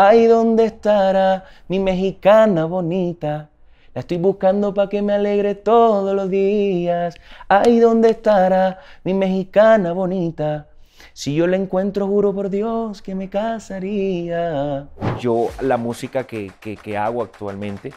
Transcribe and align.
Ay, 0.00 0.26
¿dónde 0.26 0.64
estará 0.66 1.44
mi 1.66 1.80
mexicana 1.80 2.66
bonita? 2.66 3.48
La 3.92 4.00
estoy 4.02 4.18
buscando 4.18 4.72
para 4.72 4.88
que 4.88 5.02
me 5.02 5.12
alegre 5.12 5.56
todos 5.56 6.14
los 6.14 6.30
días. 6.30 7.16
Ay, 7.48 7.80
¿dónde 7.80 8.10
estará 8.10 8.78
mi 9.02 9.12
mexicana 9.12 9.90
bonita? 9.90 10.68
Si 11.14 11.34
yo 11.34 11.48
la 11.48 11.56
encuentro, 11.56 12.06
juro 12.06 12.32
por 12.32 12.48
Dios 12.48 13.02
que 13.02 13.16
me 13.16 13.28
casaría. 13.28 14.86
Yo, 15.18 15.48
la 15.62 15.76
música 15.78 16.22
que, 16.22 16.52
que- 16.60 16.76
que 16.76 16.96
hago 16.96 17.20
actualmente 17.20 17.92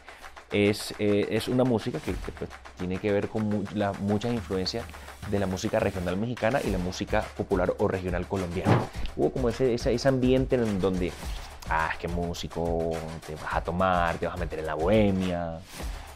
es, 0.52 0.96
eh, 0.98 1.28
es 1.30 1.48
una 1.48 1.66
música 1.66 2.00
que, 2.00 2.14
que, 2.14 2.32
pues, 2.32 2.50
tiene 2.80 2.98
que 2.98 3.12
ver 3.12 3.28
con 3.28 3.48
mu- 3.48 3.64
la- 3.76 3.94
muchas 3.94 4.34
influencias 4.34 4.86
de 5.30 5.38
la 5.38 5.46
música 5.46 5.78
regional 5.80 6.18
mexicana 6.18 6.62
y 6.66 6.72
la 6.72 6.80
música 6.80 7.24
popular 7.38 7.76
o 7.78 7.88
regional 7.88 8.26
colombiana. 8.26 8.80
Hubo 9.16 9.30
como 9.30 9.50
ese, 9.50 9.76
ese, 9.76 9.94
ese 9.94 10.08
ambiente 10.08 10.56
en 10.56 10.82
donde, 10.82 11.12
ah, 11.72 11.90
es 11.94 11.98
que 11.98 12.08
músico, 12.08 12.92
te 13.26 13.34
vas 13.36 13.56
a 13.56 13.62
tomar, 13.62 14.18
te 14.18 14.27
vas 14.27 14.36
a 14.36 14.38
meter 14.38 14.59
en 14.59 14.66
la 14.66 14.76
bohemia. 14.76 15.59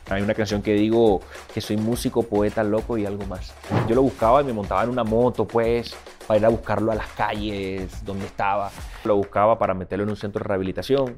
Hay 0.10 0.22
una 0.22 0.36
canción 0.36 0.62
que 0.62 0.74
digo 0.74 1.22
que 1.52 1.62
soy 1.62 1.78
músico, 1.78 2.22
poeta, 2.24 2.64
loco 2.64 2.98
y 2.98 3.06
algo 3.06 3.26
más. 3.26 3.54
Yo 3.88 3.96
lo 3.96 4.04
buscaba 4.04 4.42
y 4.42 4.44
me 4.44 4.54
montaba 4.54 4.84
en 4.84 4.90
una 4.90 5.04
moto, 5.04 5.48
pues, 5.48 5.96
para 6.28 6.40
ir 6.40 6.46
a 6.46 6.50
buscarlo 6.50 6.92
a 6.92 6.96
las 6.96 7.08
calles 7.14 8.06
donde 8.06 8.26
estaba. 8.26 8.70
Lo 9.04 9.16
buscaba 9.16 9.58
para 9.58 9.74
meterlo 9.74 10.04
en 10.04 10.12
un 10.12 10.16
centro 10.16 10.44
de 10.44 10.50
rehabilitación. 10.50 11.18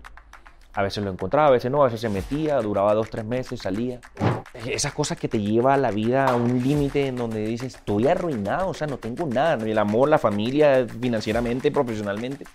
A 0.74 0.84
veces 0.84 1.04
lo 1.04 1.12
encontraba, 1.12 1.48
a 1.48 1.52
veces 1.52 1.72
no, 1.72 1.82
a 1.82 1.86
veces 1.86 2.02
se 2.02 2.08
metía, 2.08 2.62
duraba 2.62 2.94
dos, 2.94 3.10
tres 3.10 3.26
meses, 3.26 3.60
salía. 3.60 4.00
Esas 4.54 4.94
cosas 4.94 5.18
que 5.18 5.28
te 5.28 5.42
lleva 5.42 5.76
la 5.76 5.90
vida 5.90 6.26
a 6.26 6.36
un 6.36 6.62
límite 6.62 7.08
en 7.08 7.16
donde 7.16 7.40
dices, 7.46 7.76
estoy 7.76 8.08
arruinado, 8.08 8.70
o 8.70 8.74
sea, 8.76 8.86
no 8.86 8.98
tengo 8.98 9.26
nada, 9.26 9.58
ni 9.58 9.72
el 9.72 9.78
amor, 9.80 10.08
la 10.08 10.20
familia, 10.20 10.86
financieramente, 11.02 11.72
profesionalmente. 11.72 12.46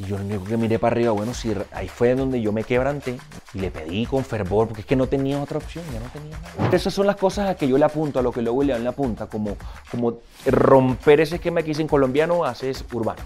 Y 0.00 0.04
yo 0.04 0.16
lo 0.16 0.24
único 0.24 0.44
que 0.44 0.56
miré 0.56 0.78
para 0.78 0.94
arriba, 0.94 1.12
bueno, 1.12 1.34
sí, 1.34 1.52
ahí 1.72 1.86
fue 1.86 2.14
donde 2.14 2.40
yo 2.40 2.52
me 2.52 2.64
quebranté 2.64 3.18
y 3.52 3.58
le 3.58 3.70
pedí 3.70 4.06
con 4.06 4.24
fervor, 4.24 4.68
porque 4.68 4.80
es 4.80 4.86
que 4.86 4.96
no 4.96 5.06
tenía 5.08 5.38
otra 5.42 5.58
opción, 5.58 5.84
ya 5.92 6.00
no 6.00 6.08
tenía 6.08 6.38
nada. 6.38 6.74
Esas 6.74 6.94
son 6.94 7.06
las 7.06 7.16
cosas 7.16 7.50
a 7.50 7.54
que 7.54 7.68
yo 7.68 7.76
le 7.76 7.84
apunto, 7.84 8.18
a 8.18 8.22
lo 8.22 8.32
que 8.32 8.40
luego 8.40 8.62
le 8.62 8.88
apunta, 8.88 9.26
como, 9.26 9.58
como 9.90 10.20
romper 10.46 11.20
ese 11.20 11.34
esquema 11.34 11.60
que 11.60 11.68
dicen 11.68 11.86
colombiano, 11.86 12.46
haces 12.46 12.82
urbano. 12.94 13.20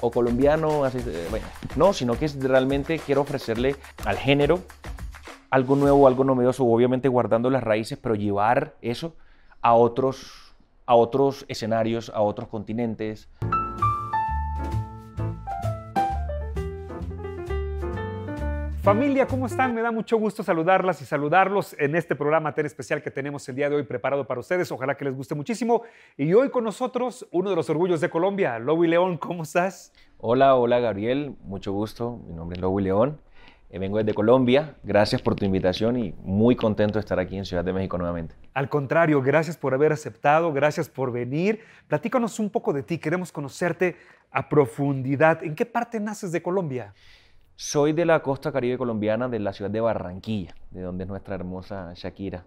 O 0.00 0.10
colombiano, 0.10 0.84
haces, 0.84 1.06
eh, 1.06 1.26
bueno, 1.28 1.44
no, 1.76 1.92
sino 1.92 2.18
que 2.18 2.24
es 2.24 2.42
realmente 2.42 2.98
quiero 3.00 3.20
ofrecerle 3.20 3.76
al 4.06 4.16
género 4.16 4.60
algo 5.50 5.76
nuevo, 5.76 6.08
algo 6.08 6.24
novedoso, 6.24 6.64
obviamente 6.64 7.08
guardando 7.08 7.50
las 7.50 7.62
raíces, 7.62 7.98
pero 8.00 8.14
llevar 8.14 8.76
eso 8.80 9.14
a 9.60 9.74
otros, 9.74 10.54
a 10.86 10.94
otros 10.94 11.44
escenarios, 11.48 12.10
a 12.14 12.22
otros 12.22 12.48
continentes. 12.48 13.28
Familia, 18.84 19.26
¿cómo 19.26 19.46
están? 19.46 19.74
Me 19.74 19.80
da 19.80 19.90
mucho 19.90 20.18
gusto 20.18 20.42
saludarlas 20.42 21.00
y 21.00 21.06
saludarlos 21.06 21.74
en 21.78 21.96
este 21.96 22.14
programa 22.14 22.52
tan 22.52 22.66
especial 22.66 23.02
que 23.02 23.10
tenemos 23.10 23.48
el 23.48 23.54
día 23.54 23.70
de 23.70 23.76
hoy 23.76 23.84
preparado 23.84 24.26
para 24.26 24.40
ustedes. 24.40 24.70
Ojalá 24.70 24.94
que 24.94 25.06
les 25.06 25.14
guste 25.14 25.34
muchísimo. 25.34 25.84
Y 26.18 26.34
hoy 26.34 26.50
con 26.50 26.64
nosotros, 26.64 27.26
uno 27.30 27.48
de 27.48 27.56
los 27.56 27.70
orgullos 27.70 28.02
de 28.02 28.10
Colombia, 28.10 28.58
Lowy 28.58 28.88
León, 28.88 29.16
¿cómo 29.16 29.44
estás? 29.44 29.90
Hola, 30.18 30.54
hola 30.56 30.80
Gabriel, 30.80 31.34
mucho 31.44 31.72
gusto. 31.72 32.20
Mi 32.26 32.34
nombre 32.34 32.56
es 32.56 32.60
Lowy 32.60 32.82
León. 32.82 33.18
Eh, 33.70 33.78
vengo 33.78 33.96
desde 33.96 34.12
Colombia. 34.12 34.74
Gracias 34.82 35.22
por 35.22 35.34
tu 35.34 35.46
invitación 35.46 35.96
y 35.96 36.14
muy 36.22 36.54
contento 36.54 36.98
de 36.98 37.00
estar 37.00 37.18
aquí 37.18 37.38
en 37.38 37.46
Ciudad 37.46 37.64
de 37.64 37.72
México 37.72 37.96
nuevamente. 37.96 38.34
Al 38.52 38.68
contrario, 38.68 39.22
gracias 39.22 39.56
por 39.56 39.72
haber 39.72 39.92
aceptado, 39.92 40.52
gracias 40.52 40.90
por 40.90 41.10
venir. 41.10 41.60
Platícanos 41.88 42.38
un 42.38 42.50
poco 42.50 42.74
de 42.74 42.82
ti, 42.82 42.98
queremos 42.98 43.32
conocerte 43.32 43.96
a 44.30 44.46
profundidad. 44.50 45.42
¿En 45.42 45.54
qué 45.54 45.64
parte 45.64 45.98
naces 46.00 46.32
de 46.32 46.42
Colombia? 46.42 46.92
Soy 47.56 47.92
de 47.92 48.04
la 48.04 48.20
costa 48.20 48.50
caribe 48.52 48.76
colombiana, 48.78 49.28
de 49.28 49.38
la 49.38 49.52
ciudad 49.52 49.70
de 49.70 49.80
Barranquilla, 49.80 50.54
de 50.70 50.82
donde 50.82 51.04
es 51.04 51.08
nuestra 51.08 51.34
hermosa 51.36 51.92
Shakira, 51.94 52.44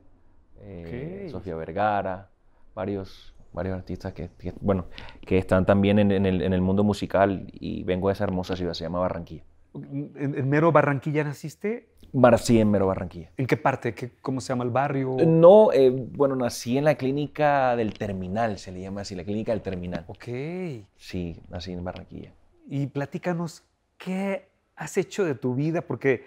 eh. 0.62 1.28
Sofía 1.32 1.56
Vergara, 1.56 2.30
varios, 2.76 3.34
varios 3.54 3.78
artistas 3.78 4.14
que, 4.14 4.30
que, 4.38 4.54
bueno, 4.60 4.88
que 5.26 5.38
están 5.38 5.66
también 5.66 6.00
en, 6.00 6.12
en 6.12 6.26
el, 6.26 6.42
en 6.42 6.52
el 6.54 6.62
mundo 6.62 6.84
musical 6.84 7.48
y 7.54 7.84
vengo 7.84 8.10
de 8.10 8.14
esa 8.14 8.26
hermosa 8.26 8.56
ciudad, 8.56 8.74
se 8.74 8.84
llama 8.84 9.00
Barranquilla. 9.00 9.44
¿En, 9.76 10.12
en 10.36 10.50
mero 10.50 10.72
Barranquilla 10.72 11.24
naciste? 11.24 11.88
Bar- 12.12 12.40
sí, 12.40 12.60
en 12.60 12.72
mero 12.72 12.88
Barranquilla. 12.88 13.32
¿En 13.38 13.46
qué 13.48 13.56
parte? 13.58 13.94
¿Qué- 13.94 14.12
¿Cómo 14.22 14.42
se 14.42 14.50
llama 14.50 14.64
el 14.64 14.72
barrio? 14.72 15.16
No, 15.26 15.72
eh, 15.72 15.90
bueno, 15.92 16.36
nací 16.36 16.78
en 16.78 16.84
la 16.86 16.96
clínica 16.96 17.76
del 17.76 17.94
terminal, 17.94 18.58
se 18.58 18.72
le 18.72 18.82
llama 18.82 19.02
así, 19.02 19.14
la 19.16 19.24
clínica 19.24 19.52
del 19.54 19.62
terminal. 19.62 20.04
Ok. 20.08 20.26
Sí, 20.96 21.40
nací 21.50 21.72
en 21.72 21.84
Barranquilla. 21.84 22.34
y 22.70 22.88
platícanos 22.88 23.64
qué 23.98 24.48
has 24.78 24.98
hecho 24.98 25.26
de 25.26 25.36
tu 25.36 25.56
vida, 25.56 25.82
porque 25.82 26.26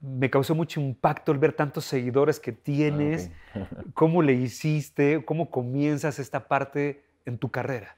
me 0.00 0.30
causó 0.30 0.54
mucho 0.54 0.80
impacto 0.80 1.32
el 1.32 1.38
ver 1.38 1.54
tantos 1.54 1.84
seguidores 1.84 2.38
que 2.38 2.52
tienes, 2.52 3.30
Ah, 3.54 3.58
ok. 3.58 3.68
cómo 3.94 4.22
le 4.22 4.34
hiciste, 4.34 5.24
cómo 5.24 5.50
comienzas 5.50 6.18
esta 6.18 6.46
parte 6.46 7.02
en 7.24 7.38
tu 7.38 7.50
carrera. 7.50 7.96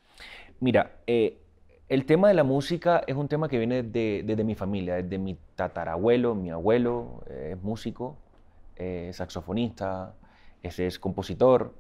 Mira, 0.61 0.93
eh, 1.07 1.37
el 1.89 2.07
tema 2.07 2.29
de 2.29 2.35
la 2.35 2.45
música 2.45 3.03
es 3.07 3.17
un 3.17 3.29
tema 3.29 3.49
que 3.49 3.59
viene 3.59 3.83
de- 3.83 4.23
desde 4.25 4.45
mi 4.45 4.55
familia, 4.55 4.95
desde 4.97 5.19
mi 5.19 5.37
tatarabuelo, 5.57 6.35
mi 6.35 6.51
abuelo 6.51 7.23
eh, 7.29 7.55
es 7.57 7.63
músico, 7.63 8.17
eh, 8.77 9.09
es 9.11 9.17
saxofonista, 9.17 10.15
es, 10.63 10.79
es 10.79 10.99
compositor. 10.99 11.75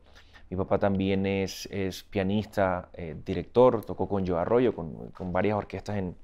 Mi 0.50 0.56
papá 0.56 0.78
también 0.78 1.27
es, 1.27 1.66
es 1.71 2.03
pianista, 2.03 2.88
eh, 2.94 3.15
director, 3.25 3.84
tocó 3.84 4.09
con 4.09 4.27
Joe 4.27 4.41
Arroyo, 4.41 4.75
con, 4.75 5.10
con 5.12 5.32
varias 5.32 5.56
orquestas 5.56 5.97
en, 5.97 6.16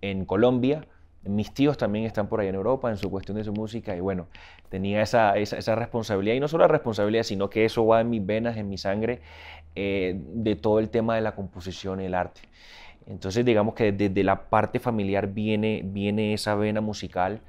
en 0.00 0.24
Colombia. 0.24 0.84
Mis 1.24 1.54
tíos 1.54 1.76
también 1.78 2.04
están 2.04 2.26
por 2.28 2.40
ahí 2.40 2.48
en 2.48 2.54
Europa 2.56 2.90
en 2.90 2.96
su 2.96 3.08
cuestión 3.10 3.36
de 3.36 3.44
su 3.44 3.52
música 3.52 3.94
y 3.96 4.00
bueno, 4.00 4.26
tenía 4.68 5.02
esa, 5.02 5.36
esa, 5.36 5.56
esa 5.56 5.74
responsabilidad 5.76 6.34
y 6.34 6.40
no 6.40 6.48
solo 6.48 6.64
la 6.64 6.68
responsabilidad, 6.68 7.22
sino 7.22 7.48
que 7.48 7.64
eso 7.64 7.86
va 7.86 8.00
en 8.00 8.10
mis 8.10 8.24
venas, 8.26 8.56
en 8.56 8.68
mi 8.68 8.76
sangre, 8.76 9.20
eh, 9.76 10.16
de 10.18 10.56
todo 10.56 10.80
el 10.80 10.88
tema 10.90 11.14
de 11.14 11.20
la 11.20 11.34
composición 11.34 12.00
y 12.00 12.06
el 12.06 12.14
arte. 12.14 12.40
Entonces 13.06 13.44
digamos 13.44 13.74
que 13.74 13.92
desde 13.92 14.24
la 14.24 14.48
parte 14.48 14.80
familiar 14.80 15.28
viene, 15.28 15.82
viene 15.84 16.34
esa 16.34 16.54
vena 16.56 16.80
musical. 16.80 17.40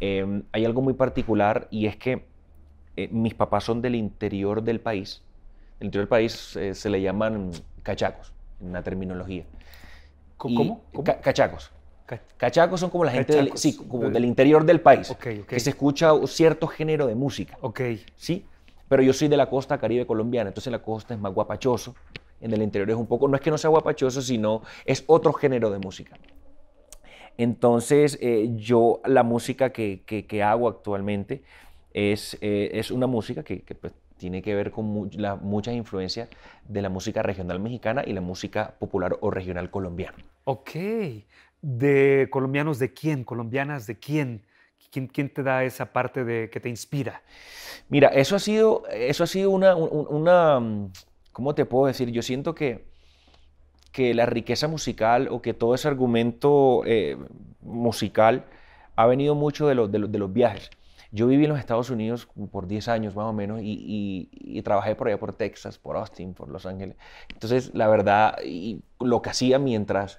Eh, 0.00 0.42
hay 0.52 0.64
algo 0.64 0.82
muy 0.82 0.94
particular 0.94 1.68
y 1.70 1.86
es 1.86 1.96
que 1.96 2.24
eh, 2.96 3.08
mis 3.12 3.34
papás 3.34 3.64
son 3.64 3.82
del 3.82 3.94
interior 3.94 4.62
del 4.62 4.80
país. 4.80 5.22
El 5.80 5.86
interior 5.86 6.04
del 6.04 6.08
país 6.08 6.56
eh, 6.56 6.74
se 6.74 6.90
le 6.90 7.00
llaman 7.00 7.50
cachacos, 7.82 8.32
en 8.60 8.72
la 8.72 8.82
terminología. 8.82 9.44
¿Cómo? 10.36 10.82
¿Cómo? 10.92 11.04
ca- 11.04 11.20
cachacos. 11.20 11.70
Ca- 12.06 12.20
Cachacos 12.36 12.80
son 12.80 12.90
como 12.90 13.04
la 13.04 13.10
gente 13.12 13.34
del, 13.34 13.52
sí, 13.56 13.76
como 13.76 14.04
De- 14.04 14.10
del 14.10 14.24
interior 14.24 14.64
del 14.64 14.80
país, 14.80 15.10
Ok, 15.10 15.26
ok. 15.42 15.46
que 15.48 15.60
se 15.60 15.70
escucha 15.70 16.12
cierto 16.26 16.66
género 16.68 17.06
de 17.06 17.14
música, 17.14 17.58
Ok. 17.60 17.80
¿sí? 18.16 18.46
Pero 18.88 19.02
yo 19.02 19.12
soy 19.12 19.26
de 19.28 19.36
la 19.36 19.50
costa 19.50 19.78
caribe 19.78 20.06
colombiana, 20.06 20.48
entonces 20.50 20.70
la 20.70 20.78
costa 20.80 21.14
es 21.14 21.20
más 21.20 21.34
guapachoso, 21.34 21.94
en 22.40 22.52
el 22.52 22.62
interior 22.62 22.88
es 22.90 22.96
un 22.96 23.06
poco, 23.06 23.26
no 23.26 23.34
es 23.34 23.40
que 23.42 23.50
no 23.50 23.58
sea 23.58 23.70
guapachoso, 23.70 24.22
sino 24.22 24.62
es 24.84 25.02
otro 25.08 25.32
género 25.32 25.70
de 25.70 25.78
música. 25.78 26.16
Entonces, 27.38 28.18
eh, 28.22 28.50
yo 28.54 29.00
la 29.04 29.22
música 29.22 29.70
que, 29.70 30.02
que- 30.06 30.26
que 30.26 30.42
hago 30.42 30.68
actualmente 30.68 31.42
es, 31.92 32.38
eh, 32.40 32.70
es 32.74 32.90
una 32.90 33.06
música 33.06 33.42
que, 33.42 33.62
que, 33.62 33.74
pues, 33.74 33.92
tiene 34.16 34.40
que 34.40 34.54
ver 34.54 34.70
con 34.70 34.86
mu- 34.86 35.10
la- 35.12 35.36
muchas 35.36 35.74
influencias 35.74 36.28
de 36.66 36.80
la 36.80 36.88
música 36.88 37.22
regional 37.22 37.60
mexicana 37.60 38.02
y 38.06 38.12
la 38.14 38.22
música 38.22 38.74
popular 38.78 39.16
o 39.20 39.30
regional 39.30 39.70
colombiana. 39.70 40.16
Ok. 40.44 40.70
¿De 41.68 42.28
colombianos 42.30 42.78
de 42.78 42.92
quién? 42.92 43.24
¿Colombianas 43.24 43.88
de 43.88 43.98
quién? 43.98 44.42
¿Quién, 44.92 45.08
quién 45.08 45.34
te 45.34 45.42
da 45.42 45.64
esa 45.64 45.92
parte 45.92 46.22
de 46.24 46.48
que 46.48 46.60
te 46.60 46.68
inspira? 46.68 47.22
Mira, 47.88 48.08
eso 48.08 48.36
ha 48.36 48.38
sido, 48.38 48.84
eso 48.92 49.24
ha 49.24 49.26
sido 49.26 49.50
una, 49.50 49.74
un- 49.74 50.06
una, 50.08 50.60
mm, 50.60 50.92
¿cómo 51.32 51.56
te 51.56 51.64
puedo 51.66 51.86
decir? 51.86 52.10
Yo 52.12 52.22
siento 52.22 52.54
que, 52.54 52.84
que 53.92 54.14
la 54.14 54.26
riqueza 54.26 54.68
musical 54.68 55.28
o 55.30 55.40
que 55.40 55.54
todo 55.54 55.74
ese 55.74 55.88
argumento 55.88 56.82
eh, 56.86 57.16
musical 57.62 58.44
ha 58.94 59.06
venido 59.06 59.34
mucho 59.34 59.66
de, 59.68 59.74
los- 59.74 59.90
de 59.90 59.98
los- 59.98 60.32
viajes. 60.32 60.70
Yo 61.12 61.26
viví 61.26 61.44
en 61.44 61.50
los 61.50 61.58
Estados 61.58 61.88
Unidos 61.90 62.28
por 62.50 62.66
10 62.66 62.88
años 62.88 63.14
más 63.16 63.26
o 63.26 63.32
menos 63.32 63.60
y, 63.62 63.72
y- 63.72 64.58
y 64.58 64.62
trabajé 64.62 64.94
por 64.96 65.08
allá 65.08 65.18
por 65.18 65.32
Texas, 65.32 65.78
por 65.78 65.96
Austin, 65.96 66.34
por 66.34 66.48
Los 66.48 66.66
Ángeles. 66.66 66.96
Entonces, 67.32 67.70
la 67.74 67.88
verdad, 67.88 68.36
y 68.44 68.82
lo 69.00 69.22
que 69.22 69.30
hacía 69.30 69.58
mientras 69.58 70.18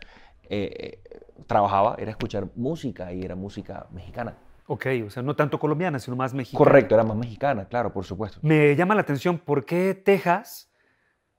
eh, 0.50 1.00
eh, 1.04 1.20
trabajaba 1.46 1.96
era 2.00 2.12
escuchar 2.12 2.48
música 2.56 3.14
y 3.14 3.22
era 3.24 3.36
música 3.36 3.88
mexicana. 3.92 4.36
Ok, 4.68 4.86
o 5.06 5.10
sea, 5.10 5.24
no 5.24 5.36
tanto 5.36 5.60
colombiana, 5.60 5.98
sino 6.00 6.18
más 6.18 6.34
mexicana. 6.34 6.58
Correcto, 6.58 6.96
era 6.96 7.04
más 7.04 7.16
mexicana, 7.16 7.66
claro, 7.66 7.94
por 7.94 8.04
supuesto. 8.04 8.40
Me 8.42 8.76
llama 8.76 8.96
la 8.96 9.02
atención 9.02 9.38
por 9.38 9.64
qué 9.66 9.94
Texas, 9.94 10.70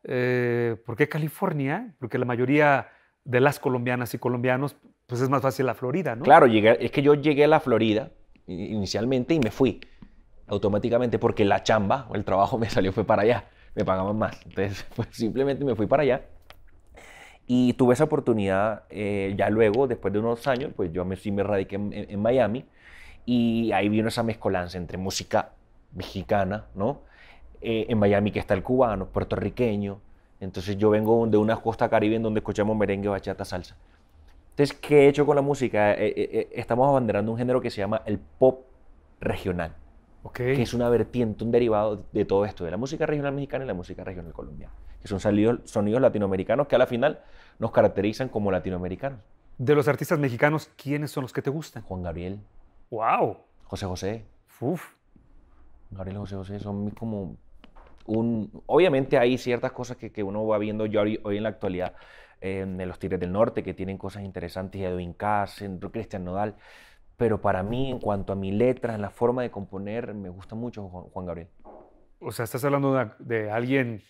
eh, 0.05 0.77
por 0.87 0.97
qué 0.97 1.09
California, 1.09 1.95
porque 1.99 2.19
la 2.19 2.25
mayoría 2.25 2.89
de 3.25 3.41
las 3.41 3.59
colombianas 3.59 4.15
y 4.15 4.19
colombianos, 4.19 4.77
pues 5.07 5.21
es 5.21 5.29
más 5.29 5.43
fácil 5.43 5.67
la 5.67 5.75
Florida, 5.75 6.17
¿no? 6.17 6.23
Claro, 6.25 6.47
llegué, 6.47 6.83
es 6.85 6.91
que 6.91 7.03
yo 7.03 7.15
llegué 7.15 7.45
a 7.45 7.49
la 7.49 7.61
Florida 7.61 8.11
i- 8.47 8.73
inicialmente 8.73 9.35
y 9.35 9.41
me 9.41 9.51
fui 9.51 9.81
automáticamente 10.47 11.19
porque 11.19 11.45
la 11.45 11.63
chamba 11.63 12.07
o 12.09 12.15
el 12.15 12.25
trabajo 12.25 12.57
me 12.59 12.71
salió 12.71 12.93
fue 12.93 13.05
para 13.05 13.23
allá, 13.23 13.45
me 13.75 13.85
pagaban 13.85 14.17
más. 14.17 14.41
Entonces, 14.47 14.87
pues 14.97 15.09
simplemente 15.13 15.65
me 15.65 15.75
fui 15.75 15.87
para 15.87 16.03
allá 16.05 16.23
Y 17.49 17.73
tuve 17.73 17.95
esa 17.95 18.05
oportunidad 18.05 18.85
eh, 18.91 19.35
ya 19.37 19.51
luego, 19.51 19.89
después 19.89 20.13
de 20.13 20.21
unos 20.21 20.47
años, 20.47 20.71
pues 20.77 20.93
yo 20.93 21.05
me, 21.05 21.17
sí 21.17 21.33
me 21.33 21.43
radiqué 21.43 21.75
en, 21.75 21.93
en 21.93 22.23
Miami 22.23 22.65
y 23.25 23.73
ahí 23.73 23.89
vino 23.89 24.09
esa 24.09 24.23
mezcolanza 24.23 24.79
entre 24.79 24.97
música 24.97 25.51
mexicana, 25.95 26.67
¿no? 26.75 27.01
Eh, 27.61 27.87
en 27.89 27.99
Miami 27.99 28.31
que 28.31 28.39
está 28.39 28.55
el 28.55 28.63
cubano, 28.63 29.07
puertorriqueño. 29.07 30.01
Entonces 30.41 30.77
yo 30.77 30.91
vengo 30.91 31.27
de 31.27 31.37
una 31.37 31.57
costa 31.57 31.89
caribe 31.89 32.17
en 32.17 32.23
donde 32.23 32.39
escuchamos 32.39 32.77
merengue, 32.77 33.09
bachata, 33.09 33.45
salsa. 33.45 33.77
Entonces, 34.51 34.77
¿qué 34.81 35.05
he 35.05 35.09
hecho 35.09 35.27
con 35.27 35.37
la 35.37 35.43
música? 35.43 35.93
Eh, 35.95 36.15
eh, 36.17 36.49
estamos 36.53 36.89
abanderando 36.89 37.33
un 37.33 37.39
género 37.39 37.61
que 37.61 37.71
se 37.71 37.79
llama 37.79 38.03
el 38.07 38.19
pop 38.19 38.65
regional. 39.21 39.75
Okay. 40.23 40.57
Que 40.57 40.63
es 40.63 40.75
una 40.75 40.89
vertiente, 40.89 41.45
un 41.45 41.51
derivado 41.51 42.05
de 42.13 42.25
todo 42.25 42.45
esto, 42.45 42.65
de 42.65 42.71
la 42.71 42.77
música 42.77 43.07
regional 43.07 43.35
mexicana 43.35 43.65
y 43.65 43.69
la 43.69 43.75
música 43.75 44.05
regional 44.05 44.33
colombiana. 44.33 44.73
Que 45.01 45.09
son 45.09 45.21
sonidos, 45.21 45.61
sonidos 45.65 46.01
latinoamericanos 46.01 46.67
que 46.67 46.77
a 46.77 46.79
la 46.79 46.87
final 46.87 47.21
nos 47.59 47.71
caracterizan 47.71 48.29
como 48.29 48.51
latinoamericanos. 48.51 49.21
De 49.59 49.75
los 49.75 49.89
artistas 49.89 50.19
mexicanos, 50.19 50.71
¿quiénes 50.77 51.11
son 51.11 51.23
los 51.23 51.33
que 51.33 51.43
te 51.43 51.51
gustan? 51.51 51.83
Juan 51.83 52.03
Gabriel. 52.03 52.41
¡Wow! 52.91 53.39
José 53.65 53.87
José. 53.87 54.25
Uf. 54.61 54.95
Gabriel 55.91 56.17
y 56.17 56.21
José 56.21 56.37
José 56.37 56.61
son 56.61 56.91
como 56.91 57.37
un... 58.07 58.63
Obviamente 58.67 59.19
hay 59.19 59.39
ciertas 59.39 59.73
cosas 59.73 59.97
que, 59.97 60.11
que 60.11 60.23
uno 60.23 60.47
va 60.47 60.59
viendo 60.59 60.87
yo 60.87 61.01
hoy, 61.03 61.21
hoy 61.23 61.37
en 61.39 61.43
la 61.43 61.49
actualidad 61.49 61.95
eh, 62.41 62.65
de 62.67 62.87
los 62.87 62.99
Tigres 62.99 63.19
del 63.19 63.33
Norte 63.33 63.65
que 63.65 63.75
tienen 63.75 63.99
cosas 63.99 64.23
interesantes, 64.23 64.81
Edwin 64.81 65.13
Cass, 65.13 65.63
Cristian 65.91 66.25
Nodal, 66.25 66.55
pero 67.17 67.41
para 67.41 67.65
mí 67.65 67.91
en 67.91 67.99
cuanto 67.99 68.33
a 68.33 68.37
mi 68.37 68.53
letra, 68.53 68.95
en 68.95 69.03
la 69.03 69.11
forma 69.11 69.43
de 69.43 69.51
componer, 69.51 70.15
me 70.15 70.29
gusta 70.29 70.55
mucho 70.55 70.89
Juan, 70.89 71.05
Juan 71.07 71.27
Gabriel. 71.27 71.49
O 72.21 72.31
sea, 72.31 72.45
estás 72.45 72.65
hablando 72.65 72.95
de, 72.95 73.11
de 73.19 73.51
alguien 73.51 74.03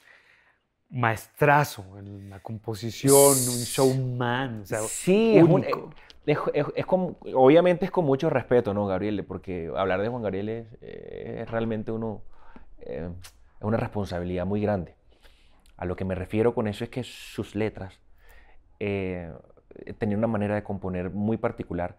maestrazo 0.90 1.84
en 1.98 2.30
la 2.30 2.40
composición, 2.40 3.14
un 3.14 3.64
showman. 3.64 4.62
O 4.62 4.66
sea, 4.66 4.80
sí, 4.80 5.38
único. 5.40 5.68
Es, 5.68 5.74
un, 5.74 5.94
es, 6.26 6.38
es, 6.54 6.66
es 6.76 6.86
con, 6.86 7.16
obviamente 7.34 7.84
es 7.84 7.90
con 7.90 8.04
mucho 8.04 8.30
respeto, 8.30 8.74
¿no, 8.74 8.86
Gabriel? 8.86 9.24
Porque 9.24 9.70
hablar 9.76 10.02
de 10.02 10.08
Juan 10.08 10.22
Gabriel 10.22 10.48
es, 10.48 10.66
es 10.82 11.50
realmente 11.50 11.90
uno, 11.92 12.22
eh, 12.80 13.08
es 13.58 13.64
una 13.64 13.76
responsabilidad 13.76 14.46
muy 14.46 14.60
grande. 14.60 14.94
A 15.76 15.84
lo 15.84 15.96
que 15.96 16.04
me 16.04 16.14
refiero 16.14 16.54
con 16.54 16.66
eso 16.66 16.84
es 16.84 16.90
que 16.90 17.04
sus 17.04 17.54
letras 17.54 18.00
eh, 18.80 19.32
tenían 19.98 20.18
una 20.18 20.26
manera 20.26 20.54
de 20.54 20.62
componer 20.62 21.10
muy 21.10 21.36
particular 21.36 21.96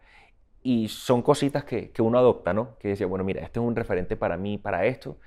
y 0.62 0.90
son 0.90 1.22
cositas 1.22 1.64
que, 1.64 1.92
que, 1.92 2.02
uno 2.02 2.18
adopta, 2.18 2.54
¿no? 2.54 2.78
Que 2.80 2.90
decía, 2.90 3.08
bueno, 3.08 3.24
mira, 3.24 3.42
este 3.42 3.60
es 3.60 3.66
un 3.66 3.76
referente 3.76 4.18
para 4.18 4.36
mí, 4.36 4.58
para 4.58 4.86
esto. 4.86 5.18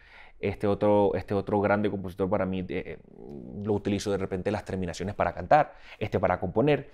Este 0.42 0.66
otro, 0.66 1.12
este 1.14 1.34
otro 1.34 1.60
grande 1.60 1.90
compositor 1.90 2.28
para 2.28 2.44
mí 2.44 2.66
eh, 2.68 2.98
lo 3.64 3.72
utilizo 3.72 4.10
de 4.10 4.18
repente 4.18 4.50
las 4.50 4.64
terminaciones 4.64 5.14
para 5.14 5.32
cantar, 5.32 5.74
este 5.98 6.18
para 6.20 6.38
componer. 6.40 6.90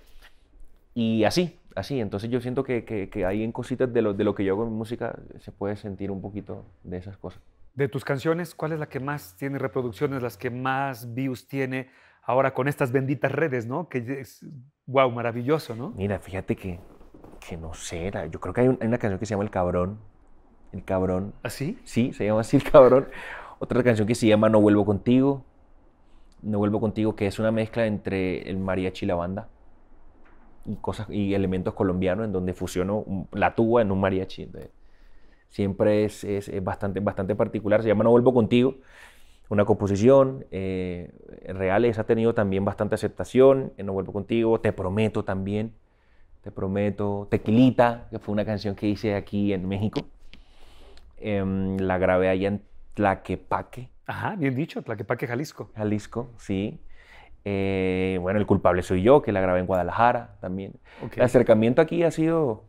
Y 0.93 1.23
así, 1.23 1.59
así. 1.75 1.99
Entonces 1.99 2.29
yo 2.29 2.39
siento 2.41 2.63
que, 2.63 2.85
que, 2.85 3.09
que 3.09 3.25
ahí 3.25 3.43
en 3.43 3.51
cositas 3.51 3.91
de 3.91 4.01
lo, 4.01 4.13
de 4.13 4.23
lo 4.23 4.35
que 4.35 4.45
yo 4.45 4.53
hago 4.53 4.65
en 4.65 4.73
música 4.73 5.19
se 5.39 5.51
puede 5.51 5.75
sentir 5.75 6.11
un 6.11 6.21
poquito 6.21 6.65
de 6.83 6.97
esas 6.97 7.17
cosas. 7.17 7.41
De 7.73 7.87
tus 7.87 8.05
canciones, 8.05 8.55
¿cuál 8.55 8.73
es 8.73 8.79
la 8.79 8.87
que 8.87 8.99
más 8.99 9.35
tiene 9.35 9.57
reproducciones, 9.57 10.21
las 10.21 10.37
que 10.37 10.49
más 10.49 11.13
views 11.13 11.47
tiene 11.47 11.89
ahora 12.23 12.53
con 12.53 12.67
estas 12.67 12.91
benditas 12.91 13.31
redes, 13.31 13.65
¿no? 13.65 13.89
Que 13.89 14.19
es, 14.19 14.45
wow, 14.85 15.09
maravilloso, 15.11 15.75
¿no? 15.75 15.89
Mira, 15.91 16.19
fíjate 16.19 16.55
que, 16.55 16.79
que 17.39 17.57
no 17.57 17.73
sé, 17.73 18.11
yo 18.29 18.39
creo 18.39 18.53
que 18.53 18.61
hay, 18.61 18.67
un, 18.67 18.77
hay, 18.81 18.87
una 18.87 18.97
canción 18.97 19.19
que 19.19 19.25
se 19.25 19.31
llama 19.31 19.43
El 19.43 19.49
Cabrón. 19.49 19.99
El 20.71 20.83
Cabrón. 20.83 21.33
¿Así? 21.43 21.77
¿Ah, 21.79 21.81
sí, 21.85 22.13
se 22.13 22.25
llama 22.25 22.41
así 22.41 22.57
El 22.57 22.63
Cabrón. 22.63 23.07
Otra 23.59 23.83
canción 23.83 24.07
que 24.07 24.15
se 24.15 24.27
llama 24.27 24.49
No 24.49 24.61
Vuelvo 24.61 24.85
Contigo. 24.85 25.43
No 26.41 26.59
Vuelvo 26.59 26.79
Contigo, 26.79 27.15
que 27.15 27.27
es 27.27 27.39
una 27.39 27.51
mezcla 27.51 27.85
entre 27.85 28.49
el 28.49 28.57
mariachi 28.57 29.05
y 29.05 29.07
la 29.07 29.15
banda. 29.15 29.49
Y, 30.65 30.75
cosas, 30.75 31.09
y 31.09 31.33
elementos 31.33 31.73
colombianos 31.73 32.25
en 32.25 32.31
donde 32.31 32.53
fusiono 32.53 33.27
la 33.31 33.55
tuba 33.55 33.81
en 33.81 33.91
un 33.91 33.99
mariachi. 33.99 34.43
Entonces, 34.43 34.71
siempre 35.49 36.05
es, 36.05 36.23
es, 36.23 36.47
es, 36.47 36.63
bastante, 36.63 36.99
bastante 36.99 37.35
particular. 37.35 37.81
Se 37.81 37.89
llama 37.89 38.03
No 38.03 38.11
Vuelvo 38.11 38.33
Contigo. 38.33 38.75
Una 39.49 39.65
composición 39.65 40.45
eh, 40.51 41.11
real, 41.47 41.83
esa 41.85 42.01
ha 42.01 42.05
tenido 42.05 42.35
también 42.35 42.63
bastante 42.63 42.95
aceptación. 42.95 43.73
No 43.77 43.93
Vuelvo 43.93 44.13
Contigo, 44.13 44.61
Te 44.61 44.71
Prometo 44.71 45.25
también. 45.25 45.73
Te 46.43 46.51
Prometo. 46.51 47.27
Tequilita, 47.31 48.07
que 48.11 48.19
fue 48.19 48.33
una 48.33 48.45
canción 48.45 48.75
que 48.75 48.87
hice 48.87 49.15
aquí 49.15 49.51
en 49.51 49.67
México. 49.67 50.01
Eh, 51.21 51.77
la 51.79 51.97
grabé 51.97 52.29
allá 52.29 52.47
en 52.47 52.61
Tlaquepaque. 52.93 53.89
Ajá, 54.05 54.35
bien 54.35 54.55
dicho, 54.55 54.81
Tlaquepaque, 54.81 55.27
Jalisco. 55.27 55.71
Jalisco, 55.75 56.31
sí. 56.37 56.79
Eh, 57.45 58.17
bueno, 58.21 58.39
el 58.39 58.45
culpable 58.45 58.81
soy 58.81 59.01
yo, 59.01 59.21
que 59.21 59.31
la 59.31 59.41
grabé 59.41 59.59
en 59.59 59.65
Guadalajara 59.65 60.35
también. 60.41 60.73
Okay. 61.05 61.19
El 61.19 61.23
acercamiento 61.23 61.81
aquí 61.81 62.03
ha 62.03 62.11
sido, 62.11 62.63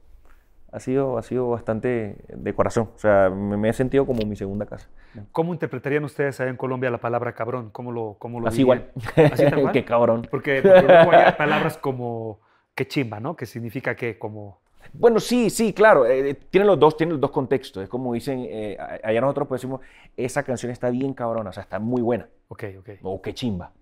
ha 0.72 0.80
sido, 0.80 1.18
ha 1.18 1.22
sido 1.22 1.48
bastante 1.48 2.16
de 2.28 2.54
corazón. 2.54 2.90
O 2.94 2.98
sea, 2.98 3.30
me, 3.30 3.56
me, 3.56 3.68
he 3.68 3.72
sentido 3.72 4.06
como 4.06 4.24
mi 4.24 4.36
segunda 4.36 4.66
casa. 4.66 4.88
¿Cómo 5.32 5.52
interpretarían 5.52 6.04
ustedes 6.04 6.40
allá 6.40 6.50
en 6.50 6.56
Colombia 6.56 6.90
la 6.90 6.98
palabra 6.98 7.32
cabrón? 7.34 7.70
¿Cómo 7.70 7.90
lo, 7.90 8.16
cómo 8.18 8.40
lo 8.40 8.48
Así 8.48 8.60
igual. 8.60 8.90
¿Así 9.16 9.44
tal 9.50 9.70
Qué 9.72 9.84
cabrón. 9.84 10.26
Porque, 10.30 10.62
porque 10.62 10.82
luego 10.82 11.10
hay 11.12 11.32
palabras 11.32 11.76
como 11.76 12.40
que 12.74 12.86
chimba, 12.86 13.20
¿no? 13.20 13.36
Que 13.36 13.46
significa 13.46 13.96
que 13.96 14.18
como... 14.18 14.60
Bueno, 14.92 15.20
sí, 15.20 15.50
sí, 15.50 15.72
claro. 15.72 16.06
Eh, 16.06 16.34
tienen 16.50 16.66
los 16.66 16.78
dos, 16.78 16.96
tienen 16.96 17.12
los 17.14 17.20
dos 17.20 17.30
contextos. 17.30 17.82
Es 17.82 17.88
como 17.88 18.14
dicen, 18.14 18.46
eh, 18.48 18.76
allá 19.02 19.20
nosotros 19.20 19.48
pues 19.48 19.60
decimos, 19.60 19.80
esa 20.16 20.42
canción 20.42 20.72
está 20.72 20.90
bien 20.90 21.14
cabrona, 21.14 21.50
o 21.50 21.52
sea, 21.52 21.62
está 21.62 21.78
muy 21.78 22.02
buena. 22.02 22.28
Ok, 22.48 22.64
ok. 22.78 22.90
O 23.02 23.22
qué 23.22 23.34
chimba. 23.34 23.72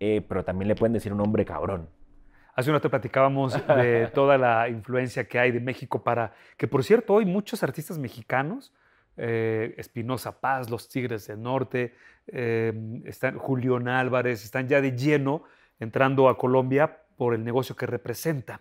Eh, 0.00 0.24
pero 0.28 0.44
también 0.44 0.68
le 0.68 0.76
pueden 0.76 0.92
decir 0.92 1.12
un 1.12 1.20
hombre 1.20 1.44
cabrón. 1.44 1.88
Hace 2.54 2.70
un 2.70 2.74
rato 2.74 2.90
platicábamos 2.90 3.54
de 3.66 4.08
toda 4.14 4.38
la 4.38 4.68
influencia 4.68 5.24
que 5.28 5.38
hay 5.38 5.50
de 5.50 5.60
México 5.60 6.02
para, 6.02 6.34
que 6.56 6.66
por 6.68 6.84
cierto, 6.84 7.14
hoy 7.14 7.24
muchos 7.24 7.62
artistas 7.62 7.98
mexicanos, 7.98 8.72
eh, 9.16 9.74
Espinosa 9.76 10.40
Paz, 10.40 10.70
Los 10.70 10.88
Tigres 10.88 11.26
del 11.26 11.42
Norte, 11.42 11.94
eh, 12.28 12.72
están, 13.04 13.38
Julián 13.38 13.88
Álvarez, 13.88 14.44
están 14.44 14.68
ya 14.68 14.80
de 14.80 14.92
lleno 14.96 15.44
entrando 15.80 16.28
a 16.28 16.36
Colombia 16.36 16.98
por 17.16 17.34
el 17.34 17.44
negocio 17.44 17.74
que 17.74 17.86
representa. 17.86 18.60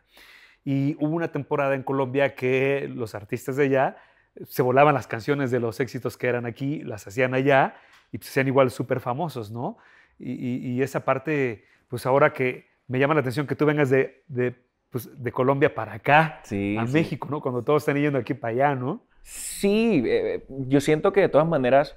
Y 0.69 0.97
hubo 0.99 1.15
una 1.15 1.31
temporada 1.31 1.75
en 1.75 1.83
Colombia 1.83 2.35
que 2.35 2.91
los 2.93 3.15
artistas 3.15 3.55
de 3.55 3.63
allá 3.63 3.95
se 4.43 4.61
volaban 4.61 4.93
las 4.93 5.07
canciones 5.07 5.49
de 5.49 5.61
los 5.61 5.79
éxitos 5.79 6.17
que 6.17 6.27
eran 6.27 6.45
aquí, 6.45 6.83
las 6.83 7.07
hacían 7.07 7.33
allá 7.33 7.75
y 8.11 8.17
se 8.17 8.27
hacían 8.27 8.47
igual 8.47 8.69
súper 8.69 8.99
famosos, 8.99 9.49
¿no? 9.49 9.77
Y, 10.19 10.33
y, 10.33 10.71
y, 10.73 10.81
esa 10.81 11.05
parte, 11.05 11.63
pues 11.87 12.05
ahora 12.05 12.33
que 12.33 12.67
me 12.89 12.99
llama 12.99 13.13
la 13.13 13.21
atención 13.21 13.47
que 13.47 13.55
tú 13.55 13.65
vengas 13.65 13.89
de, 13.89 14.25
de, 14.27 14.55
pues, 14.89 15.09
de 15.23 15.31
Colombia 15.31 15.73
para 15.73 15.93
acá, 15.93 16.41
sí, 16.43 16.75
a 16.77 16.85
sí. 16.85 16.91
México, 16.91 17.29
¿no? 17.31 17.39
Cuando 17.39 17.63
todos 17.63 17.83
están 17.83 17.95
yendo 17.95 18.19
aquí 18.19 18.33
para 18.33 18.51
allá, 18.51 18.75
¿no? 18.75 19.05
Sí, 19.21 20.03
eh, 20.05 20.43
yo 20.49 20.81
siento 20.81 21.13
que 21.13 21.21
de 21.21 21.29
todas 21.29 21.47
maneras 21.47 21.95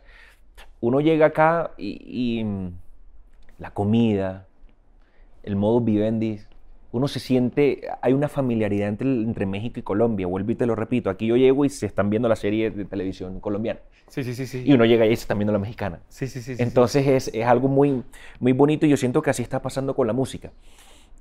uno 0.79 1.01
llega 1.01 1.27
acá 1.27 1.73
y, 1.77 1.99
y 2.07 2.47
la 3.59 3.73
comida, 3.73 4.47
el 5.43 5.57
modo 5.57 5.81
vivendi, 5.81 6.39
uno 6.93 7.07
se 7.09 7.21
siente, 7.21 7.83
hay 8.03 8.13
una 8.13 8.29
familiaridad 8.29 8.89
entre, 8.89 9.09
entre, 9.09 9.47
México 9.47 9.79
y 9.79 9.83
Colombia, 9.83 10.27
vuelvo 10.27 10.51
y 10.51 10.55
te 10.57 10.67
lo 10.67 10.75
repito, 10.75 11.09
aquí 11.09 11.27
yo 11.27 11.37
llego 11.37 11.65
y 11.65 11.69
se 11.69 11.87
están 11.87 12.11
viendo 12.11 12.29
la 12.29 12.37
serie 12.37 12.71
de 12.71 12.85
televisión 12.85 13.41
colombiana. 13.41 13.81
Sí, 14.09 14.25
sí, 14.25 14.35
sí, 14.35 14.47
sí. 14.47 14.65
Y 14.67 14.73
uno 14.73 14.85
llega 14.85 15.07
y 15.07 15.15
se 15.15 15.23
están 15.23 15.39
viendo 15.39 15.53
la 15.53 15.61
mexicana. 15.61 16.01
Sí, 16.09 16.27
sí, 16.27 16.43
sí. 16.43 16.57
Entonces 16.59 17.05
sí, 17.05 17.11
es, 17.11 17.29
es, 17.33 17.47
algo 17.47 17.69
muy, 17.69 18.03
muy 18.41 18.53
bonito 18.53 18.87
y 18.87 18.89
yo 18.89 18.97
siento 18.97 19.23
que 19.23 19.31
así 19.31 19.43
está 19.43 19.63
pasando 19.63 19.95
con 19.95 20.09
la 20.09 20.13
música. 20.13 20.51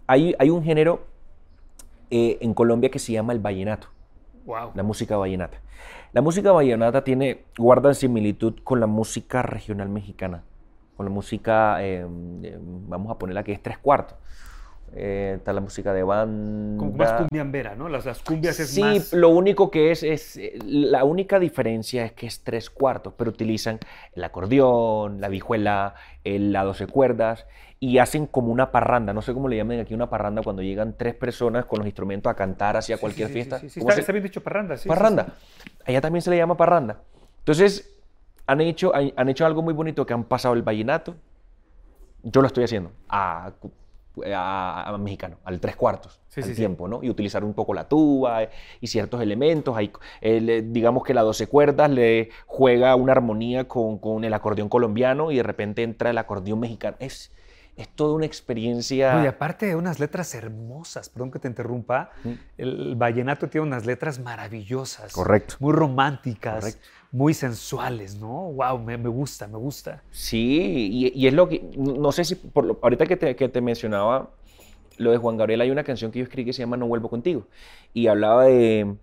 Hay, 0.07 0.35
hay 0.39 0.49
un 0.49 0.63
género 0.63 1.05
eh, 2.09 2.39
en 2.41 2.55
Colombia 2.55 2.89
que 2.89 2.97
se 2.97 3.13
llama 3.13 3.33
el 3.33 3.39
vallenato. 3.39 3.89
Wow. 4.45 4.71
La 4.73 4.81
música 4.81 5.17
vallenata. 5.17 5.61
La 6.11 6.21
música 6.21 6.51
vallenata 6.51 7.03
tiene, 7.03 7.43
guarda 7.57 7.93
similitud 7.93 8.55
con 8.63 8.79
la 8.79 8.87
música 8.87 9.43
regional 9.43 9.89
mexicana, 9.89 10.43
con 10.97 11.05
la 11.05 11.11
música, 11.11 11.77
eh, 11.85 12.03
vamos 12.07 13.11
a 13.11 13.19
ponerla 13.19 13.43
que 13.43 13.51
es 13.51 13.61
tres 13.61 13.77
cuartos. 13.77 14.17
Eh, 14.93 15.35
está 15.37 15.53
la 15.53 15.61
música 15.61 15.93
de 15.93 16.03
banda. 16.03 16.77
Como 16.77 16.91
más 16.93 17.13
cumbiambera, 17.13 17.75
¿no? 17.75 17.89
Las, 17.89 18.05
las 18.05 18.21
cumbias 18.21 18.59
es 18.59 18.69
sí, 18.69 18.81
más... 18.81 19.03
Sí, 19.05 19.15
lo 19.15 19.29
único 19.29 19.69
que 19.69 19.91
es, 19.91 20.03
es, 20.03 20.39
la 20.65 21.03
única 21.03 21.39
diferencia 21.39 22.05
es 22.05 22.13
que 22.13 22.27
es 22.27 22.43
tres 22.43 22.69
cuartos, 22.69 23.13
pero 23.15 23.29
utilizan 23.29 23.79
el 24.13 24.23
acordeón, 24.23 25.21
la 25.21 25.27
vihuela, 25.27 25.95
el, 26.23 26.51
la 26.51 26.63
doce 26.63 26.87
cuerdas 26.87 27.45
y 27.79 27.97
hacen 27.97 28.27
como 28.27 28.51
una 28.51 28.71
parranda, 28.71 29.13
no 29.13 29.21
sé 29.21 29.33
cómo 29.33 29.47
le 29.47 29.55
llaman 29.55 29.79
aquí 29.79 29.93
una 29.93 30.09
parranda 30.09 30.41
cuando 30.41 30.61
llegan 30.61 30.95
tres 30.97 31.15
personas 31.15 31.65
con 31.65 31.79
los 31.79 31.87
instrumentos 31.87 32.29
a 32.29 32.35
cantar 32.35 32.75
hacia 32.75 32.97
sí, 32.97 32.99
cualquier 32.99 33.27
sí, 33.29 33.33
fiesta. 33.33 33.59
Sí, 33.59 33.69
sí, 33.69 33.79
está, 33.79 33.93
está, 33.93 34.11
bien 34.11 34.23
dicho 34.23 34.43
parranda, 34.43 34.75
sí. 34.75 34.89
Parranda. 34.89 35.35
Allá 35.85 36.01
también 36.01 36.21
se 36.21 36.29
le 36.29 36.37
llama 36.37 36.57
parranda. 36.57 36.97
Entonces, 37.39 37.97
han 38.47 38.59
hecho, 38.59 38.91
han 38.93 39.29
hecho 39.29 39.45
algo 39.45 39.61
muy 39.61 39.73
bonito 39.73 40.05
que 40.05 40.13
han 40.13 40.25
pasado 40.25 40.55
el 40.55 40.61
vallenato. 40.61 41.15
Yo 42.23 42.41
lo 42.41 42.47
estoy 42.47 42.65
haciendo 42.65 42.91
a 43.07 43.53
a, 44.33 44.83
a, 44.87 44.97
mexicano, 44.97 45.37
al 45.43 45.59
tres 45.59 45.75
cuartos, 45.75 46.19
sí, 46.29 46.41
al 46.41 46.47
sí, 46.47 46.55
tiempo, 46.55 46.85
sí. 46.85 46.91
¿no? 46.91 47.03
Y 47.03 47.09
utilizar 47.09 47.43
un 47.43 47.53
poco 47.53 47.73
la 47.73 47.87
tuba 47.87 48.43
eh, 48.43 48.49
y 48.81 48.87
ciertos 48.87 49.21
elementos. 49.21 49.75
Hay, 49.77 49.91
eh, 50.21 50.63
digamos 50.65 51.03
que 51.03 51.13
la 51.13 51.21
12 51.21 51.47
cuerdas 51.47 51.89
le 51.89 52.29
juega 52.45 52.95
una 52.95 53.13
armonía 53.13 53.67
con, 53.67 53.99
con, 53.99 54.23
el 54.23 54.33
acordeón 54.33 54.69
colombiano 54.69 55.31
y 55.31 55.37
de 55.37 55.43
repente 55.43 55.83
entra 55.83 56.09
el 56.09 56.17
acordeón 56.17 56.59
mexicano. 56.59 56.97
Es, 56.99 57.31
es 57.81 57.87
toda 57.89 58.13
una 58.15 58.25
experiencia. 58.25 59.13
No, 59.15 59.23
y 59.23 59.27
aparte 59.27 59.65
de 59.67 59.75
unas 59.75 59.99
letras 59.99 60.35
hermosas, 60.35 61.09
perdón 61.09 61.31
que 61.31 61.39
te 61.39 61.47
interrumpa, 61.47 62.11
Mm. 62.23 62.31
el 62.57 62.95
vallenato 62.95 63.47
tiene 63.47 63.67
unas 63.67 63.85
letras 63.85 64.19
maravillosas. 64.19 65.13
Correcto. 65.13 65.55
Muy 65.59 65.73
románticas, 65.73 66.55
Correcto. 66.55 66.81
muy 67.11 67.33
sensuales, 67.33 68.15
¿no? 68.19 68.51
Wow, 68.51 68.79
me, 68.79 68.97
me 68.97 69.09
gusta, 69.09 69.47
me 69.47 69.57
gusta. 69.57 70.03
Sí, 70.11 70.89
y, 70.91 71.17
y 71.23 71.27
es 71.27 71.33
lo 71.33 71.47
que, 71.47 71.61
no 71.77 72.11
sé 72.11 72.25
si, 72.25 72.35
por 72.35 72.65
lo- 72.65 72.79
ahorita 72.81 73.05
que 73.05 73.15
te, 73.17 73.35
que 73.35 73.47
te 73.49 73.61
mencionaba 73.61 74.29
lo 74.97 75.11
de 75.11 75.17
Juan 75.17 75.37
Gabriel, 75.37 75.61
hay 75.61 75.71
una 75.71 75.83
canción 75.85 76.11
que 76.11 76.19
yo 76.19 76.23
escribí 76.23 76.45
que 76.45 76.53
se 76.53 76.61
llama 76.61 76.75
No 76.75 76.85
vuelvo 76.87 77.09
contigo. 77.09 77.47
Y 77.93 78.07
hablaba 78.07 78.43
de, 78.45 78.95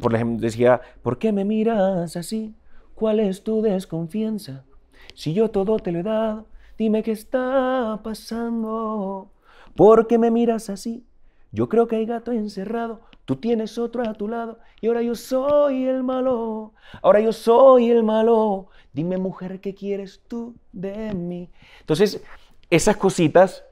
por 0.00 0.14
ejemplo, 0.14 0.38
decía, 0.40 0.82
¿por 1.02 1.18
qué 1.18 1.32
me 1.32 1.46
miras 1.46 2.14
así? 2.16 2.54
¿Cuál 2.94 3.20
es 3.20 3.42
tu 3.42 3.62
desconfianza? 3.62 4.64
Si 5.14 5.32
yo 5.32 5.48
todo 5.50 5.78
te 5.78 5.90
lo 5.92 6.00
he 6.00 6.02
dado, 6.02 6.46
dime 6.78 7.02
qué 7.02 7.12
está 7.12 8.00
pasando. 8.02 9.30
¿Por 9.74 10.06
qué 10.06 10.18
me 10.18 10.30
miras 10.30 10.70
así? 10.70 11.04
Yo 11.52 11.68
creo 11.68 11.86
que 11.88 11.96
hay 11.96 12.06
gato 12.06 12.32
encerrado. 12.32 13.00
Tú 13.24 13.36
tienes 13.36 13.76
otro 13.78 14.02
a 14.08 14.14
tu 14.14 14.28
lado 14.28 14.58
y 14.80 14.86
ahora 14.86 15.02
yo 15.02 15.14
soy 15.14 15.84
el 15.84 16.02
malo. 16.02 16.72
Ahora 17.02 17.20
yo 17.20 17.32
soy 17.32 17.90
el 17.90 18.02
malo. 18.02 18.68
Dime, 18.92 19.18
mujer, 19.18 19.60
¿qué 19.60 19.74
quieres 19.74 20.22
tú 20.28 20.54
de 20.72 21.12
mí? 21.14 21.50
Entonces, 21.80 22.22
esas 22.70 22.96
cositas, 22.96 23.64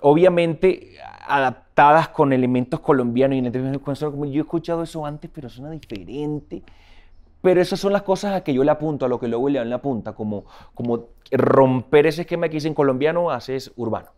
obviamente 0.00 0.96
adaptadas 1.26 2.08
con 2.08 2.32
elementos 2.32 2.80
colombianos 2.80 3.36
y 3.36 3.38
en 3.38 3.46
el- 3.46 3.80
con 3.80 3.92
eso, 3.92 4.10
como 4.10 4.26
yo 4.26 4.40
he 4.40 4.44
escuchado 4.44 4.82
eso 4.82 5.06
antes, 5.06 5.30
pero 5.32 5.48
suena 5.48 5.70
diferente. 5.70 6.62
Pero 7.42 7.60
esas 7.60 7.80
son 7.80 7.92
las 7.92 8.02
cosas 8.02 8.34
a 8.34 8.44
que 8.44 8.54
yo 8.54 8.64
le 8.64 8.70
apunto, 8.70 9.04
a 9.04 9.08
lo 9.08 9.18
que 9.20 9.28
luego 9.28 9.48
le 9.48 9.74
apunta, 9.74 10.14
como, 10.14 10.44
como 10.74 11.08
romper 11.30 12.06
ese 12.06 12.22
esquema 12.22 12.48
que 12.48 12.54
dicen 12.54 12.74
colombiano, 12.74 13.30
haces 13.30 13.72
urbano. 13.76 14.10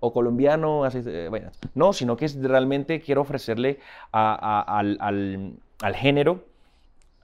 O 0.00 0.12
colombiano, 0.14 0.84
haces... 0.84 1.06
eh, 1.06 1.28
vallenato. 1.30 1.58
no, 1.74 1.92
sino 1.92 2.16
que 2.16 2.26
realmente 2.40 3.00
quiero 3.00 3.20
ofrecerle 3.20 3.80
al, 4.12 4.96
al- 5.00 5.52
al 5.82 5.94
género 5.94 6.44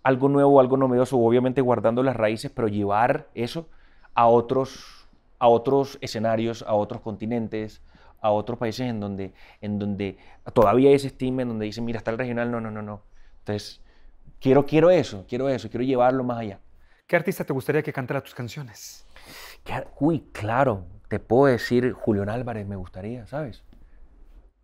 algo 0.02 0.28
nuevo, 0.28 0.60
algo 0.60 0.76
novedoso, 0.76 1.18
obviamente 1.18 1.60
guardando 1.60 2.02
las 2.02 2.16
raíces, 2.16 2.50
pero 2.54 2.68
llevar 2.68 3.28
eso 3.34 3.68
a 4.14 4.26
otros, 4.28 5.08
a 5.38 5.48
otros 5.48 5.98
escenarios, 6.00 6.64
a 6.66 6.74
otros 6.74 7.00
continentes, 7.00 7.82
a 8.20 8.30
otros 8.30 8.58
países 8.58 8.88
en 8.88 9.00
donde, 9.00 9.32
en 9.60 9.78
donde 9.78 10.18
todavía 10.54 10.88
hay 10.90 10.94
ese 10.96 11.08
estigma, 11.08 11.42
en 11.42 11.48
donde 11.48 11.66
dicen, 11.66 11.84
mira, 11.84 11.98
está 11.98 12.10
el 12.12 12.18
regional, 12.18 12.50
no, 12.50 12.60
no, 12.60 12.70
no, 12.70 12.82
no. 12.82 13.02
Entonces, 13.40 13.80
quiero, 14.40 14.64
quiero 14.66 14.90
eso, 14.90 15.24
quiero 15.28 15.48
eso, 15.48 15.68
quiero 15.68 15.84
llevarlo 15.84 16.24
más 16.24 16.38
allá. 16.38 16.60
¿Qué 17.06 17.16
artista 17.16 17.44
te 17.44 17.52
gustaría 17.52 17.82
que 17.82 17.92
cantara 17.92 18.20
tus 18.20 18.34
canciones? 18.34 19.06
Uy, 20.00 20.28
claro, 20.32 20.84
te 21.08 21.18
puedo 21.18 21.46
decir 21.52 21.92
Julián 21.92 22.28
Álvarez, 22.28 22.66
me 22.66 22.76
gustaría, 22.76 23.26
¿sabes? 23.26 23.62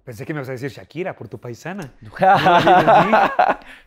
Pensé 0.05 0.27
que 0.27 0.35
me 0.35 0.39
ibas 0.39 0.49
a 0.49 0.53
decir 0.53 0.71
Shakira 0.71 1.15
por 1.15 1.29
tu 1.29 1.39
paisana. 1.39 1.93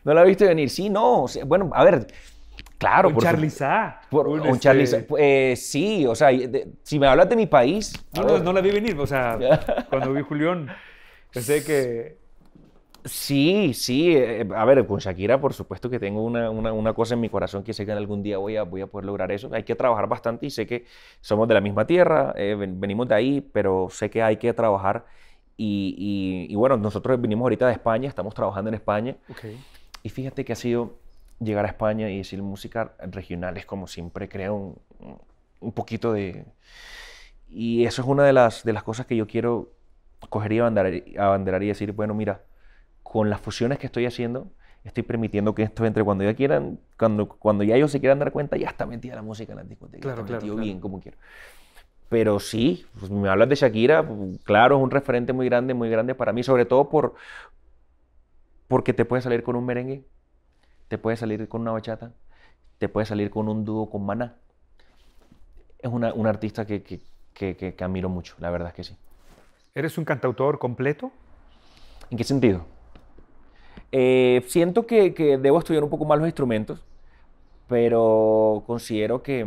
no 0.04 0.14
la 0.14 0.22
viste 0.24 0.46
venir, 0.46 0.70
sí, 0.70 0.88
no, 0.88 1.24
o 1.24 1.28
sea, 1.28 1.44
bueno, 1.44 1.70
a 1.74 1.84
ver, 1.84 2.06
claro. 2.78 3.08
un 3.08 3.14
por. 3.14 3.50
Sa. 3.50 4.00
Por- 4.10 4.28
un, 4.28 4.40
un 4.40 4.56
este, 4.56 5.06
eh, 5.18 5.56
sí, 5.56 6.06
o 6.06 6.14
sea, 6.14 6.28
de- 6.28 6.72
si 6.82 6.98
me 6.98 7.06
hablas 7.06 7.28
de 7.28 7.36
mi 7.36 7.46
país. 7.46 7.92
No, 8.14 8.22
no, 8.22 8.38
no 8.38 8.52
la 8.54 8.62
vi 8.62 8.70
venir. 8.70 8.98
O 8.98 9.06
sea, 9.06 9.38
cuando 9.90 10.12
vi 10.14 10.22
Julián, 10.22 10.68
pensé 11.32 11.62
que. 11.62 12.18
Sí, 13.06 13.72
sí. 13.74 14.14
eh, 14.16 14.46
a 14.54 14.64
ver, 14.64 14.86
con 14.86 14.98
Shakira, 14.98 15.40
por 15.40 15.52
supuesto 15.54 15.88
que 15.88 15.98
tengo 15.98 16.22
una, 16.22 16.50
una- 16.50 16.72
una 16.72 16.92
cosa 16.92 17.14
en 17.14 17.20
mi 17.20 17.28
corazón 17.28 17.62
que 17.62 17.72
sé 17.72 17.86
que 17.86 17.92
algún 17.92 18.22
día 18.22 18.38
voy 18.38 18.56
a, 18.56 18.64
voy 18.64 18.80
a 18.82 18.86
poder 18.86 19.06
lograr 19.06 19.30
eso. 19.32 19.48
Hay 19.52 19.62
que 19.62 19.74
trabajar 19.74 20.08
bastante 20.08 20.46
y 20.46 20.50
sé 20.50 20.66
que 20.66 20.84
somos 21.20 21.46
de 21.48 21.54
la 21.54 21.60
misma 21.60 21.86
tierra, 21.86 22.34
eh, 22.36 22.54
ven- 22.54 22.80
venimos 22.80 23.08
de 23.08 23.14
ahí, 23.14 23.40
pero 23.52 23.88
sé 23.90 24.10
que 24.10 24.22
hay 24.22 24.36
que 24.36 24.52
trabajar. 24.52 25.06
Y, 25.56 25.94
y- 26.48 26.52
y 26.52 26.56
bueno, 26.56 26.76
nosotros 26.76 27.20
venimos 27.20 27.44
ahorita 27.44 27.66
de 27.66 27.72
España, 27.72 28.08
estamos 28.08 28.34
trabajando 28.34 28.68
en 28.68 28.74
España. 28.74 29.16
Ok. 29.30 29.44
Y 30.02 30.08
fíjate 30.10 30.44
que 30.44 30.52
ha 30.52 30.56
sido 30.56 30.94
llegar 31.40 31.64
a 31.64 31.68
España 31.68 32.10
y 32.10 32.18
decir 32.18 32.42
música 32.42 32.92
regional 33.10 33.56
es 33.56 33.66
como 33.66 33.86
siempre 33.86 34.28
crea 34.28 34.52
un, 34.52 34.76
un 35.60 35.72
poquito 35.72 36.12
de... 36.12 36.44
Y 37.48 37.84
eso 37.84 38.02
es 38.02 38.08
una 38.08 38.24
de 38.24 38.32
las, 38.32 38.64
de 38.64 38.72
las 38.72 38.82
cosas 38.82 39.06
que 39.06 39.16
yo 39.16 39.26
quiero 39.26 39.70
coger 40.28 40.52
y 40.52 40.58
abanderar, 40.58 41.02
abanderar 41.18 41.62
y 41.62 41.68
decir, 41.68 41.92
bueno, 41.92 42.12
mira, 42.14 42.40
con 43.10 43.30
las 43.30 43.40
fusiones 43.40 43.78
que 43.78 43.86
estoy 43.86 44.04
haciendo, 44.06 44.48
estoy 44.84 45.02
permitiendo 45.02 45.54
que 45.54 45.62
esto 45.62 45.84
entre 45.86 46.02
cuando 46.04 46.24
ya 46.24 46.34
quieran, 46.34 46.78
cuando, 46.98 47.28
cuando 47.28 47.64
ya 47.64 47.76
ellos 47.76 47.90
se 47.90 48.00
quieran 48.00 48.18
dar 48.18 48.32
cuenta, 48.32 48.56
ya 48.56 48.68
está 48.68 48.84
metida 48.86 49.14
la 49.14 49.22
música 49.22 49.52
en 49.52 49.58
la 49.58 49.64
discoteca, 49.64 50.02
Claro, 50.02 50.20
está 50.22 50.26
claro, 50.26 50.40
metido 50.40 50.54
claro. 50.54 50.66
bien 50.66 50.80
como 50.80 51.00
quiero. 51.00 51.16
Pero 52.08 52.38
sí, 52.40 52.84
pues, 52.98 53.10
me 53.10 53.28
hablas 53.28 53.48
de 53.48 53.54
Shakira, 53.56 54.04
claro, 54.44 54.76
es 54.76 54.82
un 54.82 54.90
referente 54.90 55.32
muy 55.32 55.46
grande, 55.46 55.74
muy 55.74 55.88
grande 55.88 56.14
para 56.14 56.32
mí, 56.32 56.42
sobre 56.42 56.64
todo 56.64 56.88
por, 56.88 57.14
porque 58.68 58.92
te 58.92 59.04
puede 59.04 59.22
salir 59.22 59.42
con 59.42 59.56
un 59.56 59.64
merengue, 59.64 60.04
te 60.88 60.98
puede 60.98 61.16
salir 61.16 61.48
con 61.48 61.60
una 61.62 61.72
bachata, 61.72 62.12
te 62.78 62.88
puede 62.88 63.06
salir 63.06 63.30
con 63.30 63.48
un 63.48 63.64
dúo 63.64 63.88
con 63.88 64.04
Maná. 64.04 64.36
Es 65.78 65.90
una, 65.90 66.12
un 66.12 66.26
artista 66.26 66.66
que, 66.66 66.82
que, 66.82 67.00
que, 67.34 67.56
que- 67.56 67.74
que 67.74 67.84
admiro 67.84 68.08
mucho, 68.08 68.34
la 68.40 68.50
verdad 68.50 68.68
es 68.68 68.74
que 68.74 68.84
sí. 68.84 68.96
¿Eres 69.74 69.96
un 69.98 70.04
cantautor 70.04 70.58
completo? 70.58 71.10
¿En 72.10 72.18
qué 72.18 72.24
sentido? 72.24 72.64
Eh, 73.92 74.44
siento 74.48 74.86
que, 74.86 75.14
que 75.14 75.38
debo 75.38 75.58
estudiar 75.58 75.84
un 75.84 75.90
poco 75.90 76.04
más 76.04 76.18
los 76.18 76.26
instrumentos, 76.26 76.84
pero 77.68 78.64
considero 78.66 79.22
que, 79.22 79.46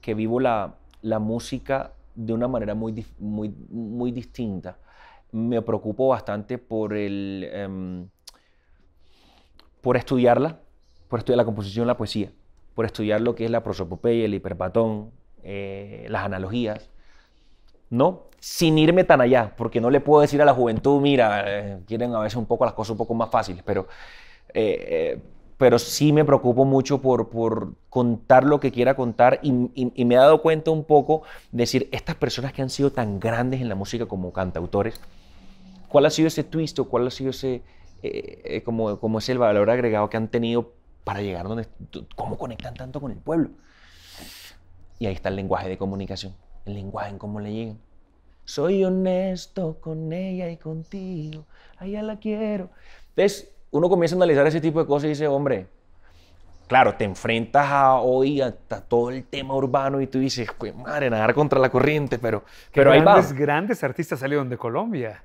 que 0.00 0.14
vivo 0.14 0.40
la, 0.40 0.74
la 1.02 1.18
música 1.18 1.92
de 2.14 2.32
una 2.32 2.48
manera 2.48 2.74
muy, 2.74 3.04
muy, 3.18 3.54
muy 3.70 4.12
distinta. 4.12 4.78
Me 5.32 5.62
preocupo 5.62 6.08
bastante 6.08 6.58
por 6.58 6.94
el, 6.94 7.48
em, 7.52 8.08
por 9.80 9.96
estudiarla, 9.96 10.60
por 11.08 11.20
estudiar 11.20 11.38
la 11.38 11.44
composición, 11.44 11.86
la 11.86 11.96
poesía, 11.96 12.32
por 12.74 12.84
estudiar 12.84 13.20
lo 13.20 13.34
que 13.34 13.44
es 13.44 13.50
la 13.50 13.62
prosopopeya, 13.62 14.24
el 14.24 14.34
hiperpatón, 14.34 15.10
eh, 15.42 16.06
las 16.08 16.24
analogías, 16.24 16.90
¿no? 17.90 18.22
Sin 18.38 18.78
irme 18.78 19.04
tan 19.04 19.20
allá, 19.20 19.52
porque 19.56 19.80
no 19.80 19.90
le 19.90 20.00
puedo 20.00 20.22
decir 20.22 20.40
a 20.40 20.44
la 20.44 20.54
juventud, 20.54 21.00
mira, 21.00 21.44
eh, 21.46 21.80
quieren 21.86 22.14
a 22.14 22.20
veces 22.20 22.36
un 22.36 22.46
poco 22.46 22.64
las 22.64 22.72
cosas 22.72 22.92
un 22.92 22.96
poco 22.96 23.12
más 23.14 23.28
fáciles, 23.30 23.62
pero, 23.66 23.88
eh, 24.54 24.86
eh, 25.14 25.22
pero 25.58 25.78
sí 25.78 26.12
me 26.12 26.24
preocupo 26.24 26.64
mucho 26.64 27.02
por, 27.02 27.74
contar 27.90 28.44
lo 28.44 28.60
que 28.60 28.72
quiera 28.72 28.94
contar 28.94 29.40
y, 29.42 29.52
me 29.52 30.14
he 30.14 30.18
dado 30.18 30.40
cuenta 30.40 30.70
un 30.70 30.84
poco 30.84 31.22
de 31.52 31.64
decir, 31.64 31.88
estas 31.92 32.14
personas 32.16 32.52
que 32.54 32.62
han 32.62 32.70
sido 32.70 32.92
tan 32.92 33.20
grandes 33.20 33.60
en 33.60 33.68
la 33.68 33.74
música 33.74 34.06
como 34.06 34.32
cantautores, 34.32 34.98
¿cuál 35.88 36.06
ha 36.06 36.10
sido 36.10 36.28
ese 36.28 36.44
twist 36.44 36.78
o 36.78 36.88
cuál 36.88 37.08
ha 37.08 37.10
sido 37.10 37.30
ese, 37.30 37.62
como, 38.64 38.98
como 39.00 39.18
es 39.18 39.28
el 39.28 39.36
valor 39.36 39.68
agregado 39.68 40.08
que 40.08 40.16
han 40.16 40.28
tenido 40.28 40.72
para 41.04 41.20
llegar 41.20 41.46
donde, 41.46 41.66
cómo 42.16 42.38
conectan 42.38 42.72
tanto 42.72 43.00
con 43.00 43.10
el 43.10 43.18
pueblo? 43.18 43.50
Y 44.98 45.06
ahí 45.06 45.14
está 45.14 45.28
el 45.28 45.36
lenguaje 45.36 45.68
de 45.68 45.76
comunicación, 45.76 46.34
el 46.64 46.74
lenguaje 46.74 47.10
en 47.10 47.18
cómo 47.18 47.40
le 47.40 47.52
llegan. 47.52 47.78
Soy 48.44 48.84
honesto 48.84 49.78
con 49.80 50.12
ella 50.12 50.50
y 50.50 50.56
contigo, 50.56 51.46
a 51.78 51.86
ella 51.86 52.02
la 52.02 52.18
quiero. 52.18 52.70
Entonces, 53.10 53.52
uno 53.70 53.88
comienza 53.88 54.16
a 54.16 54.18
analizar 54.18 54.46
ese 54.46 54.60
tipo 54.60 54.80
de 54.80 54.86
cosas 54.86 55.06
y 55.06 55.08
dice, 55.10 55.28
hombre, 55.28 55.68
claro, 56.66 56.94
te 56.94 57.04
enfrentas 57.04 57.66
a 57.68 57.96
hoy 57.96 58.40
hasta 58.40 58.80
todo 58.80 59.10
el 59.10 59.24
tema 59.24 59.54
urbano 59.54 60.00
y 60.00 60.06
tú 60.06 60.18
dices, 60.18 60.48
madre, 60.74 61.10
nadar 61.10 61.34
contra 61.34 61.58
la 61.58 61.70
corriente, 61.70 62.18
pero, 62.18 62.44
pero 62.72 62.92
ahí 62.92 63.00
va. 63.00 63.14
grandes, 63.14 63.32
grandes 63.32 63.84
artistas 63.84 64.18
salieron 64.18 64.48
de 64.48 64.56
Colombia. 64.56 65.22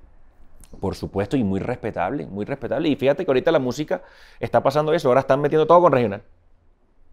Por 0.79 0.95
supuesto, 0.95 1.37
y 1.37 1.43
muy 1.43 1.59
respetable, 1.59 2.25
muy 2.25 2.45
respetable. 2.45 2.89
Y 2.89 2.95
fíjate 2.95 3.23
que 3.23 3.31
ahorita 3.31 3.51
la 3.51 3.59
música 3.59 4.03
está 4.39 4.61
pasando 4.61 4.93
eso, 4.93 5.07
ahora 5.07 5.21
están 5.21 5.39
metiendo 5.39 5.65
todo 5.65 5.81
con 5.81 5.91
regional. 5.91 6.23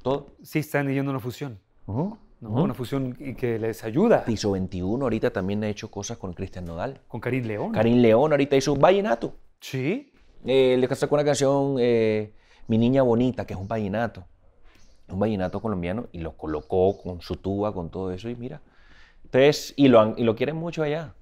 Todo. 0.02 0.26
Sí, 0.43 0.59
están 0.59 0.88
yendo 0.88 1.11
a 1.11 1.14
una 1.14 1.21
fusión. 1.21 1.59
Ujú, 1.87 2.19
¿no? 2.43 2.63
Una 2.65 2.75
fusión 2.75 3.17
y 3.19 3.35
que 3.35 3.59
les 3.59 3.85
ayuda. 3.85 4.25
Piso 4.25 4.51
21 4.53 5.05
ahorita 5.05 5.31
también 5.33 5.63
ha 5.65 5.69
hecho 5.69 5.91
cosas 5.91 6.19
con 6.19 6.33
Cristian 6.33 6.65
Nodal. 6.65 7.01
Con 7.09 7.21
Karim 7.21 7.45
León. 7.45 7.73
Karim 7.73 7.99
León 7.99 8.33
ahorita 8.33 8.57
hizo 8.57 8.73
un 8.73 8.81
vallenato. 8.81 9.35
Sí. 9.61 10.13
Eh, 10.45 10.77
le 10.79 10.95
sacó 10.95 11.15
una 11.15 11.25
canción, 11.25 11.77
eh, 11.79 12.33
Mi 12.67 12.79
Niña 12.79 13.03
Bonita, 13.03 13.47
que 13.47 13.55
es 13.55 13.61
un 13.61 13.69
vallenato. 13.69 14.25
Un 15.09 15.19
vallenato 15.21 15.61
colombiano 15.61 16.07
y 16.13 16.19
lo 16.19 16.37
colocó 16.37 16.99
con 17.01 17.21
su 17.21 17.37
tuba, 17.37 17.73
con 17.73 17.91
todo 17.91 18.11
eso 18.13 18.29
y 18.29 18.35
mira. 18.35 18.61
Entonces, 19.25 19.73
y 19.77 19.89
lo, 19.89 20.01
han- 20.01 20.15
y 20.17 20.25
lo 20.25 20.35
quieren 20.35 20.57
mucho 20.57 20.83
allá. 20.83 21.15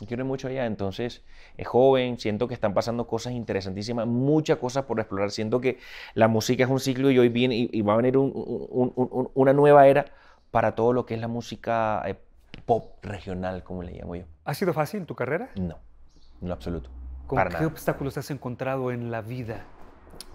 Lo 0.00 0.06
quieren 0.06 0.26
mucho 0.26 0.48
allá. 0.48 0.66
Entonces, 0.66 1.22
es 1.56 1.66
joven, 1.66 2.18
siento 2.18 2.46
que 2.46 2.54
están 2.54 2.74
pasando 2.74 3.06
cosas 3.06 3.32
interesantísimas, 3.32 4.06
muchas 4.06 4.58
cosas 4.58 4.84
por 4.84 5.00
explorar. 5.00 5.30
Siento 5.30 5.60
que 5.60 5.78
la 6.14 6.28
música 6.28 6.64
es 6.64 6.70
un 6.70 6.78
ciclo 6.80 7.10
y 7.10 7.18
hoy 7.18 7.28
viene 7.30 7.56
y, 7.56 7.70
y 7.72 7.80
va 7.82 7.94
a 7.94 7.96
venir 7.96 8.16
un- 8.18 8.32
un- 8.34 8.92
un- 8.94 9.30
una 9.34 9.52
nueva 9.52 9.88
era 9.88 10.04
para 10.50 10.74
todo 10.74 10.92
lo 10.92 11.06
que 11.06 11.14
es 11.14 11.20
la 11.20 11.28
música 11.28 12.02
eh, 12.06 12.16
pop 12.66 13.02
regional, 13.02 13.62
como 13.64 13.82
le 13.82 13.92
llamo 13.92 14.16
yo. 14.16 14.24
¿Ha 14.44 14.54
sido 14.54 14.72
fácil 14.72 15.06
tu 15.06 15.14
carrera? 15.14 15.50
No, 15.56 15.78
en 16.42 16.48
lo 16.48 16.54
absoluto. 16.54 16.90
¿Con 17.26 17.36
para 17.36 17.50
qué 17.50 17.54
nada. 17.56 17.66
obstáculos 17.66 18.16
has 18.16 18.30
encontrado 18.30 18.90
en 18.90 19.10
la 19.10 19.20
vida? 19.20 19.64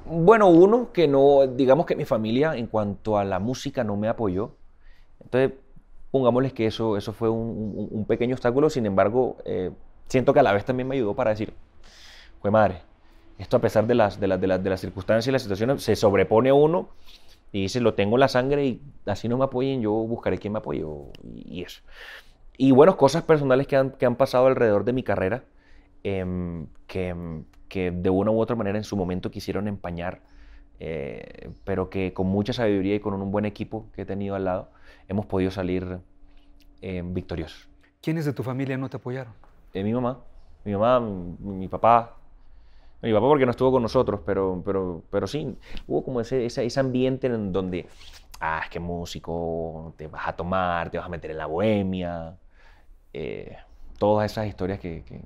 Bueno, 0.05 0.50
uno, 0.50 0.91
que 0.91 1.08
no, 1.08 1.48
digamos 1.48 1.86
que 1.86 1.96
mi 1.96 2.05
familia 2.05 2.55
en 2.55 2.67
cuanto 2.67 3.17
a 3.17 3.24
la 3.24 3.39
música 3.39 3.84
no 3.84 3.96
me 3.96 4.08
apoyó. 4.08 4.51
Entonces, 5.22 5.58
pongámosles 6.12 6.53
que 6.53 6.67
eso, 6.67 6.98
eso 6.98 7.13
fue 7.13 7.29
un, 7.29 7.39
un- 7.75 7.88
un 7.91 8.05
pequeño 8.05 8.36
obstáculo, 8.36 8.70
sin 8.70 8.86
embargo, 8.86 9.38
eh, 9.46 9.72
siento 10.08 10.34
que 10.34 10.39
a 10.41 10.43
la 10.43 10.53
vez 10.53 10.65
también 10.65 10.88
me 10.88 10.96
ayudó 10.96 11.15
para 11.15 11.32
decir, 11.32 11.53
fue 12.41 12.51
madre, 12.51 12.82
esto 13.39 13.58
a 13.58 13.62
pesar 13.62 13.88
de 13.88 13.96
las, 13.96 14.20
de, 14.20 14.27
las, 14.27 14.39
de, 14.39 14.48
las, 14.48 14.63
de 14.63 14.70
las 14.70 14.82
circunstancias 14.82 15.27
y 15.27 15.32
las 15.32 15.41
situaciones, 15.41 15.82
se 15.82 15.96
sobrepone 15.96 16.50
a 16.50 16.53
uno 16.53 16.89
y 17.53 17.62
dice, 17.62 17.79
lo 17.79 17.93
tengo 17.93 18.15
en 18.15 18.22
la 18.22 18.27
sangre 18.27 18.65
y 18.65 18.81
así 19.05 19.29
no 19.29 19.38
me 19.38 19.43
apoyen, 19.45 19.79
yo 19.79 19.91
buscaré 19.91 20.39
quien 20.39 20.53
me 20.53 20.60
apoye 20.60 20.83
y, 21.36 21.62
eso. 21.62 21.83
Y 22.57 22.72
bueno, 22.72 22.98
cosas 22.98 23.22
personales 23.22 23.67
que 23.67 23.75
han, 23.75 23.91
que 23.91 24.07
han 24.07 24.15
pasado 24.15 24.48
alrededor 24.48 24.83
de 24.86 24.93
mi 24.93 25.03
carrera, 25.03 25.43
em, 26.03 26.65
que, 26.88 27.10
em, 27.10 27.43
que 27.69 27.91
de 27.91 28.10
una 28.10 28.31
u 28.31 28.39
otra 28.41 28.55
manera 28.55 28.77
en 28.79 28.83
su 28.83 28.98
momento 28.98 29.29
quisieron 29.29 29.67
empañar, 29.67 30.22
eh, 30.79 31.51
pero 31.63 31.91
que 31.91 32.12
con 32.12 32.25
mucha 32.25 32.53
sabiduría 32.53 32.95
y 32.95 33.00
con 33.00 33.13
un 33.13 33.31
buen 33.31 33.45
equipo 33.45 33.86
que 33.93 34.01
he 34.01 34.05
tenido 34.05 34.33
al 34.33 34.45
lado, 34.45 34.69
hemos 35.07 35.27
podido 35.27 35.51
salir 35.51 36.00
em, 36.81 37.13
victoriosos. 37.13 37.69
¿Quiénes 38.01 38.25
de 38.25 38.33
tu 38.33 38.41
familia 38.41 38.77
no 38.77 38.89
te 38.89 38.98
apoyaron? 38.98 39.33
Eh, 39.75 39.83
mi 39.83 39.93
mamá, 39.93 40.19
mi 40.65 40.74
mamá, 40.74 41.00
mi, 41.00 41.53
mi 41.55 41.67
papá. 41.67 42.17
Mi 43.03 43.13
papá 43.13 43.27
porque 43.27 43.45
no 43.45 43.51
estuvo 43.51 43.72
con 43.72 43.81
nosotros, 43.83 44.22
pero, 44.25 44.62
pero, 44.65 45.03
pero 45.12 45.27
sí, 45.27 45.55
hubo 45.88 46.03
como 46.03 46.22
ese, 46.22 46.45
ese, 46.45 46.65
ese 46.65 46.79
ambiente 46.79 47.27
en 47.27 47.51
donde, 47.51 47.88
ah, 48.39 48.62
es 48.63 48.69
que 48.69 48.79
músico, 48.79 49.93
te 49.98 50.07
vas 50.07 50.27
a 50.27 50.33
tomar, 50.36 50.89
te 50.89 50.98
vas 50.98 51.05
a 51.07 51.10
meter 51.10 51.31
en 51.31 51.38
la 51.38 51.45
bohemia, 51.45 52.38
eh, 53.12 53.57
todas 54.00 54.31
esas 54.31 54.48
historias 54.48 54.79
que, 54.79 55.03
que, 55.03 55.22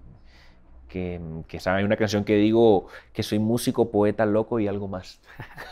que, 0.89 1.21
que 1.47 1.59
saben, 1.59 1.79
hay 1.79 1.85
una 1.85 1.97
canción 1.97 2.23
que 2.23 2.35
digo 2.35 2.87
que 3.13 3.21
soy 3.23 3.39
músico, 3.39 3.91
poeta, 3.91 4.25
loco 4.25 4.59
y 4.59 4.67
algo 4.67 4.87
más. 4.87 5.21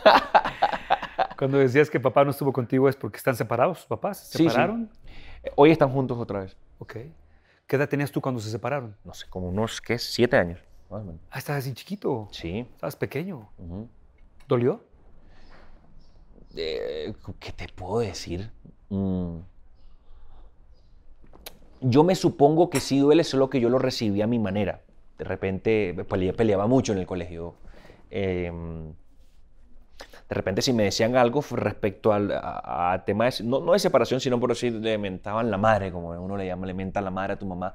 Cuando 1.38 1.58
decías 1.58 1.90
que 1.90 2.00
papá 2.00 2.24
no 2.24 2.30
estuvo 2.30 2.52
contigo 2.52 2.88
es 2.88 2.96
porque 2.96 3.16
están 3.18 3.34
separados 3.36 3.78
sus 3.78 3.86
papás. 3.86 4.18
¿Se 4.18 4.38
Sí, 4.38 4.44
sí. 4.44 4.50
separaron? 4.50 4.90
Hoy 5.54 5.70
están 5.70 5.90
juntos 5.90 6.18
otra 6.18 6.40
vez. 6.40 6.56
Ok. 6.78 6.96
¿Qué 7.66 7.76
edad 7.76 7.88
tenías 7.88 8.10
tú 8.10 8.20
cuando 8.20 8.40
se 8.40 8.50
separaron? 8.50 8.96
No 9.04 9.12
sé, 9.12 9.26
como 9.28 9.48
unos, 9.48 9.80
¿qué? 9.80 9.98
Siete 9.98 10.36
años, 10.36 10.60
Ah, 10.90 11.38
estabas 11.38 11.64
así 11.64 11.74
chiquito. 11.74 12.28
Sí. 12.30 12.60
Estabas 12.74 12.96
pequeño. 12.96 13.48
¿Dolió? 14.48 14.80
Eh, 16.56 17.12
¿Qué 17.38 17.52
te 17.52 17.66
puedo 17.68 17.98
decir? 18.00 18.50
Mm. 18.88 19.38
Yo 21.82 22.04
me 22.04 22.14
supongo 22.14 22.70
que 22.70 22.80
sí 22.80 22.98
duele, 22.98 23.24
solo 23.24 23.50
que 23.50 23.60
yo 23.60 23.68
lo 23.68 23.78
recibí 23.78 24.22
a 24.22 24.26
mi 24.26 24.38
manera. 24.38 24.80
De 25.18 25.24
repente 25.24 25.94
pele- 26.08 26.32
peleaba 26.32 26.66
mucho 26.66 26.92
en 26.92 26.98
el 26.98 27.06
colegio. 27.06 27.54
Em, 28.10 28.92
de 30.28 30.34
repente 30.34 30.62
si 30.62 30.72
me 30.72 30.84
decían 30.84 31.16
algo 31.16 31.42
respecto 31.52 32.12
al 32.12 32.32
a, 32.32 32.92
a 32.92 33.04
tema 33.04 33.26
de, 33.26 33.34
no, 33.44 33.60
no 33.60 33.72
de 33.72 33.78
separación, 33.78 34.20
sino 34.20 34.40
por 34.40 34.50
decir, 34.50 34.72
le 34.72 34.98
mentaban 34.98 35.50
la 35.50 35.58
madre, 35.58 35.92
como 35.92 36.10
uno 36.10 36.36
le 36.36 36.46
llama, 36.46 36.66
le 36.66 36.74
menta 36.74 37.00
la 37.00 37.10
madre 37.10 37.34
a 37.34 37.38
tu 37.38 37.46
mamá. 37.46 37.74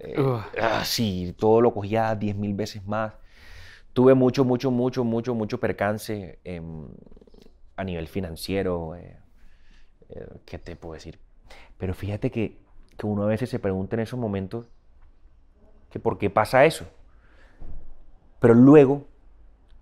Eh, 0.00 0.16
ah, 0.60 0.84
sí, 0.84 1.34
todo 1.38 1.60
lo 1.60 1.72
cogía 1.74 2.14
diez 2.14 2.36
mil 2.36 2.54
veces 2.54 2.86
más. 2.86 3.12
Tuve 3.92 4.14
mucho, 4.14 4.44
mucho, 4.44 4.70
mucho, 4.70 5.04
mucho, 5.04 5.34
mucho 5.34 5.60
percance 5.60 6.38
em, 6.44 6.86
a 7.76 7.84
nivel 7.84 8.08
financiero. 8.08 8.94
eh, 8.96 9.18
eh, 10.10 10.28
¿Qué 10.46 10.58
te 10.58 10.76
puedo 10.76 10.94
decir? 10.94 11.18
Pero 11.78 11.94
fíjate 11.94 12.30
que, 12.30 12.58
que 12.96 13.06
uno 13.06 13.24
a 13.24 13.26
veces 13.26 13.50
se 13.50 13.58
pregunta 13.58 13.96
en 13.96 14.00
esos 14.00 14.18
momentos 14.18 14.66
que 15.90 15.98
por 16.00 16.18
qué 16.18 16.30
pasa 16.30 16.64
eso. 16.64 16.86
Pero 18.40 18.54
luego, 18.54 19.06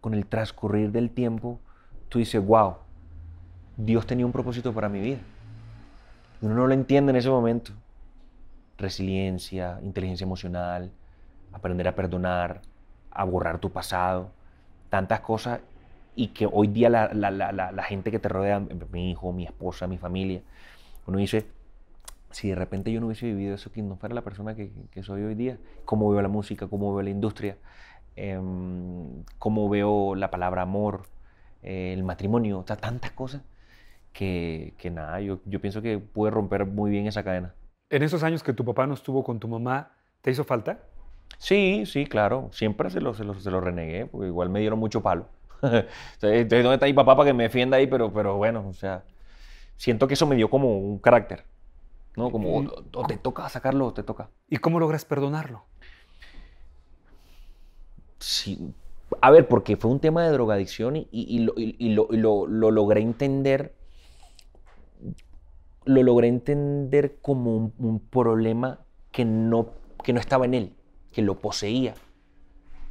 con 0.00 0.14
el 0.14 0.26
transcurrir 0.26 0.92
del 0.92 1.10
tiempo, 1.10 1.60
tú 2.08 2.18
dices, 2.18 2.44
wow, 2.44 2.76
Dios 3.76 4.06
tenía 4.06 4.26
un 4.26 4.32
propósito 4.32 4.72
para 4.72 4.88
mi 4.88 5.00
vida. 5.00 5.18
Y 6.40 6.46
uno 6.46 6.54
no 6.54 6.66
lo 6.66 6.74
entiende 6.74 7.10
en 7.10 7.16
ese 7.16 7.30
momento. 7.30 7.72
Resiliencia, 8.78 9.78
inteligencia 9.82 10.24
emocional, 10.24 10.92
aprender 11.52 11.88
a 11.88 11.94
perdonar, 11.94 12.62
a 13.10 13.24
borrar 13.24 13.58
tu 13.58 13.70
pasado, 13.72 14.30
tantas 14.90 15.20
cosas. 15.20 15.60
Y 16.16 16.28
que 16.28 16.48
hoy 16.50 16.68
día 16.68 16.90
la, 16.90 17.12
la- 17.14 17.30
la- 17.30 17.52
la- 17.52 17.82
gente 17.84 18.10
que 18.10 18.18
te 18.18 18.28
rodea, 18.28 18.60
mi 18.92 19.10
hijo, 19.12 19.32
mi 19.32 19.44
esposa, 19.44 19.86
mi 19.86 19.98
familia, 19.98 20.42
uno 21.06 21.18
dice, 21.18 21.46
si 22.30 22.48
de 22.50 22.54
repente 22.54 22.92
yo 22.92 23.00
no 23.00 23.06
hubiese 23.06 23.26
vivido 23.26 23.54
eso, 23.54 23.72
que 23.72 23.82
no 23.82 23.96
fuera 23.96 24.14
la 24.14 24.22
persona 24.22 24.54
que, 24.54 24.70
que 24.90 25.02
soy 25.02 25.22
hoy 25.22 25.34
día, 25.34 25.58
cómo 25.84 26.10
veo 26.10 26.22
la 26.22 26.28
música, 26.28 26.68
cómo 26.68 26.94
veo 26.94 27.02
la 27.02 27.10
industria, 27.10 27.56
em, 28.16 29.24
cómo 29.38 29.68
veo 29.68 30.14
la 30.16 30.30
palabra 30.30 30.62
amor, 30.62 31.04
eh, 31.62 31.92
el 31.94 32.04
matrimonio, 32.04 32.60
o 32.60 32.66
sea, 32.66 32.76
tantas 32.76 33.12
cosas 33.12 33.42
que, 34.12 34.74
que 34.78 34.90
nada, 34.90 35.20
yo, 35.20 35.40
yo 35.46 35.60
pienso 35.60 35.82
que 35.82 35.98
pude 35.98 36.30
romper 36.30 36.66
muy 36.66 36.90
bien 36.90 37.06
esa 37.06 37.24
cadena. 37.24 37.54
En 37.90 38.02
esos 38.02 38.22
años 38.22 38.42
que 38.42 38.52
tu 38.52 38.64
papá 38.64 38.86
no 38.86 38.94
estuvo 38.94 39.22
con 39.22 39.38
tu 39.38 39.48
mamá, 39.48 39.92
¿te 40.20 40.30
hizo 40.30 40.44
falta? 40.44 40.80
Sí, 41.38 41.84
sí, 41.86 42.06
claro, 42.06 42.48
siempre 42.52 42.90
se 42.90 43.00
lo, 43.00 43.14
se 43.14 43.24
lo, 43.24 43.38
se 43.38 43.50
lo 43.50 43.60
renegué, 43.60 44.06
porque 44.06 44.26
igual 44.28 44.48
me 44.48 44.60
dieron 44.60 44.78
mucho 44.78 45.02
palo. 45.02 45.28
Entonces, 45.62 46.48
¿dónde 46.48 46.74
está 46.74 46.86
mi 46.86 46.92
papá 46.92 47.16
para 47.16 47.28
que 47.28 47.34
me 47.34 47.44
defienda 47.44 47.76
ahí? 47.76 47.86
Pero, 47.86 48.12
pero 48.12 48.36
bueno, 48.36 48.66
o 48.68 48.72
sea, 48.72 49.04
siento 49.76 50.08
que 50.08 50.14
eso 50.14 50.26
me 50.26 50.36
dio 50.36 50.50
como 50.50 50.78
un 50.78 50.98
carácter, 50.98 51.44
¿no? 52.16 52.30
Como, 52.30 52.58
o, 52.58 52.84
o 52.94 53.06
te 53.06 53.16
toca 53.18 53.48
sacarlo 53.48 53.86
o 53.86 53.92
te 53.92 54.02
toca. 54.02 54.30
¿Y 54.48 54.56
cómo 54.56 54.80
logras 54.80 55.04
perdonarlo? 55.04 55.64
Sí. 58.18 58.72
A 59.20 59.30
ver, 59.30 59.46
porque 59.48 59.76
fue 59.76 59.90
un 59.90 60.00
tema 60.00 60.24
de 60.24 60.30
drogadicción 60.32 60.96
y, 60.96 61.08
y- 61.12 61.36
y 61.36 61.38
lo, 61.40 61.52
y- 61.56 61.88
lo- 61.94 62.08
lo- 62.10 62.46
lo 62.46 62.70
logré 62.70 63.00
entender. 63.00 63.74
Lo 65.86 66.02
logré 66.02 66.28
entender 66.28 67.18
como 67.22 67.56
un, 67.56 67.72
un 67.78 68.00
problema 68.00 68.80
que 69.10 69.24
no, 69.24 69.70
que 70.04 70.12
no 70.12 70.20
estaba 70.20 70.44
en 70.44 70.52
él, 70.54 70.72
que 71.12 71.22
lo 71.22 71.38
poseía. 71.38 71.94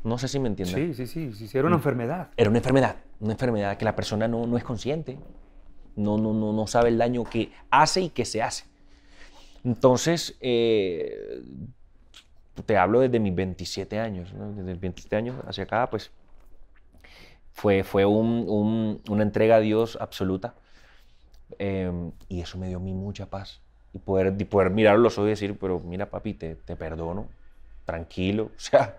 No 0.03 0.17
sé 0.17 0.27
si 0.27 0.39
me 0.39 0.47
entiendes. 0.47 0.97
Sí, 0.97 1.08
sí, 1.08 1.34
sí, 1.34 1.58
era 1.58 1.67
una 1.67 1.75
enfermedad. 1.77 2.29
Era 2.38 2.49
una 2.49 2.60
enfermedad, 2.60 2.95
una 3.19 3.34
enfermedad 3.34 3.77
que 3.77 3.86
la 3.86 3.95
persona 3.95 4.27
no, 4.27 4.47
no 4.47 4.58
es 4.58 4.63
consciente, 4.63 5.19
no, 5.95 6.17
no, 6.17 6.34
no, 6.34 6.51
no 6.53 6.67
sabe 6.67 6.89
el 6.89 6.97
daño 6.97 7.23
que 7.23 7.51
hace 7.69 8.01
y 8.01 8.10
que 8.10 8.25
se 8.25 8.41
hace. 8.41 8.65
Entonces, 9.63 10.38
eh, 10.41 11.41
te 12.65 12.77
hablo 12.77 12.99
desde 13.01 13.19
mis 13.19 13.34
27 13.36 13.99
años, 13.99 14.34
¿no? 14.34 14.49
desde 14.51 14.63
mis 14.71 14.79
27 14.79 15.15
años 15.15 15.36
hacia 15.47 15.63
acá, 15.65 15.89
pues 15.89 16.12
fue, 17.51 17.84
fue 17.84 18.05
un- 18.05 18.45
un- 18.47 19.01
una 19.10 19.23
entrega 19.23 19.55
a 19.55 19.60
Dios 19.60 19.97
absoluta. 19.99 20.55
Eh, 21.60 21.91
y 22.29 22.41
eso 22.41 22.58
me 22.58 22.67
dio 22.67 22.77
a 22.77 22.81
mí 22.81 22.93
mucha 22.93 23.25
paz. 23.25 23.62
Y 23.93 23.99
poder, 23.99 24.36
y 24.38 24.43
poder 24.45 24.71
mirar 24.71 24.99
los 24.99 25.17
ojos 25.17 25.27
y 25.27 25.29
decir, 25.31 25.58
pero 25.60 25.79
mira 25.79 26.10
papi, 26.10 26.34
te, 26.34 26.55
te 26.55 26.75
perdono, 26.75 27.27
tranquilo, 27.86 28.51
o 28.58 28.60
sea, 28.60 28.97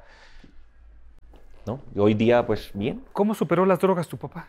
¿no? 1.67 1.81
Y 1.95 1.99
hoy 1.99 2.15
día, 2.15 2.47
pues 2.47 2.71
bien, 2.73 3.03
¿Cómo 3.13 3.35
superó 3.35 3.67
las 3.67 3.79
drogas 3.79 4.09
tu 4.09 4.17
papá? 4.17 4.47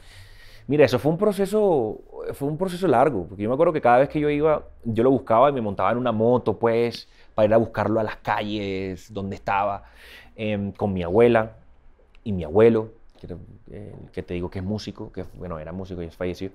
Mira, 0.68 0.84
eso 0.84 1.00
fue 1.00 1.12
un 1.12 1.18
proceso, 1.18 2.02
fue 2.34 2.48
un 2.48 2.58
proceso 2.58 2.88
largo, 2.88 3.26
porque 3.26 3.44
yo 3.44 3.50
me 3.50 3.54
acuerdo 3.54 3.72
que 3.72 3.80
cada 3.82 4.00
vez 4.00 4.10
que 4.10 4.20
yo 4.20 4.30
iba, 4.30 4.64
yo 4.84 5.04
lo 5.04 5.12
buscaba 5.12 5.50
y 5.50 5.54
me 5.54 5.62
montaba 5.62 5.92
en 5.92 5.98
una 5.98 6.12
moto, 6.12 6.60
pues, 6.60 7.08
para 7.34 7.48
ir 7.48 7.54
a 7.54 7.58
buscarlo 7.58 8.02
a 8.02 8.04
las 8.04 8.18
calles 8.18 9.14
donde 9.14 9.38
estaba, 9.38 9.84
em, 10.36 10.74
con 10.74 10.92
mi 10.92 11.04
abuela 11.04 11.54
y 12.26 12.34
mi 12.34 12.44
abuelo, 12.44 12.90
que, 13.20 13.34
eh, 13.72 13.96
que 14.12 14.24
te 14.24 14.34
digo 14.34 14.50
que 14.50 14.60
es 14.60 14.66
músico, 14.66 15.12
que 15.12 15.24
bueno, 15.36 15.58
era 15.58 15.72
músico 15.72 16.02
y 16.04 16.08
es 16.08 16.16
fallecido. 16.16 16.52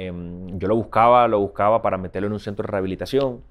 Em, 0.00 0.58
yo 0.60 0.68
lo 0.68 0.76
buscaba, 0.76 1.26
lo 1.26 1.40
buscaba 1.40 1.82
para 1.82 1.98
meterlo 1.98 2.28
en 2.28 2.34
un 2.34 2.40
centro 2.40 2.62
de 2.64 2.70
rehabilitación. 2.70 3.42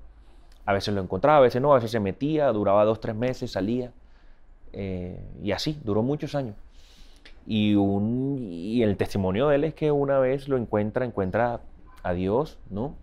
A 0.65 0.73
veces 0.73 0.93
lo 0.93 1.01
encontraba, 1.01 1.39
a 1.39 1.41
veces 1.41 1.61
no, 1.61 1.73
a 1.73 1.75
veces 1.75 1.91
se 1.91 1.99
metía, 1.99 2.51
duraba 2.53 2.85
dos, 2.85 3.01
tres 3.01 3.15
meses, 3.15 3.51
salía. 3.51 3.91
eh, 4.73 5.19
y 5.43 5.51
así, 5.53 5.79
duró 5.83 6.03
muchos 6.03 6.35
años. 6.35 6.55
Y, 7.45 7.75
un, 7.75 8.37
y 8.41 8.83
el 8.83 8.97
testimonio 8.97 9.47
de 9.49 9.55
él 9.57 9.63
es 9.65 9.73
que 9.73 9.91
una 9.91 10.19
vez 10.19 10.47
lo 10.49 10.57
encuentra, 10.57 11.05
encuentra 11.05 11.61
a 12.03 12.13
Dios, 12.13 12.59
¿no? 12.69 12.95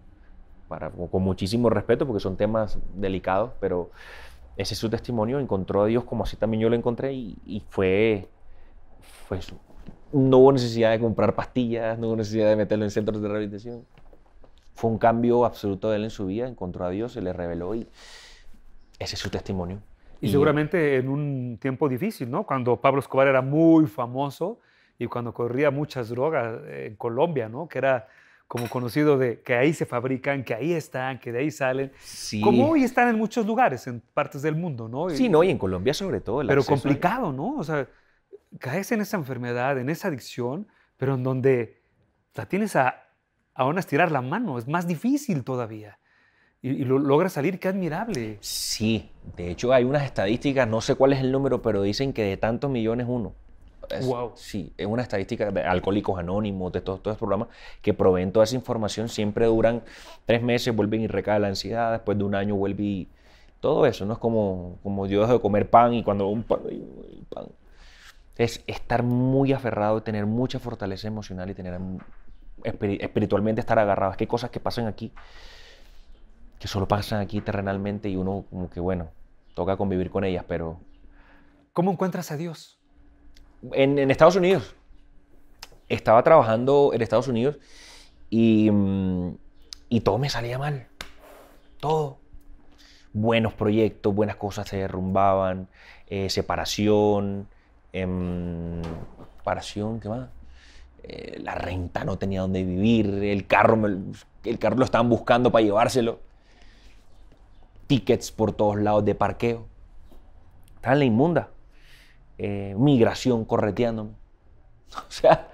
Para, 0.68 0.90
con 0.90 1.22
muchísimo 1.22 1.70
respeto, 1.70 2.06
porque 2.06 2.20
son 2.20 2.36
temas 2.36 2.78
delicados, 2.94 3.52
pero 3.60 3.90
ese 4.56 4.74
es 4.74 4.80
su 4.80 4.90
testimonio, 4.90 5.40
encontró 5.40 5.82
a 5.82 5.86
Dios 5.86 6.04
como 6.04 6.24
así 6.24 6.36
también 6.36 6.62
yo 6.62 6.70
lo 6.70 6.76
encontré 6.76 7.12
y, 7.14 7.36
y 7.46 7.60
fue, 7.70 8.28
fue. 9.28 9.40
No 10.14 10.38
hubo 10.38 10.52
necesidad 10.52 10.90
de 10.92 11.00
comprar 11.00 11.34
pastillas, 11.34 11.98
no 11.98 12.08
hubo 12.08 12.16
necesidad 12.16 12.48
de 12.48 12.56
meterlo 12.56 12.84
en 12.84 12.90
centros 12.90 13.20
de 13.20 13.28
rehabilitación. 13.28 13.84
Fue 14.74 14.90
un 14.90 14.98
cambio 14.98 15.44
absoluto 15.44 15.90
de 15.90 15.96
él 15.96 16.04
en 16.04 16.10
su 16.10 16.26
vida, 16.26 16.46
encontró 16.48 16.84
a 16.84 16.90
Dios, 16.90 17.12
se 17.12 17.20
le 17.20 17.32
reveló 17.32 17.74
y 17.74 17.86
ese 18.98 19.14
es 19.14 19.18
su 19.20 19.28
testimonio. 19.30 19.78
Y 20.20 20.28
seguramente 20.30 20.96
en 20.96 21.08
un 21.08 21.58
tiempo 21.60 21.88
difícil, 21.88 22.30
¿no? 22.30 22.44
Cuando 22.46 22.76
Pablo 22.80 23.00
Escobar 23.00 23.26
era 23.28 23.42
muy 23.42 23.86
famoso 23.86 24.58
y 24.98 25.06
cuando 25.06 25.34
corría 25.34 25.70
muchas 25.70 26.08
drogas 26.08 26.60
eh, 26.66 26.86
en 26.88 26.96
Colombia, 26.96 27.48
¿no? 27.48 27.68
Que 27.68 27.78
era 27.78 28.08
como 28.46 28.68
conocido 28.70 29.18
de 29.18 29.40
que 29.42 29.54
ahí 29.54 29.72
se 29.72 29.84
fabrican, 29.84 30.44
que 30.44 30.54
ahí 30.54 30.72
están, 30.72 31.18
que 31.18 31.32
de 31.32 31.40
ahí 31.40 31.50
salen. 31.50 31.92
Sí. 31.98 32.40
Como 32.40 32.70
hoy 32.70 32.84
están 32.84 33.08
en 33.08 33.16
muchos 33.18 33.44
lugares, 33.46 33.86
en 33.86 34.00
partes 34.14 34.42
del 34.42 34.54
mundo, 34.54 34.88
¿no? 34.88 35.10
Y- 35.10 35.16
Sí, 35.16 35.28
no, 35.28 35.42
y 35.42 35.50
en 35.50 35.58
Colombia 35.58 35.92
sobre 35.92 36.20
todo. 36.20 36.40
el 36.40 36.46
pero 36.46 36.62
a- 36.62 36.64
complicado, 36.64 37.32
¿no? 37.32 37.56
O 37.56 37.64
sea, 37.64 37.86
caes 38.58 38.92
en 38.92 39.00
esa 39.00 39.16
enfermedad, 39.16 39.78
en 39.78 39.88
esa 39.90 40.08
adicción, 40.08 40.68
pero 40.96 41.14
en 41.14 41.22
donde 41.22 41.82
la 42.34 42.46
tienes 42.46 42.76
a, 42.76 43.02
a 43.54 43.66
una 43.66 43.80
estirar 43.80 44.10
la 44.12 44.20
mano, 44.20 44.58
es 44.58 44.66
más 44.68 44.86
difícil 44.86 45.44
todavía. 45.44 45.98
y, 46.62 46.70
y 46.70 46.84
lo 46.84 46.98
logra 46.98 47.28
salir, 47.28 47.58
qué 47.60 47.68
admirable. 47.68 48.38
Sí, 48.40 49.10
de 49.36 49.50
hecho 49.50 49.72
hay 49.72 49.84
unas 49.84 50.04
estadísticas, 50.04 50.66
no 50.66 50.80
sé 50.80 50.94
cuál 50.94 51.12
es 51.12 51.20
el 51.20 51.30
número, 51.30 51.60
pero 51.62 51.82
dicen 51.82 52.12
que 52.12 52.22
de 52.22 52.36
tantos 52.36 52.70
millones 52.70 53.06
uno. 53.08 53.34
Es- 53.90 54.06
Wow. 54.06 54.32
Sí, 54.34 54.72
es 54.78 54.86
una 54.86 55.02
estadística 55.02 55.50
de 55.50 55.60
alcohólicos 55.62 56.18
anónimos, 56.18 56.72
de 56.72 56.80
todos 56.80 56.98
estos 57.00 57.18
programas 57.18 57.48
que 57.82 57.92
proveen 57.92 58.32
toda 58.32 58.44
esa 58.44 58.54
información, 58.56 59.08
siempre 59.10 59.44
duran 59.46 59.82
tres 60.24 60.42
meses, 60.42 60.74
vuelven 60.74 61.02
y 61.02 61.06
recae 61.06 61.38
la 61.38 61.48
ansiedad, 61.48 61.92
después 61.92 62.16
de 62.16 62.24
un 62.24 62.34
año 62.34 62.54
vuelve 62.56 62.82
y 62.82 63.08
todo 63.60 63.84
eso, 63.86 64.04
no 64.06 64.14
es 64.14 64.18
como, 64.18 64.78
como 64.82 65.06
yo 65.06 65.20
dejo 65.20 65.34
de 65.34 65.40
comer 65.40 65.68
pan 65.68 65.92
y 65.94 66.02
cuando 66.02 66.28
un 66.28 66.42
pan, 66.44 66.60
y- 66.70 66.74
y 66.76 67.24
pan. 67.28 67.44
Es 68.36 68.62
estar 68.66 69.02
muy 69.02 69.52
aferrado, 69.52 70.02
tener 70.02 70.26
mucha 70.26 70.58
fortaleza 70.58 71.06
emocional 71.08 71.50
y 71.50 71.54
tener 71.54 71.78
espiri- 72.64 72.98
espiritualmente 73.00 73.60
estar 73.60 73.78
agarrado. 73.78 74.12
Es 74.12 74.16
que 74.18 74.24
hay 74.24 74.28
cosas 74.28 74.50
que 74.50 74.60
pasan 74.60 74.86
aquí 74.86 75.12
que 76.58 76.68
solo 76.68 76.88
pasan 76.88 77.20
aquí 77.20 77.40
terrenalmente 77.42 78.08
y 78.08 78.16
uno 78.16 78.46
como 78.48 78.70
que 78.70 78.80
bueno, 78.80 79.08
toca 79.54 79.76
convivir 79.76 80.10
con 80.10 80.24
ellas, 80.24 80.44
pero 80.48 80.80
¿Cómo 81.74 81.90
encuentras 81.92 82.30
a 82.30 82.36
Dios? 82.36 82.78
en, 83.72 83.98
en 83.98 84.10
Estados 84.10 84.36
Unidos. 84.36 84.74
Estaba 85.88 86.22
trabajando 86.22 86.92
en 86.94 87.02
Estados 87.02 87.28
Unidos 87.28 87.58
y, 88.30 88.70
mm, 88.70 89.36
y 89.90 90.00
todo 90.00 90.18
me 90.18 90.30
salía 90.30 90.58
mal. 90.58 90.86
Todo. 91.80 92.18
Buenos 93.12 93.52
proyectos, 93.52 94.14
buenas 94.14 94.36
cosas 94.36 94.66
se 94.68 94.78
derrumbaban, 94.78 95.68
eh, 96.06 96.30
separación, 96.30 97.48
em, 97.94 98.82
separación, 99.38 100.00
¿qué 100.00 100.08
más? 100.08 100.28
Eh, 101.02 101.38
la 101.42 101.54
renta 101.54 102.04
no 102.04 102.18
tenía 102.18 102.40
dónde 102.40 102.64
vivir, 102.64 103.06
el 103.06 103.46
carro, 103.46 103.78
el 104.44 104.58
carro 104.58 104.76
lo 104.76 104.84
estaban 104.84 105.08
buscando 105.08 105.52
para 105.52 105.64
llevárselo. 105.64 106.20
Tickets 107.86 108.32
por 108.32 108.52
todos 108.52 108.76
lados 108.78 109.04
de 109.04 109.14
parqueo. 109.14 109.66
Estaba 110.76 110.94
en 110.94 110.98
la 110.98 111.04
inmunda 111.04 111.50
eh, 112.38 112.74
migración 112.76 113.44
correteándome. 113.44 114.10
O 114.96 115.10
sea, 115.10 115.48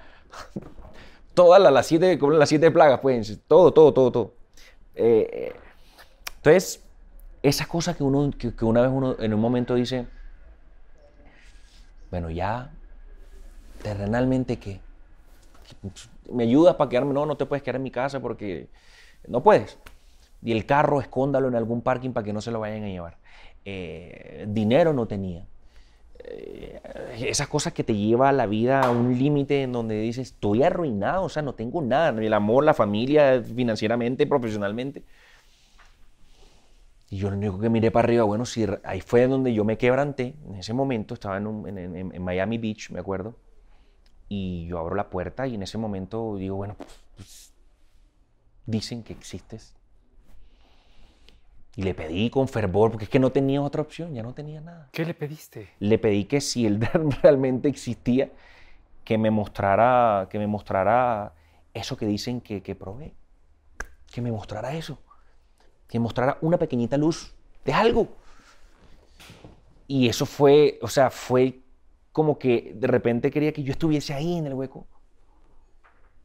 todas 1.35 1.61
las, 1.61 1.87
siete, 1.87 2.19
como 2.19 2.33
las 2.33 2.49
siete 2.49 2.71
plagas, 2.71 3.01
pues, 3.01 3.41
todo, 3.47 3.73
todo, 3.73 3.95
todo, 3.95 4.13
todo. 4.13 4.35
Eh, 4.95 5.29
eh, 5.33 5.53
entonces, 6.37 6.85
esas 7.43 7.67
cosas 7.67 7.97
que 7.97 8.03
uno, 8.03 8.31
que 8.37 8.65
una 8.65 8.83
vez 8.83 8.91
uno 8.93 9.17
en 9.19 9.33
un 9.33 9.41
momento 9.41 9.75
dice, 9.75 10.07
bueno, 12.11 12.31
ya, 12.31 12.71
terrenalmente, 13.83 14.59
¿qué? 14.59 14.81
¿Me 16.31 16.45
ayudas 16.45 16.77
para 16.77 16.91
quedarme? 16.91 17.15
No, 17.15 17.27
no 17.27 17.37
te 17.37 17.47
puedes 17.47 17.63
quedar 17.63 17.77
en 17.77 17.83
mi 17.83 17.91
casa 17.91 18.21
porque 18.21 18.69
no 19.29 19.43
puedes. 19.43 19.79
Y 20.43 20.53
el 20.53 20.67
carro, 20.67 21.01
escóndalo 21.01 21.49
en 21.49 21.55
algún 21.55 21.83
parking 21.83 22.11
para 22.11 22.25
que 22.25 22.33
no 22.33 22.41
se 22.41 22.51
lo 22.51 22.61
vayan 22.61 22.85
a 22.85 22.89
llevar. 22.89 23.19
Eh, 23.65 24.47
dinero 24.49 24.93
no 24.93 25.07
tenía 25.07 25.45
eh, 26.25 26.81
esas 27.19 27.49
cosas 27.49 27.73
que 27.73 27.85
te 27.85 27.95
lleva 27.95 28.33
la 28.33 28.47
vida 28.47 28.81
a 28.81 28.91
un 28.91 29.19
límite 29.19 29.63
en 29.63 29.73
donde 29.73 30.01
dices, 30.01 30.29
estoy 30.29 30.63
arruinado, 30.63 31.25
o 31.25 31.29
sea, 31.29 31.43
no 31.43 31.55
tengo 31.55 31.83
nada, 31.83 32.09
el 32.09 32.33
amor, 32.33 32.65
la 32.65 32.75
familia, 32.75 33.43
financieramente, 33.43 34.27
profesionalmente. 34.27 35.03
Y 37.11 37.19
yo 37.19 37.31
lo 37.31 37.37
único 37.37 37.59
que 37.59 37.69
miré 37.69 37.91
para 37.91 38.07
arriba, 38.07 38.25
bueno, 38.25 38.47
si 38.47 38.67
ahí 38.85 39.01
fue 39.01 39.27
donde 39.27 39.53
yo 39.53 39.65
me 39.65 39.77
quebranté, 39.77 40.37
en 40.47 40.55
ese 40.57 40.73
momento 40.73 41.15
estaba 41.15 41.37
en, 41.39 41.47
un- 41.49 41.69
en- 41.69 41.97
en- 41.97 42.15
en 42.15 42.23
Miami 42.23 42.57
Beach, 42.59 42.91
me 42.91 43.01
acuerdo, 43.01 43.35
y 44.29 44.67
yo 44.69 44.79
abro 44.79 44.95
la 44.95 45.11
puerta 45.11 45.47
y 45.47 45.57
en 45.57 45.63
ese 45.65 45.77
momento 45.79 46.37
digo, 46.37 46.57
bueno, 46.57 46.77
pues, 47.17 47.53
dicen 48.67 49.03
que 49.03 49.13
existes. 49.13 49.75
Y 51.77 51.83
le 51.83 51.95
pedí 51.95 52.31
con 52.31 52.49
fervor, 52.49 52.91
porque 52.91 53.05
es 53.05 53.11
que 53.11 53.19
no 53.19 53.31
tenía 53.31 53.63
otra 53.63 53.83
opción, 53.83 54.13
ya 54.15 54.23
no 54.23 54.35
tenía 54.35 54.61
nada 54.61 54.89
¿Qué 54.93 55.05
le 55.05 55.15
pediste? 55.15 55.69
le 55.81 55.99
pedí 55.99 56.25
que 56.27 56.41
si 56.41 56.67
él 56.67 56.81
realmente 57.23 57.69
existía, 57.69 58.31
que 59.05 59.19
me 59.19 59.31
mostrara, 59.31 60.29
que 60.31 60.39
me 60.39 60.47
mostrara 60.47 61.35
eso 61.75 61.97
que 61.97 62.07
dicen 62.07 62.41
que, 62.41 62.63
que 62.63 62.75
provee. 62.77 63.15
Que 64.13 64.21
me 64.21 64.31
mostrara 64.33 64.75
eso. 64.75 64.99
Que 65.91 65.99
mostrara 65.99 66.39
una 66.41 66.57
pequeñita 66.57 66.97
luz 66.97 67.35
de 67.65 67.73
algo. 67.75 68.09
Y 69.87 70.09
eso 70.09 70.25
fue, 70.25 70.79
o 70.83 70.89
sea, 70.89 71.11
fue 71.11 71.61
como 72.13 72.39
que 72.39 72.73
de 72.75 72.87
repente 72.87 73.31
quería 73.31 73.53
que 73.53 73.63
yo 73.63 73.73
estuviese 73.73 74.15
ahí 74.15 74.37
en 74.39 74.47
el 74.47 74.55
hueco. 74.55 74.87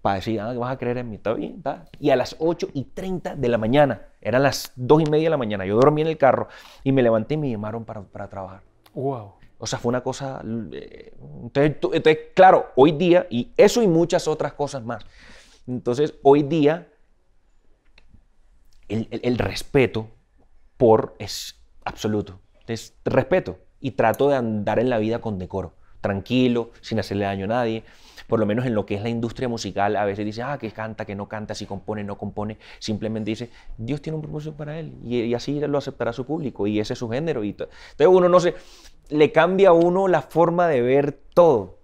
Para 0.01 0.17
decir, 0.17 0.39
ah, 0.39 0.54
vas 0.54 0.71
a 0.71 0.78
creer 0.78 0.99
en 0.99 1.10
mí, 1.10 1.15
está 1.15 1.34
bien, 1.34 1.56
está. 1.58 1.86
Y 1.99 2.12
a 2.12 2.15
las 2.15 2.36
8 2.38 2.69
y 2.73 2.84
30 2.84 3.36
de 3.36 3.49
la 3.49 3.58
mañana, 3.58 4.04
eran 4.21 4.43
las 4.43 4.71
2 4.75 5.01
y 5.01 5.10
media 5.10 5.25
de 5.25 5.30
la 5.32 5.38
mañana, 5.38 5.65
yo 5.65 5.75
dormí 5.78 6.01
en 6.01 6.08
el 6.08 6.17
carro 6.17 6.47
y 6.84 6.91
me 6.91 7.01
levanté 7.01 7.34
y 7.34 7.38
me 7.38 7.49
llamaron 7.49 7.86
para, 7.86 8.04
para 8.04 8.30
trabajar. 8.30 8.62
Wow. 8.93 9.34
O 9.58 9.65
sea, 9.65 9.80
fue 9.80 9.89
una 9.89 10.01
cosa... 10.01 10.43
eh, 10.73 11.12
Entonces, 11.41 11.78
entonces, 11.82 12.17
claro, 12.36 12.67
hoy 12.75 12.91
día, 12.91 13.25
y 13.32 13.51
eso 13.58 13.82
y 13.82 13.88
muchas 13.88 14.28
otras 14.28 14.54
cosas 14.54 14.84
más. 14.84 15.04
Entonces, 15.65 16.13
hoy 16.21 16.43
día, 16.43 16.88
el, 18.89 19.38
respeto 19.38 20.08
por 20.78 21.15
es 21.19 21.56
absoluto. 21.84 22.39
Es 22.67 22.93
respeto. 23.06 23.60
Y 23.80 23.91
trato 23.91 24.30
de 24.30 24.36
andar 24.36 24.80
en 24.80 24.89
la 24.89 24.98
vida 24.98 25.19
con 25.19 25.38
decoro, 25.38 25.74
tranquilo, 26.02 26.71
sin 26.82 27.00
hacerle 27.00 27.26
daño 27.26 27.45
a 27.45 27.50
nadie. 27.50 27.84
Por 28.28 28.39
lo 28.39 28.48
menos 28.48 28.65
en 28.65 28.74
lo 28.74 28.88
que 28.88 28.95
es 28.95 29.04
la 29.04 29.10
industria 29.10 29.48
musical, 29.48 29.95
a 29.95 30.06
veces 30.06 30.26
dice, 30.26 30.41
ah, 30.41 30.58
que 30.58 30.71
canta, 30.71 31.06
que 31.06 31.13
no 31.13 31.28
canta, 31.28 31.54
si 31.54 31.67
compone, 31.67 32.04
no 32.04 32.17
compone. 32.17 32.58
Simplemente 32.80 33.30
dice, 33.30 33.50
Dios 33.78 34.02
tiene 34.02 34.15
un 34.15 34.24
propósito 34.24 34.56
para 34.56 34.80
él. 34.80 34.93
Y, 35.04 35.21
y 35.21 35.34
así 35.36 35.60
lo 35.60 35.78
aceptará 35.78 36.12
su 36.13 36.26
público. 36.26 36.65
Y 36.65 36.80
ese 36.80 36.93
es 36.93 37.00
su 37.00 37.10
género. 37.10 37.43
Y 37.43 37.54
to- 37.54 37.69
entonces 37.91 38.08
uno 38.08 38.30
no 38.30 38.39
se... 38.39 38.56
Le 39.10 39.32
cambia 39.32 39.69
a 39.69 39.74
uno 39.74 40.08
la 40.08 40.24
forma 40.24 40.67
de 40.67 40.82
ver 40.82 41.19
todo. 41.36 41.74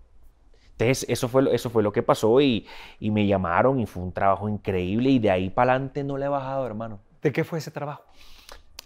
Entonces, 0.81 1.05
eso 1.09 1.27
fue, 1.27 1.53
eso 1.53 1.69
fue 1.69 1.83
lo 1.83 1.91
que 1.91 2.01
pasó 2.03 2.41
y, 2.41 2.65
y 2.99 3.11
me 3.11 3.27
llamaron 3.27 3.79
y 3.79 3.85
fue 3.85 4.01
un 4.03 4.11
trabajo 4.11 4.49
increíble 4.49 5.09
y 5.11 5.19
de 5.19 5.29
ahí 5.29 5.49
para 5.49 5.73
adelante 5.73 6.03
no 6.03 6.17
le 6.17 6.25
he 6.25 6.29
bajado, 6.29 6.65
hermano. 6.65 6.99
¿De 7.21 7.31
qué 7.31 7.43
fue 7.43 7.59
ese 7.59 7.69
trabajo? 7.71 8.03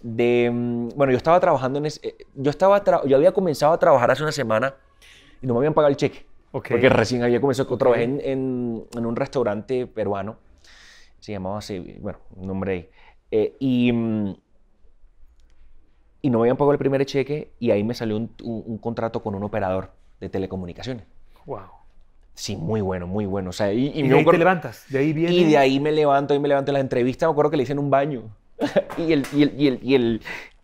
De, 0.01 0.51
mm, 0.53 0.89
bueno, 0.95 1.11
yo 1.11 1.17
estaba 1.17 1.39
trabajando 1.39 1.79
en 1.79 1.85
ese, 1.85 2.05
eh, 2.07 2.15
yo 2.35 2.49
estaba, 2.51 2.83
yo 3.05 3.15
había 3.15 3.31
comenzado 3.31 3.73
a 3.73 3.79
trabajar 3.79 4.11
hace 4.11 4.23
una 4.23 4.31
semana 4.33 4.75
y 5.41 5.47
no 5.47 5.53
me 5.53 5.59
habían 5.59 5.73
pagado 5.73 5.89
el 5.89 5.95
cheque. 5.95 6.25
Ok. 6.51 6.69
Porque 6.69 6.89
recién 6.89 7.23
había 7.23 7.39
comenzado, 7.39 7.71
Ok. 7.73 7.79
trabajé 7.79 8.03
en, 8.03 8.21
en, 8.23 8.85
en 8.95 9.05
un 9.05 9.15
restaurante 9.15 9.87
peruano, 9.87 10.37
se 11.19 11.31
llamaba 11.31 11.59
así, 11.59 11.97
bueno, 12.01 12.19
un 12.35 12.47
nombre 12.47 12.71
ahí. 12.73 12.89
Eh, 13.31 13.55
y, 13.59 13.91
mm, 13.91 14.35
y 16.21 16.29
no 16.29 16.39
me 16.39 16.43
habían 16.43 16.57
pagado 16.57 16.73
el 16.73 16.77
primer 16.79 17.05
cheque 17.05 17.53
y 17.59 17.71
ahí 17.71 17.83
me 17.83 17.93
salió 17.93 18.17
un, 18.17 18.35
un- 18.43 18.63
un 18.65 18.77
contrato 18.79 19.21
con 19.23 19.35
un 19.35 19.43
operador 19.43 19.91
de 20.19 20.29
telecomunicaciones. 20.29 21.05
Wow. 21.45 21.84
Sí, 22.35 22.55
muy 22.57 22.81
bueno, 22.81 23.07
muy 23.07 23.25
bueno. 23.25 23.49
O 23.49 23.53
sea, 23.53 23.71
y, 23.73 23.87
y 23.95 24.03
de 24.03 24.17
ahí 24.19 24.25
te 24.25 24.37
levantas. 24.37 24.85
De 24.89 24.99
ahí 24.99 25.13
viene. 25.13 25.33
y 25.33 25.43
de 25.45 25.57
ahí 25.57 25.79
me 25.79 25.91
levanto, 25.91 26.33
y 26.35 26.39
me 26.39 26.47
levanto 26.47 26.71
en 26.71 26.73
la 26.75 26.79
entrevista, 26.81 27.25
me 27.27 27.31
acuerdo 27.31 27.49
que 27.51 27.57
le 27.57 27.63
hice 27.63 27.71
en 27.73 27.79
un 27.79 27.89
baño. 27.89 28.23
y 28.97 29.11
el, 29.13 29.25
y 29.33 29.43
el, 29.43 29.53
y 29.61 29.67
el, 29.67 29.79
y 29.81 29.95
el, 29.95 30.21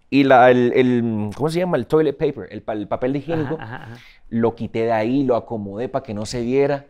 y 0.09 0.23
la- 0.25 0.51
el- 0.51 0.73
el- 0.75 1.29
¿cómo 1.35 1.49
se 1.49 1.59
llama? 1.59 1.77
El 1.77 1.87
toilet 1.87 2.17
paper, 2.17 2.47
el, 2.51 2.63
el 2.67 2.87
papel 2.87 3.13
de 3.13 3.19
higiénico. 3.19 3.55
Ajá, 3.55 3.75
ajá, 3.75 3.83
ajá. 3.93 3.97
Lo 4.29 4.55
quité 4.55 4.83
de 4.85 4.91
ahí, 4.91 5.23
lo 5.23 5.35
acomodé 5.35 5.87
para 5.89 6.03
que 6.03 6.13
no 6.13 6.25
se 6.25 6.41
viera. 6.41 6.85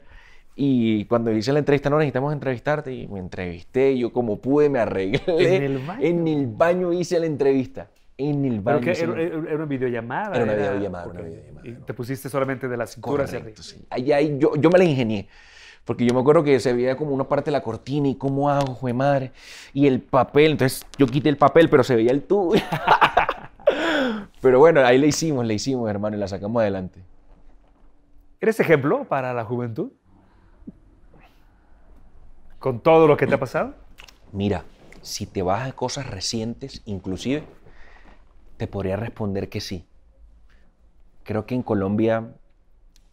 Y 0.56 1.06
cuando 1.06 1.32
hice 1.32 1.54
la 1.54 1.60
entrevista, 1.60 1.90
no 1.90 1.98
necesitamos 1.98 2.34
entrevistarte. 2.34 2.94
Y 2.94 3.08
me 3.08 3.20
entrevisté, 3.20 3.98
yo 3.98 4.12
como 4.12 4.38
pude 4.42 4.70
me 4.70 4.80
arreglé. 4.80 5.22
¿En 5.28 5.64
el 5.64 5.78
baño? 5.80 6.02
En 6.06 6.28
el 6.28 6.48
baño 6.48 6.92
hice 6.94 7.20
la 7.20 7.26
entrevista. 7.26 7.88
En 8.30 8.46
el 8.46 8.62
baño. 8.62 8.80
Pero 8.80 8.82
que 8.82 8.92
hice 8.92 9.04
era, 9.04 9.56
una 9.56 9.66
videollamada. 9.66 10.36
Era 10.36 10.44
una 10.44 10.54
videollamada, 10.54 11.08
una 11.08 11.20
ok. 11.20 11.26
videollamada. 11.26 11.68
Y 11.68 11.74
te 11.74 11.94
pusiste 11.94 12.30
solamente 12.30 12.68
de 12.68 12.78
la 12.78 12.86
cintura 12.88 13.24
hacia 13.24 13.40
arriba. 13.40 13.58
sí. 13.62 13.86
Ahí, 13.90 14.12
ahí 14.12 14.38
yo, 14.38 14.56
yo 14.56 14.70
me 14.70 14.78
la 14.78 14.84
ingenié. 14.84 15.28
Porque 15.86 16.06
yo 16.06 16.14
me 16.14 16.20
acuerdo 16.20 16.44
que 16.44 16.60
se 16.60 16.74
veía 16.74 16.96
como 16.96 17.12
una 17.12 17.24
parte 17.24 17.46
de 17.46 17.54
la 17.54 17.64
cortina 17.64 18.08
y 18.08 18.16
cómo 18.16 18.50
hago, 18.50 18.76
jue 18.76 18.94
madre. 18.94 19.32
Y 19.74 19.88
el 19.88 20.02
papel, 20.02 20.52
entonces 20.52 20.86
yo 20.98 21.08
quité 21.08 21.30
el 21.30 21.38
papel, 21.38 21.70
pero 21.70 21.84
se 21.84 21.96
veía 21.96 22.12
el 22.12 22.24
tubo. 22.24 22.54
pero 24.42 24.60
bueno, 24.60 24.82
ahí 24.86 24.98
le 24.98 25.08
hicimos, 25.08 25.46
le 25.46 25.56
hicimos, 25.56 25.90
hermano, 25.90 26.16
y 26.16 26.20
la 26.20 26.28
sacamos 26.28 26.62
adelante. 26.62 27.02
¿Eres 28.40 28.60
ejemplo 28.60 29.06
para 29.06 29.34
la 29.34 29.44
juventud? 29.44 29.92
Con 32.60 32.80
todo 32.80 33.08
lo 33.08 33.18
que 33.18 33.26
te 33.26 33.34
ha 33.34 33.40
pasado. 33.40 33.74
Mira, 34.32 34.64
si 35.02 35.26
te 35.26 35.42
vas 35.42 35.68
a 35.68 35.72
cosas 35.74 36.08
recientes, 36.10 36.84
inclusive, 36.86 37.44
te 38.62 38.68
podría 38.68 38.96
responder 38.96 39.50
que 39.50 39.60
sí. 39.60 39.88
Creo 41.24 41.48
que 41.48 41.56
en 41.56 41.64
Colombia 41.64 42.36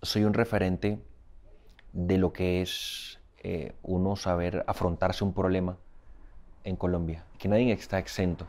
soy 0.02 0.24
un 0.24 0.34
referente 0.34 1.00
de 1.94 2.18
lo 2.18 2.34
que 2.34 2.60
es 2.60 3.18
eh, 3.38 3.72
uno 3.82 4.14
saber 4.16 4.62
afrontarse 4.66 5.24
un 5.24 5.32
problema 5.32 5.78
en 6.64 6.76
Colombia, 6.76 7.24
que 7.38 7.48
nadie 7.48 7.72
está 7.72 7.98
exento, 7.98 8.46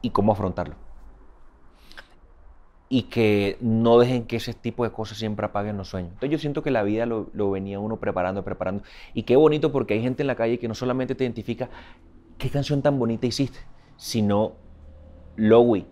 y 0.00 0.08
cómo 0.08 0.32
afrontarlo. 0.32 0.76
Y 2.88 3.02
que 3.02 3.58
no 3.60 3.98
dejen 3.98 4.24
que 4.24 4.36
ese 4.36 4.54
tipo 4.54 4.84
de 4.84 4.92
cosas 4.92 5.18
siempre 5.18 5.44
apaguen 5.44 5.76
los 5.76 5.88
sueños. 5.88 6.12
Entonces 6.14 6.30
yo 6.30 6.38
siento 6.38 6.62
que 6.62 6.70
la 6.70 6.84
vida 6.84 7.04
lo, 7.04 7.28
lo 7.34 7.50
venía 7.50 7.80
uno 7.80 7.98
preparando, 7.98 8.42
preparando. 8.44 8.82
Y 9.12 9.24
qué 9.24 9.36
bonito 9.36 9.72
porque 9.72 9.92
hay 9.92 10.00
gente 10.00 10.22
en 10.22 10.28
la 10.28 10.36
calle 10.36 10.58
que 10.58 10.68
no 10.68 10.74
solamente 10.74 11.14
te 11.14 11.24
identifica 11.24 11.68
qué 12.38 12.48
canción 12.48 12.80
tan 12.80 12.98
bonita 12.98 13.26
hiciste, 13.26 13.58
sino, 13.98 14.54
Lowy, 15.36 15.86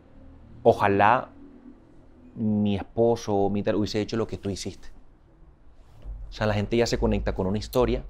ojalá 0.69 1.29
mi 2.35 2.75
esposo 2.75 3.33
o 3.33 3.51
mi 3.51 3.63
tal 3.63 3.77
hubiese 3.77 4.01
hecho 4.01 4.17
lo 4.17 4.27
que 4.27 4.37
tú 4.37 4.51
hiciste. 4.51 4.89
O 6.29 6.33
sea, 6.33 6.49
la 6.49 6.55
gente 6.55 6.77
ya 6.77 6.89
se 6.89 6.99
conecta 6.99 7.37
con 7.37 7.47
una 7.47 7.57
historia, 7.57 8.05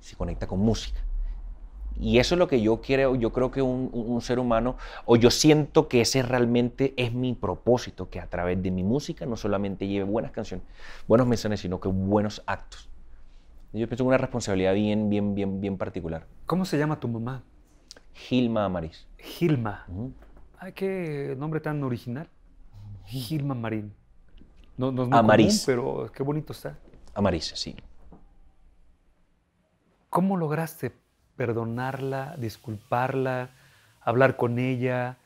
se 0.00 0.16
conecta 0.16 0.48
con 0.48 0.58
música. 0.58 1.00
Y 2.00 2.18
eso 2.18 2.34
es 2.34 2.40
lo 2.40 2.48
que 2.48 2.60
yo 2.60 2.80
quiero, 2.80 3.14
yo 3.14 3.32
creo 3.32 3.52
que 3.52 3.62
un, 3.62 3.90
un, 3.92 4.20
ser 4.22 4.40
humano, 4.40 4.76
o 5.04 5.14
yo 5.14 5.30
siento 5.30 5.86
que 5.86 6.00
ese 6.00 6.24
realmente 6.24 6.94
es 6.96 7.14
mi 7.14 7.32
propósito, 7.32 8.10
que 8.10 8.18
a 8.18 8.26
través 8.26 8.60
de 8.60 8.72
mi 8.72 8.82
música 8.82 9.24
no 9.24 9.36
solamente 9.36 9.86
lleve 9.86 10.04
buenas 10.04 10.32
canciones, 10.32 10.66
buenos 11.06 11.28
mensajes, 11.28 11.60
sino 11.60 11.78
que 11.78 11.86
buenos 11.86 12.42
actos. 12.46 12.90
Yo 13.72 13.86
pienso 13.86 14.02
en 14.02 14.08
una 14.08 14.18
responsabilidad 14.18 14.74
bien, 14.74 15.10
bien, 15.10 15.36
bien, 15.36 15.60
bien 15.60 15.78
particular. 15.78 16.26
¿Cómo 16.46 16.64
se 16.64 16.76
llama 16.76 16.98
tu 16.98 17.06
mamá? 17.06 17.44
Gilma 18.14 18.64
Amaris. 18.64 19.06
Gilma. 19.16 19.86
Ay, 20.58 20.72
qué 20.72 21.34
nombre 21.38 21.60
tan 21.60 21.82
original. 21.82 22.28
Gilma 23.06 23.54
Marín. 23.54 23.92
No, 24.76 24.90
no 24.90 25.02
es 25.04 25.08
muy 25.08 25.18
Amaris. 25.18 25.64
común, 25.64 25.66
pero 25.66 26.12
qué 26.12 26.22
bonito 26.22 26.52
está. 26.52 26.78
Amaris, 27.14 27.52
sí. 27.54 27.76
¿Cómo 30.10 30.36
lograste 30.36 30.92
perdonarla, 31.36 32.36
disculparla, 32.38 33.50
hablar 34.00 34.36
con 34.36 34.58
ella, 34.58 35.18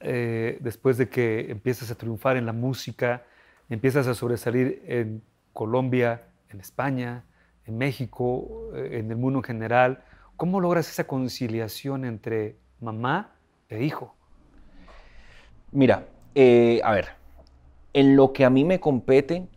eh, 0.00 0.58
después 0.60 0.96
de 0.96 1.08
que 1.08 1.50
empiezas 1.50 1.90
a 1.90 1.96
triunfar 1.96 2.36
en 2.36 2.46
la 2.46 2.52
música, 2.52 3.24
empiezas 3.68 4.06
a 4.06 4.14
sobresalir 4.14 4.82
en 4.86 5.22
Colombia, 5.52 6.28
en 6.50 6.60
España, 6.60 7.24
en 7.64 7.78
México, 7.78 8.70
eh, 8.74 8.98
en 9.00 9.10
el 9.10 9.16
mundo 9.16 9.40
en 9.40 9.44
general? 9.44 10.04
¿Cómo 10.36 10.60
logras 10.60 10.88
esa 10.88 11.04
conciliación 11.06 12.04
entre 12.04 12.56
mamá 12.80 13.32
e 13.68 13.82
hijo? 13.82 14.14
Mira, 15.72 16.06
eh, 16.34 16.80
a 16.82 16.92
ver, 16.92 17.08
en 17.92 18.16
lo 18.16 18.32
que 18.32 18.44
a 18.44 18.50
mí 18.50 18.64
me 18.64 18.80
compete, 18.80 19.48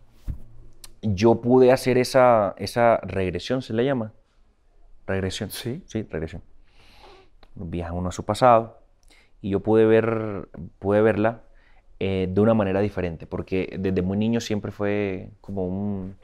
yo 1.00 1.40
pude 1.40 1.72
hacer 1.72 1.98
esa, 1.98 2.54
esa 2.58 2.98
regresión, 2.98 3.62
¿se 3.62 3.72
le 3.72 3.84
llama? 3.84 4.12
Regresión. 5.06 5.50
Sí. 5.50 5.82
Sí, 5.86 6.02
regresión. 6.02 6.42
Viaja 7.54 7.92
uno 7.92 8.10
a 8.10 8.12
su 8.12 8.24
pasado 8.24 8.78
y 9.40 9.50
yo 9.50 9.60
pude, 9.60 9.84
ver, 9.84 10.48
pude 10.78 11.02
verla 11.02 11.42
eh, 11.98 12.28
de 12.30 12.40
una 12.40 12.54
manera 12.54 12.80
diferente, 12.80 13.26
porque 13.26 13.76
desde 13.78 14.02
muy 14.02 14.16
niño 14.16 14.40
siempre 14.40 14.70
fue 14.70 15.30
como 15.40 15.66
un, 15.66 16.16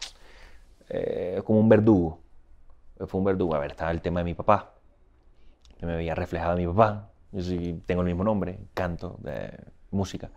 eh, 0.90 1.40
como 1.44 1.60
un 1.60 1.68
verdugo. 1.68 2.20
Fue 3.06 3.18
un 3.18 3.24
verdugo. 3.24 3.54
A 3.54 3.60
ver, 3.60 3.70
estaba 3.70 3.90
el 3.90 4.00
tema 4.00 4.20
de 4.20 4.24
mi 4.24 4.34
papá. 4.34 4.74
Yo 5.80 5.86
me 5.86 5.96
veía 5.96 6.14
reflejado 6.14 6.58
en 6.58 6.66
mi 6.66 6.74
papá. 6.74 7.10
Yo 7.32 7.42
sí, 7.42 7.80
tengo 7.86 8.02
el 8.02 8.06
mismo 8.06 8.24
nombre, 8.24 8.58
canto, 8.74 9.18
de 9.20 9.52
música. 9.90 10.30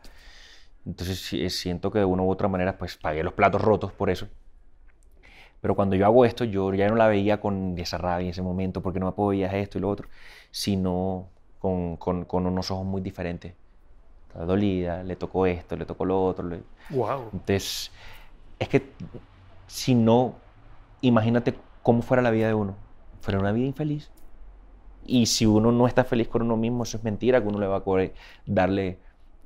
Entonces 0.85 1.53
siento 1.53 1.91
que 1.91 1.99
de 1.99 2.05
una 2.05 2.23
u 2.23 2.29
otra 2.29 2.47
manera 2.47 2.77
pues 2.77 2.97
pagué 2.97 3.23
los 3.23 3.33
platos 3.33 3.61
rotos 3.61 3.91
por 3.91 4.09
eso. 4.09 4.27
Pero 5.61 5.75
cuando 5.75 5.95
yo 5.95 6.05
hago 6.05 6.25
esto, 6.25 6.43
yo 6.43 6.73
ya 6.73 6.89
no 6.89 6.95
la 6.95 7.07
veía 7.07 7.39
con 7.39 7.77
esa 7.77 7.99
rabia 7.99 8.25
en 8.25 8.31
ese 8.31 8.41
momento, 8.41 8.81
porque 8.81 8.99
no 8.99 9.05
me 9.05 9.11
apoyas 9.11 9.53
esto 9.53 9.77
y 9.77 9.81
lo 9.81 9.89
otro, 9.89 10.07
sino 10.49 11.29
con, 11.59 11.97
con, 11.97 12.25
con 12.25 12.47
unos 12.47 12.71
ojos 12.71 12.85
muy 12.85 13.01
diferentes. 13.01 13.53
Estaba 14.27 14.45
dolida, 14.45 15.03
le 15.03 15.15
tocó 15.15 15.45
esto, 15.45 15.75
le 15.75 15.85
tocó 15.85 16.05
lo 16.05 16.25
otro. 16.25 16.47
Le... 16.47 16.63
Wow. 16.89 17.29
Entonces, 17.33 17.91
es 18.57 18.69
que 18.69 18.89
si 19.67 19.93
no, 19.93 20.35
imagínate 21.01 21.53
cómo 21.83 22.01
fuera 22.01 22.23
la 22.23 22.31
vida 22.31 22.47
de 22.47 22.55
uno. 22.55 22.75
Fuera 23.21 23.39
una 23.39 23.51
vida 23.51 23.67
infeliz. 23.67 24.09
Y 25.05 25.27
si 25.27 25.45
uno 25.45 25.71
no 25.71 25.87
está 25.87 26.03
feliz 26.03 26.27
con 26.27 26.41
uno 26.41 26.57
mismo, 26.57 26.83
eso 26.83 26.97
es 26.97 27.03
mentira 27.03 27.41
que 27.41 27.47
uno 27.47 27.59
le 27.59 27.67
va 27.67 27.77
a 27.77 27.83
poder 27.83 28.13
darle, 28.45 28.99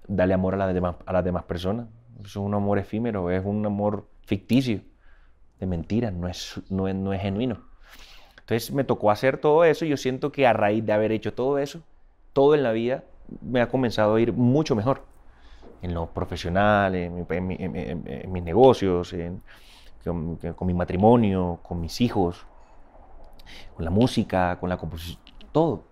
darle 0.07 0.33
amor 0.33 0.53
a 0.55 0.57
las, 0.57 0.73
demás, 0.73 0.95
a 1.05 1.13
las 1.13 1.23
demás 1.23 1.43
personas. 1.43 1.87
Es 2.23 2.35
un 2.35 2.53
amor 2.53 2.79
efímero, 2.79 3.29
es 3.31 3.43
un 3.45 3.65
amor 3.65 4.05
ficticio, 4.25 4.81
de 5.59 5.65
mentira, 5.67 6.11
no 6.11 6.27
es, 6.27 6.61
no 6.69 6.87
es, 6.87 6.95
no 6.95 7.13
es 7.13 7.21
genuino. 7.21 7.61
Entonces 8.39 8.71
me 8.71 8.83
tocó 8.83 9.11
hacer 9.11 9.37
todo 9.39 9.63
eso 9.65 9.85
y 9.85 9.89
yo 9.89 9.97
siento 9.97 10.31
que 10.31 10.45
a 10.47 10.53
raíz 10.53 10.85
de 10.85 10.93
haber 10.93 11.11
hecho 11.11 11.33
todo 11.33 11.57
eso, 11.57 11.81
todo 12.33 12.55
en 12.55 12.63
la 12.63 12.71
vida 12.71 13.03
me 13.41 13.61
ha 13.61 13.67
comenzado 13.69 14.15
a 14.15 14.21
ir 14.21 14.33
mucho 14.33 14.75
mejor. 14.75 15.03
En 15.81 15.93
lo 15.93 16.07
profesional, 16.07 16.95
en, 16.95 17.15
mi- 17.15 17.25
en 17.29 17.47
mi- 17.47 17.57
en- 17.59 17.75
en- 17.75 18.03
en 18.07 18.31
mis 18.31 18.43
negocios, 18.43 19.13
con, 20.03 20.35
con 20.37 20.67
mi 20.67 20.73
matrimonio, 20.73 21.59
con 21.63 21.81
mis 21.81 22.01
hijos, 22.01 22.45
con 23.75 23.85
la 23.85 23.91
música, 23.91 24.57
con 24.59 24.69
la 24.69 24.77
composición, 24.77 25.19
todo. 25.51 25.83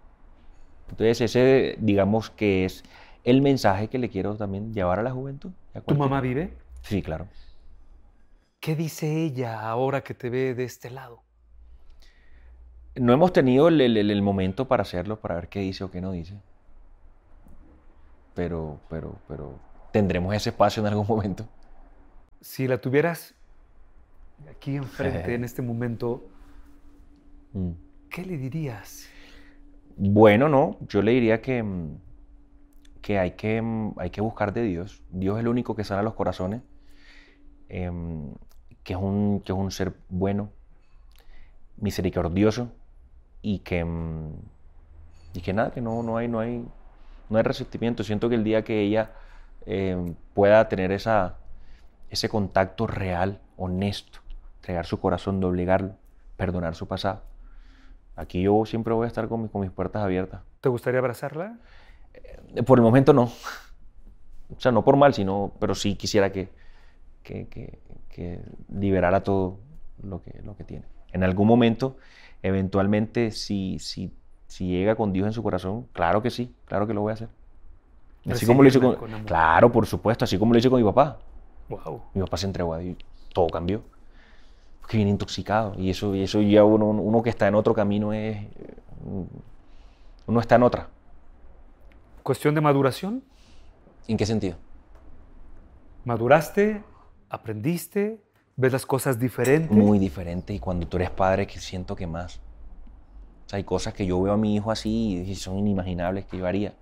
Entonces 0.89 1.21
ese, 1.21 1.75
digamos 1.79 2.29
que 2.29 2.65
es 2.65 2.83
el 3.23 3.41
mensaje 3.41 3.89
que 3.89 3.97
le 3.99 4.09
quiero 4.09 4.35
también 4.37 4.73
llevar 4.73 4.99
a 4.99 5.03
la 5.03 5.11
juventud. 5.11 5.51
a 5.73 5.81
¿Tu 5.81 5.95
mamá 5.95 6.21
vive? 6.21 6.57
Sí, 6.81 7.01
claro. 7.01 7.27
¿Qué 8.59 8.75
dice 8.75 9.23
ella 9.25 9.61
ahora 9.61 10.03
que 10.03 10.13
te 10.13 10.29
ve 10.29 10.55
de 10.55 10.63
este 10.63 10.89
lado? 10.89 11.21
No 12.95 13.11
hemos 13.13 13.33
tenido 13.33 13.67
el, 13.67 13.81
el- 13.81 13.97
el 14.11 14.21
momento 14.21 14.67
para 14.67 14.83
hacerlo, 14.83 15.19
para 15.19 15.35
ver 15.35 15.47
qué 15.49 15.59
dice 15.61 15.83
o 15.83 15.91
qué 15.91 16.01
no 16.01 16.11
dice. 16.11 16.35
Pero, 18.35 18.79
pero, 18.89 19.15
pero 19.27 19.59
tendremos 19.91 20.33
ese 20.35 20.49
espacio 20.49 20.81
en 20.81 20.87
algún 20.87 21.05
momento. 21.07 21.45
Si 22.41 22.67
la 22.67 22.79
tuvieras 22.79 23.35
aquí 24.49 24.75
enfrente 24.75 25.35
en 25.35 25.43
este 25.43 25.61
momento, 25.61 26.21
Mm. 27.53 27.71
¿qué 28.09 28.25
le 28.25 28.37
dirías? 28.37 29.07
Bueno, 29.95 30.49
no, 30.49 30.77
yo 30.87 31.01
le 31.03 31.11
diría 31.11 31.39
que, 31.41 31.61
mm, 31.61 31.97
que, 33.03 33.19
hay, 33.19 33.31
que 33.31 33.61
mm, 33.61 33.99
hay 33.99 34.09
que 34.09 34.21
buscar 34.21 34.53
de 34.53 34.63
Dios. 34.63 35.03
Dios 35.11 35.35
es 35.37 35.41
el 35.41 35.49
único 35.49 35.75
que 35.75 35.83
sana 35.83 36.01
los 36.01 36.15
corazones, 36.15 36.61
em, 37.69 38.33
que, 38.83 38.93
es 38.93 38.99
un, 38.99 39.41
que 39.45 39.51
es 39.51 39.57
un 39.57 39.69
ser 39.69 39.93
bueno, 40.09 40.49
misericordioso 41.77 42.71
y 43.41 43.59
que, 43.59 43.83
mm, 43.83 44.33
y 45.33 45.41
que 45.41 45.53
nada, 45.53 45.71
que 45.71 45.81
no, 45.81 46.01
no, 46.01 46.17
hay, 46.17 46.27
no, 46.27 46.39
hay, 46.39 46.65
no 47.29 47.37
hay 47.37 47.43
resentimiento. 47.43 48.03
Siento 48.03 48.29
que 48.29 48.35
el 48.35 48.43
día 48.43 48.63
que 48.63 48.81
ella 48.81 49.11
em, 49.65 50.15
pueda 50.33 50.67
tener 50.69 50.91
esa, 50.91 51.37
ese 52.09 52.29
contacto 52.29 52.87
real, 52.87 53.41
honesto, 53.57 54.19
entregar 54.61 54.85
su 54.85 54.99
corazón, 54.99 55.41
doblegarlo, 55.41 55.95
perdonar 56.37 56.75
su 56.75 56.87
pasado, 56.87 57.21
aquí 58.15 58.43
yo 58.43 58.65
siempre 58.65 58.93
voy 58.93 59.05
a 59.05 59.07
estar 59.07 59.27
con 59.27 59.41
mis, 59.41 59.51
con 59.51 59.61
mis 59.61 59.71
puertas 59.71 60.03
abiertas. 60.03 60.41
¿Te 60.61 60.69
gustaría 60.69 60.99
abrazarla? 60.99 61.57
Por 62.65 62.79
el 62.79 62.83
momento 62.83 63.13
no. 63.13 63.31
O 64.55 64.59
sea, 64.59 64.71
no 64.71 64.83
por 64.83 64.97
mal, 64.97 65.13
sino, 65.13 65.53
pero 65.59 65.73
sí 65.75 65.95
quisiera 65.95 66.31
que, 66.31 66.49
que, 67.23 67.47
que- 67.49 67.79
que 68.09 68.41
liberara 68.69 69.23
todo 69.23 69.59
lo 70.03 70.21
que, 70.21 70.41
lo 70.43 70.55
que 70.55 70.63
tiene. 70.65 70.85
En 71.13 71.23
algún 71.23 71.47
momento, 71.47 71.97
eventualmente, 72.43 73.31
si, 73.31 73.79
si, 73.79 74.11
si 74.47 74.67
llega 74.67 74.95
con 74.95 75.13
Dios 75.13 75.27
en 75.27 75.33
su 75.33 75.43
corazón, 75.43 75.87
claro 75.93 76.21
que 76.21 76.29
sí, 76.29 76.55
claro 76.65 76.87
que 76.87 76.93
lo 76.93 77.01
voy 77.01 77.11
a 77.11 77.13
hacer. 77.15 77.29
Así 78.29 78.45
como 78.45 78.63
lo 78.63 78.69
hice 78.69 78.79
con, 78.79 78.95
con 78.95 79.23
claro, 79.25 79.71
por 79.71 79.85
supuesto, 79.87 80.25
así 80.25 80.37
como 80.37 80.53
lo 80.53 80.59
hice 80.59 80.69
con 80.69 80.79
mi 80.81 80.85
papá. 80.85 81.19
Wow. 81.69 82.01
Mi 82.13 82.21
papá 82.21 82.37
se 82.37 82.45
entregó 82.47 82.73
a 82.73 82.79
Dios, 82.79 82.97
todo 83.33 83.47
cambió. 83.49 83.83
Porque 84.81 84.97
viene 84.97 85.11
intoxicado. 85.11 85.73
Y 85.77 85.89
eso, 85.89 86.15
y 86.15 86.23
eso 86.23 86.41
ya 86.41 86.63
uno, 86.63 86.87
uno 86.89 87.23
que 87.23 87.29
está 87.29 87.47
en 87.47 87.55
otro 87.55 87.73
camino 87.73 88.13
es. 88.13 88.37
eh, 88.37 88.75
Uno 90.27 90.39
está 90.39 90.55
en 90.55 90.63
otra. 90.63 90.89
¿Cuestión 92.23 92.55
de 92.55 92.61
maduración? 92.61 93.21
¿En 94.07 94.15
qué 94.15 94.25
sentido? 94.25 94.55
¿Maduraste? 96.05 96.81
¿Aprendiste? 97.29 98.21
¿Ves 98.55 98.71
las 98.71 98.85
cosas 98.85 99.19
diferentes? 99.19 99.69
Muy 99.69 99.99
diferente. 99.99 100.53
Y 100.53 100.59
cuando 100.59 100.87
tú 100.87 100.95
eres 100.95 101.09
padre, 101.09 101.45
que 101.47 101.59
siento 101.59 101.97
que 101.97 102.07
más. 102.07 102.37
O 103.45 103.49
sea, 103.49 103.57
hay 103.57 103.65
cosas 103.65 103.93
que 103.93 104.05
yo 104.05 104.21
veo 104.21 104.31
a 104.31 104.37
mi 104.37 104.55
hijo 104.55 104.71
así 104.71 105.25
y 105.27 105.35
son 105.35 105.57
inimaginables 105.57 106.25
que 106.25 106.37
yo 106.37 106.47
haría. 106.47 106.73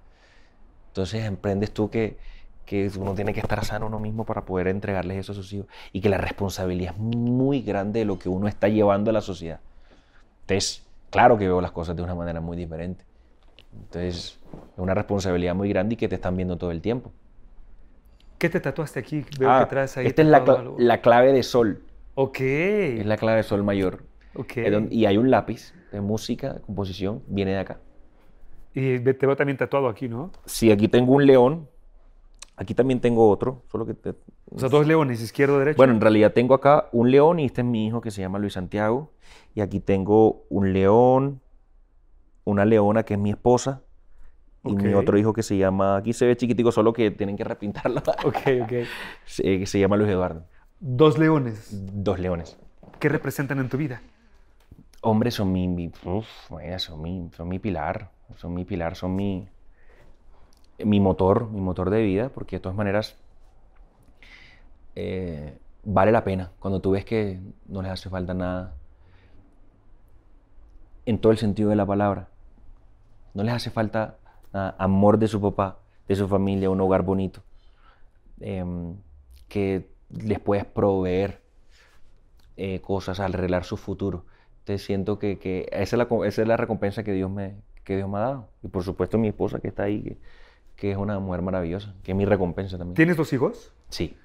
Entonces 0.89 1.25
emprendes 1.25 1.71
tú 1.71 1.89
que, 1.89 2.19
que 2.65 2.91
uno 2.99 3.15
tiene 3.15 3.33
que 3.33 3.39
estar 3.39 3.65
sano 3.65 3.87
uno 3.87 3.99
mismo 3.99 4.25
para 4.25 4.45
poder 4.45 4.67
entregarles 4.67 5.17
eso 5.17 5.31
a 5.31 5.35
sus 5.35 5.51
hijos. 5.53 5.67
Y 5.91 6.01
que 6.01 6.09
la 6.09 6.19
responsabilidad 6.19 6.93
es 6.93 6.99
muy 6.99 7.61
grande 7.63 8.01
de 8.01 8.05
lo 8.05 8.19
que 8.19 8.29
uno 8.29 8.47
está 8.47 8.67
llevando 8.67 9.09
a 9.09 9.13
la 9.13 9.21
sociedad. 9.21 9.59
Entonces, 10.41 10.85
claro 11.09 11.39
que 11.39 11.47
veo 11.47 11.61
las 11.61 11.71
cosas 11.71 11.95
de 11.95 12.03
una 12.03 12.13
manera 12.13 12.41
muy 12.41 12.57
diferente. 12.57 13.05
Entonces, 13.73 14.15
es 14.15 14.39
una 14.77 14.93
responsabilidad 14.93 15.55
muy 15.55 15.69
grande 15.69 15.93
y 15.93 15.97
que 15.97 16.07
te 16.07 16.15
están 16.15 16.35
viendo 16.35 16.57
todo 16.57 16.71
el 16.71 16.81
tiempo. 16.81 17.11
¿Qué 18.37 18.49
te 18.49 18.59
tatuaste 18.59 18.99
aquí? 18.99 19.23
Veo 19.39 19.49
Ah, 19.49 19.59
que 19.65 19.69
traes 19.69 19.97
ahí 19.97 20.07
esta 20.07 20.21
es 20.23 20.27
la, 20.27 20.37
algo. 20.37 20.75
la 20.79 21.01
clave 21.01 21.31
de 21.31 21.43
sol. 21.43 21.83
Ok. 22.15 22.39
Es 22.41 23.05
la 23.05 23.17
clave 23.17 23.37
de 23.37 23.43
sol 23.43 23.63
mayor. 23.63 24.03
ok. 24.35 24.53
Y 24.89 25.05
hay 25.05 25.17
un 25.17 25.29
lápiz 25.29 25.73
de 25.91 26.01
música, 26.01 26.53
de 26.53 26.61
composición, 26.61 27.21
viene 27.27 27.51
de 27.51 27.59
acá. 27.59 27.79
Y 28.73 28.99
te 28.99 29.13
veo 29.25 29.35
también 29.35 29.57
tatuado 29.57 29.87
aquí, 29.89 30.07
¿no? 30.07 30.31
Si 30.45 30.71
aquí 30.71 30.87
tengo 30.87 31.13
un 31.13 31.25
león, 31.25 31.67
aquí 32.55 32.73
también 32.73 32.99
tengo 33.01 33.29
otro, 33.29 33.63
solo 33.71 33.85
que... 33.85 33.93
te- 33.93 34.15
O 34.49 34.59
sea, 34.59 34.69
dos 34.69 34.87
leones, 34.87 35.21
izquierdo, 35.21 35.59
derecho. 35.59 35.77
Bueno, 35.77 35.93
en 35.93 36.01
realidad 36.01 36.31
tengo 36.33 36.53
acá 36.53 36.87
un 36.93 37.11
león 37.11 37.39
y 37.39 37.45
este 37.45 37.61
es 37.61 37.67
mi 37.67 37.85
hijo 37.87 38.01
que 38.01 38.11
se 38.11 38.21
llama 38.21 38.39
Luis 38.39 38.53
Santiago. 38.53 39.11
Y 39.53 39.61
aquí 39.61 39.79
tengo 39.81 40.43
un 40.49 40.71
león, 40.73 41.41
una 42.45 42.65
leona 42.65 43.03
que 43.03 43.15
es 43.15 43.19
mi 43.19 43.31
esposa 43.31 43.83
Y 44.65 44.75
mi 44.75 44.93
otro 44.93 45.17
hijo 45.17 45.33
que 45.33 45.43
se 45.43 45.57
llama, 45.57 45.97
aquí 45.97 46.13
se 46.13 46.25
ve 46.27 46.37
chiquitico, 46.37 46.71
solo 46.71 46.93
que 46.93 47.11
tienen 47.11 47.37
que 47.37 47.43
repintarlo, 47.45 48.01
Ok, 48.25 48.37
ok. 48.63 48.73
se- 49.25 49.59
que 49.59 49.65
se 49.67 49.79
llama 49.79 49.97
Luis 49.97 50.09
Eduardo. 50.11 50.45
Dos 50.79 51.17
leones. 51.17 51.67
Dos 51.71 52.19
leones. 52.19 52.57
¿Qué 52.99 53.09
representan 53.09 53.59
en 53.59 53.69
tu 53.69 53.77
vida? 53.77 54.01
Hombres 55.01 55.35
son 55.35 55.51
mi, 55.51 55.67
mi- 55.67 55.91
uf, 56.05 56.27
son 56.77 57.01
mi, 57.01 57.29
son 57.35 57.47
mi 57.47 57.59
pilar, 57.59 58.09
son 58.37 58.53
mi 58.53 58.65
pilar, 58.65 58.95
son 58.95 59.15
mi, 59.15 59.47
mi 60.83 60.99
motor, 60.99 61.49
mi 61.49 61.61
motor 61.61 61.89
de 61.89 62.01
vida, 62.01 62.29
porque 62.29 62.57
de 62.57 62.59
todas 62.61 62.77
maneras 62.77 63.15
eh, 64.95 65.57
vale 65.83 66.11
la 66.11 66.23
pena 66.23 66.51
cuando 66.59 66.81
tú 66.81 66.91
ves 66.91 67.05
que 67.05 67.39
no 67.67 67.81
les 67.81 67.91
hace 67.91 68.09
falta 68.09 68.33
nada, 68.33 68.73
en 71.05 71.19
todo 71.19 71.31
el 71.31 71.37
sentido 71.37 71.69
de 71.69 71.75
la 71.75 71.85
palabra. 71.85 72.30
No 73.33 73.43
les 73.43 73.53
hace 73.53 73.69
falta 73.69 74.17
nada, 74.53 74.75
amor 74.77 75.17
de 75.17 75.27
su 75.27 75.39
papá, 75.41 75.79
de 76.07 76.15
su 76.15 76.27
familia, 76.27 76.69
un 76.69 76.81
hogar 76.81 77.03
bonito, 77.03 77.41
em, 78.39 78.95
que 79.47 79.87
les 80.09 80.39
puedes 80.39 80.65
proveer 80.65 81.41
eh, 82.57 82.81
cosas, 82.81 83.19
arreglar 83.19 83.63
su 83.63 83.77
futuro. 83.77 84.25
Entonces 84.59 84.85
siento 84.85 85.17
que, 85.19 85.39
que 85.39 85.67
esa, 85.71 85.81
es 85.95 85.97
la, 85.97 86.05
co- 86.07 86.25
esa 86.25 86.41
es 86.41 86.47
la 86.47 86.57
recompensa 86.57 87.03
que 87.03 87.13
Dios, 87.13 87.29
me, 87.31 87.55
que 87.83 87.95
Dios 87.95 88.09
me 88.09 88.17
ha 88.17 88.21
dado. 88.21 88.49
Y 88.63 88.67
por 88.67 88.83
supuesto 88.83 89.17
mi 89.17 89.29
esposa 89.29 89.59
que 89.59 89.69
está 89.69 89.83
ahí, 89.83 90.01
que, 90.03 90.17
que 90.75 90.91
es 90.91 90.97
una 90.97 91.19
mujer 91.19 91.41
maravillosa, 91.41 91.95
que 92.03 92.11
es 92.11 92.17
mi 92.17 92.25
recompensa 92.25 92.77
también. 92.77 92.95
¿Tienes 92.95 93.17
dos 93.17 93.31
hijos? 93.33 93.71
Sí. 93.89 94.15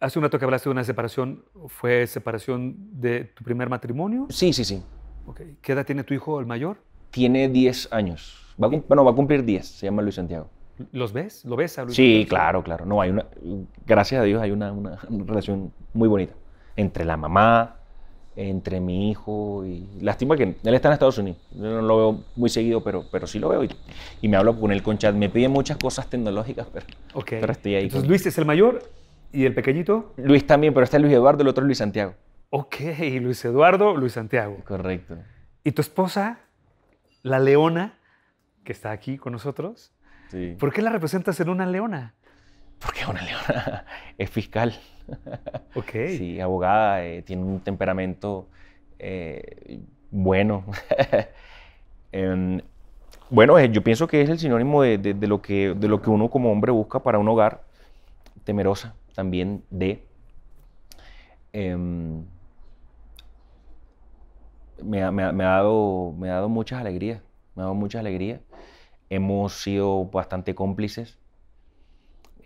Hace 0.00 0.18
un 0.18 0.24
rato 0.24 0.38
que 0.38 0.44
hablaste 0.44 0.68
de 0.68 0.72
una 0.72 0.84
separación. 0.84 1.44
¿Fue 1.68 2.06
separación 2.06 2.76
de 3.00 3.24
tu 3.24 3.42
primer 3.44 3.68
matrimonio? 3.68 4.26
Sí, 4.30 4.52
sí, 4.52 4.64
sí. 4.64 4.82
Ok. 5.26 5.40
¿Qué 5.60 5.72
edad 5.72 5.84
tiene 5.86 6.04
tu 6.04 6.14
hijo, 6.14 6.38
el 6.40 6.46
mayor? 6.46 6.78
Tiene 7.10 7.48
10 7.48 7.88
años. 7.92 8.47
Va 8.62 8.66
a 8.66 8.70
bueno, 8.70 9.04
va 9.04 9.10
a 9.10 9.14
cumplir 9.14 9.44
10. 9.44 9.66
Se 9.66 9.86
llama 9.86 10.02
Luis 10.02 10.14
Santiago. 10.16 10.48
¿Los 10.92 11.12
ves? 11.12 11.44
¿Lo 11.44 11.56
ves 11.56 11.78
a 11.78 11.84
Luis 11.84 11.96
Sí, 11.96 12.20
Santiago? 12.22 12.28
claro, 12.28 12.62
claro. 12.64 12.86
No, 12.86 13.00
hay 13.00 13.10
una, 13.10 13.26
gracias 13.86 14.20
a 14.20 14.24
Dios 14.24 14.40
hay 14.42 14.50
una, 14.52 14.72
una 14.72 14.98
relación 15.26 15.72
muy 15.92 16.08
bonita 16.08 16.34
entre 16.76 17.04
la 17.04 17.16
mamá, 17.16 17.76
entre 18.36 18.78
mi 18.80 19.10
hijo 19.10 19.64
y 19.66 19.88
lástima 20.00 20.36
que 20.36 20.44
él 20.62 20.74
está 20.74 20.88
en 20.88 20.92
Estados 20.94 21.18
Unidos. 21.18 21.38
Yo 21.50 21.62
no 21.64 21.82
lo 21.82 21.96
veo 21.96 22.24
muy 22.36 22.48
seguido, 22.48 22.84
pero, 22.84 23.04
pero 23.10 23.26
sí 23.26 23.40
lo 23.40 23.48
veo 23.48 23.64
y, 23.64 23.70
y 24.22 24.28
me 24.28 24.36
hablo 24.36 24.58
con 24.60 24.70
él 24.70 24.82
con 24.84 24.96
chat. 24.98 25.14
Me 25.16 25.28
pide 25.28 25.48
muchas 25.48 25.76
cosas 25.78 26.08
tecnológicas, 26.08 26.68
pero 26.72 26.86
Ok. 27.14 27.26
Pero 27.40 27.50
estoy 27.52 27.74
ahí 27.74 27.82
Entonces 27.84 28.02
con- 28.02 28.08
Luis 28.10 28.24
es 28.26 28.38
el 28.38 28.44
mayor 28.44 28.80
y 29.32 29.44
el 29.44 29.54
pequeñito. 29.54 30.12
Luis 30.16 30.46
también, 30.46 30.72
pero 30.72 30.84
este 30.84 30.96
es 30.98 31.02
Luis 31.02 31.14
Eduardo, 31.14 31.42
el 31.42 31.48
otro 31.48 31.64
es 31.64 31.66
Luis 31.66 31.78
Santiago. 31.78 32.14
Ok, 32.50 32.76
Luis 33.20 33.44
Eduardo, 33.44 33.96
Luis 33.96 34.12
Santiago. 34.12 34.58
Correcto. 34.64 35.16
¿Y 35.64 35.72
tu 35.72 35.82
esposa, 35.82 36.38
la 37.24 37.40
leona, 37.40 37.97
que 38.68 38.72
está 38.72 38.90
aquí 38.90 39.16
con 39.16 39.32
nosotros? 39.32 39.94
Sí. 40.30 40.54
¿Por 40.60 40.74
qué 40.74 40.82
la 40.82 40.90
representas 40.90 41.40
en 41.40 41.48
una 41.48 41.64
leona? 41.64 42.12
Porque 42.78 43.00
es 43.00 43.08
una 43.08 43.22
leona, 43.22 43.86
es 44.18 44.28
fiscal. 44.28 44.78
Ok. 45.74 45.90
Sí, 46.18 46.38
abogada, 46.38 47.02
eh, 47.02 47.22
tiene 47.22 47.44
un 47.44 47.60
temperamento 47.60 48.46
eh, 48.98 49.80
bueno. 50.10 50.64
Em, 52.12 52.60
bueno, 53.30 53.58
eh, 53.58 53.70
yo 53.70 53.82
pienso 53.82 54.06
que 54.06 54.20
es 54.22 54.28
el 54.28 54.38
sinónimo 54.38 54.82
de, 54.82 54.98
de- 54.98 55.14
de 55.14 55.26
lo 55.26 55.40
que, 55.40 55.74
de 55.74 55.88
lo 55.88 56.00
que 56.02 56.10
uno 56.10 56.28
como 56.28 56.50
hombre 56.52 56.72
busca 56.72 57.02
para 57.02 57.18
un 57.18 57.28
hogar, 57.28 57.62
temerosa 58.44 58.94
también 59.14 59.62
de... 59.70 60.02
em, 61.54 62.22
me, 64.82 65.02
ha, 65.02 65.10
me 65.10 65.22
ha- 65.24 65.32
me 65.32 65.44
ha 65.44 65.48
dado, 65.48 66.14
me 66.18 66.28
ha 66.30 66.34
dado 66.34 66.48
muchas 66.50 66.80
alegrías, 66.80 67.20
me 67.54 67.62
ha 67.62 67.64
dado 67.64 67.74
muchas 67.74 68.00
alegrías. 68.00 68.40
Hemos 69.10 69.54
sido 69.62 70.04
bastante 70.06 70.54
cómplices, 70.54 71.18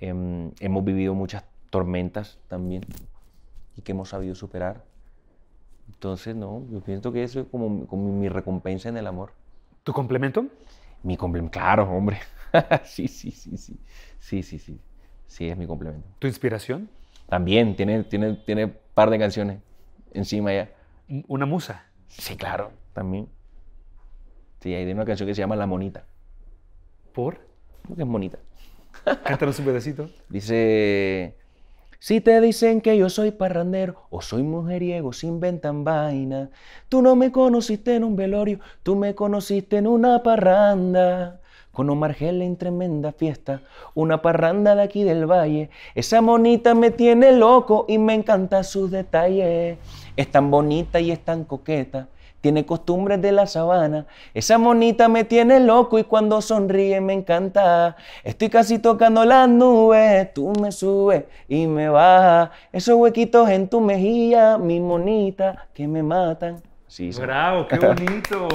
em, 0.01 0.53
hemos 0.61 0.85
vivido 0.85 1.14
muchas 1.14 1.44
tormentas 1.70 2.38
también 2.48 2.85
y 3.77 3.83
que 3.83 3.92
hemos 3.92 4.11
sabido 4.11 4.35
superar. 4.35 4.85
Entonces, 5.88 6.35
no, 6.37 6.64
yo 6.70 6.81
pienso 6.81 7.12
que 7.12 7.22
eso 7.22 7.40
es 7.40 7.46
como, 7.46 7.87
como 7.87 8.12
mi 8.12 8.29
recompensa 8.29 8.88
en 8.88 8.96
el 8.96 9.07
amor. 9.07 9.33
¿Tu 9.83 9.92
complemento? 9.92 10.46
Mi 11.03 11.16
complemento, 11.16 11.59
claro, 11.59 11.90
hombre. 11.90 12.18
sí, 12.85 13.09
sí, 13.09 13.31
sí, 13.31 13.57
sí. 13.57 13.79
Sí, 14.18 14.42
sí, 14.42 14.59
sí. 14.59 14.81
Sí, 15.27 15.48
es 15.48 15.57
mi 15.57 15.66
complemento. 15.66 16.07
¿Tu 16.18 16.27
inspiración? 16.27 16.88
También 17.29 17.75
tiene, 17.75 18.05
tiene, 18.05 18.35
tiene 18.35 18.68
par 18.68 19.11
de 19.11 19.18
canciones 19.18 19.61
encima 20.12 20.53
ya. 20.53 20.70
¿Una 21.29 21.46
musa? 21.46 21.87
Sí, 22.09 22.37
claro, 22.37 22.70
también. 22.92 23.29
Sí, 24.61 24.75
hay 24.75 24.90
una 24.90 25.05
canción 25.05 25.27
que 25.27 25.35
se 25.35 25.40
llama 25.40 25.57
La 25.57 25.66
Monita. 25.66 26.05
¿Por? 27.12 27.38
Porque 27.87 28.03
es 28.03 28.09
bonita. 28.09 28.38
Cántanos 29.25 29.59
un 29.59 29.64
pedacito. 29.64 30.09
Dice, 30.29 31.37
si 32.03 32.20
te 32.20 32.40
dicen 32.40 32.81
que 32.81 32.96
yo 32.96 33.09
soy 33.09 33.31
parrandero 33.31 34.07
o 34.11 34.20
soy 34.22 34.42
mujeriego, 34.42 35.12
se 35.12 35.29
inventan 35.29 35.85
vaina. 35.85 36.51
Tú 36.88 37.01
no 37.01 37.14
me 37.14 37.31
conociste 37.31 37.94
en 37.94 38.03
un 38.03 38.16
velorio, 38.16 38.59
tú 38.83 38.96
me 38.96 39.14
conociste 39.14 39.77
en 39.77 39.87
una 39.87 40.20
parranda. 40.22 41.40
Con 41.70 41.88
Omar 41.88 42.14
Gel 42.14 42.42
en 42.42 42.57
tremenda 42.57 43.12
fiesta, 43.12 43.62
una 43.94 44.20
parranda 44.20 44.75
de 44.75 44.83
aquí 44.83 45.05
del 45.05 45.31
valle. 45.31 45.70
Esa 45.94 46.20
monita 46.20 46.75
me 46.75 46.90
tiene 46.90 47.31
loco 47.31 47.87
y 47.88 47.98
me 47.98 48.14
encanta 48.14 48.64
sus 48.64 48.90
detalles. 48.90 49.79
Es 50.16 50.31
tan 50.31 50.51
bonita 50.51 50.98
y 50.98 51.12
es 51.12 51.25
tan 51.25 51.44
coqueta, 51.44 52.09
tiene 52.42 52.66
costumbres 52.66 53.22
de 53.22 53.33
la 53.33 53.46
sabana. 53.46 54.07
Esa 54.35 54.59
monita 54.59 55.09
me 55.09 55.24
tiene 55.24 55.61
loco 55.61 55.98
y 55.98 56.05
cuando 56.05 56.42
sonríe 56.42 57.00
me 57.00 57.14
encanta. 57.14 57.96
Estoy 58.24 58.50
casi 58.50 58.78
tocando 58.81 59.24
las 59.24 59.48
nubes, 59.48 60.35
tú 60.35 60.52
me 60.61 60.72
subes 60.72 61.24
y 61.48 61.66
me 61.68 61.88
bajas. 61.88 62.50
Esos 62.72 62.96
huequitos 62.96 63.48
en 63.48 63.68
tu 63.68 63.81
mejilla, 63.81 64.59
mi 64.59 64.81
monita, 64.81 65.68
que 65.72 65.87
me 65.87 66.02
matan. 66.02 66.61
Sí, 66.88 67.12
sí. 67.12 67.20
¡Bravo! 67.20 67.66
¡Qué 67.68 67.78
bonito! 67.87 68.48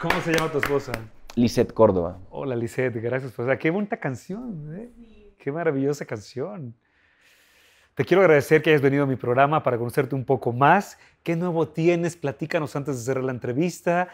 ¿Cómo 0.00 0.20
se 0.22 0.32
llama 0.32 0.50
tu 0.50 0.58
esposa? 0.58 0.92
Lisette 1.34 1.72
Córdoba. 1.72 2.18
Hola, 2.30 2.54
Lisette. 2.54 3.02
Gracias. 3.02 3.32
Pues, 3.32 3.58
qué 3.58 3.70
bonita 3.70 3.96
canción. 3.96 4.72
¿eh? 4.78 4.88
Qué 5.36 5.50
maravillosa 5.50 6.04
canción. 6.04 6.74
Te 7.94 8.06
quiero 8.06 8.22
agradecer 8.22 8.62
que 8.62 8.70
hayas 8.70 8.80
venido 8.80 9.04
a 9.04 9.06
mi 9.06 9.16
programa 9.16 9.62
para 9.62 9.76
conocerte 9.76 10.14
un 10.14 10.24
poco 10.24 10.52
más. 10.52 10.98
¿Qué 11.22 11.36
nuevo 11.36 11.68
tienes? 11.68 12.16
Platícanos 12.16 12.74
antes 12.74 12.98
de 12.98 13.04
cerrar 13.04 13.24
la 13.24 13.32
entrevista. 13.32 14.08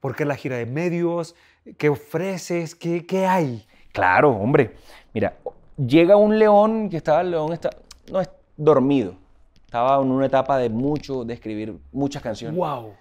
¿Por 0.00 0.14
qué 0.14 0.24
la 0.24 0.36
gira 0.36 0.56
de 0.56 0.66
medios? 0.66 1.34
¿Qué 1.78 1.88
ofreces? 1.88 2.74
¿Qué, 2.74 3.04
qué 3.04 3.26
hay? 3.26 3.66
Claro, 3.92 4.30
hombre. 4.30 4.76
Mira, 5.12 5.36
llega 5.76 6.16
un 6.16 6.38
león 6.38 6.88
que 6.88 6.98
estaba, 6.98 7.22
el 7.22 7.32
león 7.32 7.52
está, 7.52 7.70
no 8.10 8.20
es 8.20 8.30
dormido. 8.56 9.16
Estaba 9.64 10.00
en 10.00 10.10
una 10.10 10.26
etapa 10.26 10.58
de 10.58 10.68
mucho, 10.70 11.24
de 11.24 11.34
escribir 11.34 11.76
muchas 11.90 12.22
canciones. 12.22 12.56
¡Wow! 12.56 12.92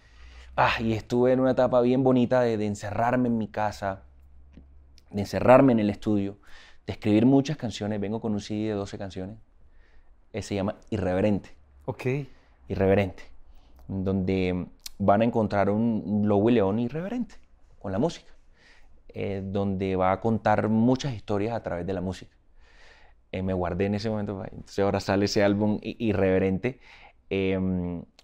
Ah, 0.55 0.73
y 0.79 0.93
estuve 0.93 1.31
en 1.31 1.39
una 1.39 1.51
etapa 1.51 1.79
bien 1.81 2.03
bonita 2.03 2.41
de, 2.41 2.57
de 2.57 2.65
encerrarme 2.65 3.27
en 3.27 3.37
mi 3.37 3.47
casa, 3.47 4.03
de 5.11 5.21
encerrarme 5.21 5.73
en 5.73 5.79
el 5.79 5.89
estudio, 5.89 6.37
de 6.87 6.93
escribir 6.93 7.25
muchas 7.25 7.55
canciones. 7.55 7.99
Vengo 8.01 8.19
con 8.19 8.33
un 8.33 8.41
CD 8.41 8.69
de 8.69 8.73
12 8.73 8.97
canciones. 8.97 9.37
Eh, 10.33 10.41
se 10.41 10.55
llama 10.55 10.75
Irreverente. 10.89 11.55
Ok. 11.85 12.05
Irreverente. 12.71 13.23
Donde 13.87 14.67
van 14.97 15.21
a 15.21 15.25
encontrar 15.25 15.69
un 15.69 16.23
lobo 16.25 16.49
y 16.49 16.53
león 16.53 16.79
irreverente 16.79 17.35
con 17.79 17.91
la 17.91 17.99
música. 17.99 18.31
eh, 19.13 19.41
donde 19.43 19.95
va 19.95 20.11
a 20.13 20.19
contar 20.21 20.69
muchas 20.69 21.13
historias 21.13 21.53
a 21.55 21.63
través 21.63 21.85
de 21.85 21.93
la 21.93 22.01
música. 22.01 22.31
Eh, 23.31 23.41
me 23.43 23.53
guardé 23.53 23.85
en 23.85 23.95
ese 23.95 24.09
momento, 24.09 24.43
entonces 24.51 24.79
ahora 24.79 24.99
sale 24.99 25.25
ese 25.25 25.43
álbum 25.43 25.79
irreverente. 25.81 26.79
Eh, 27.29 27.57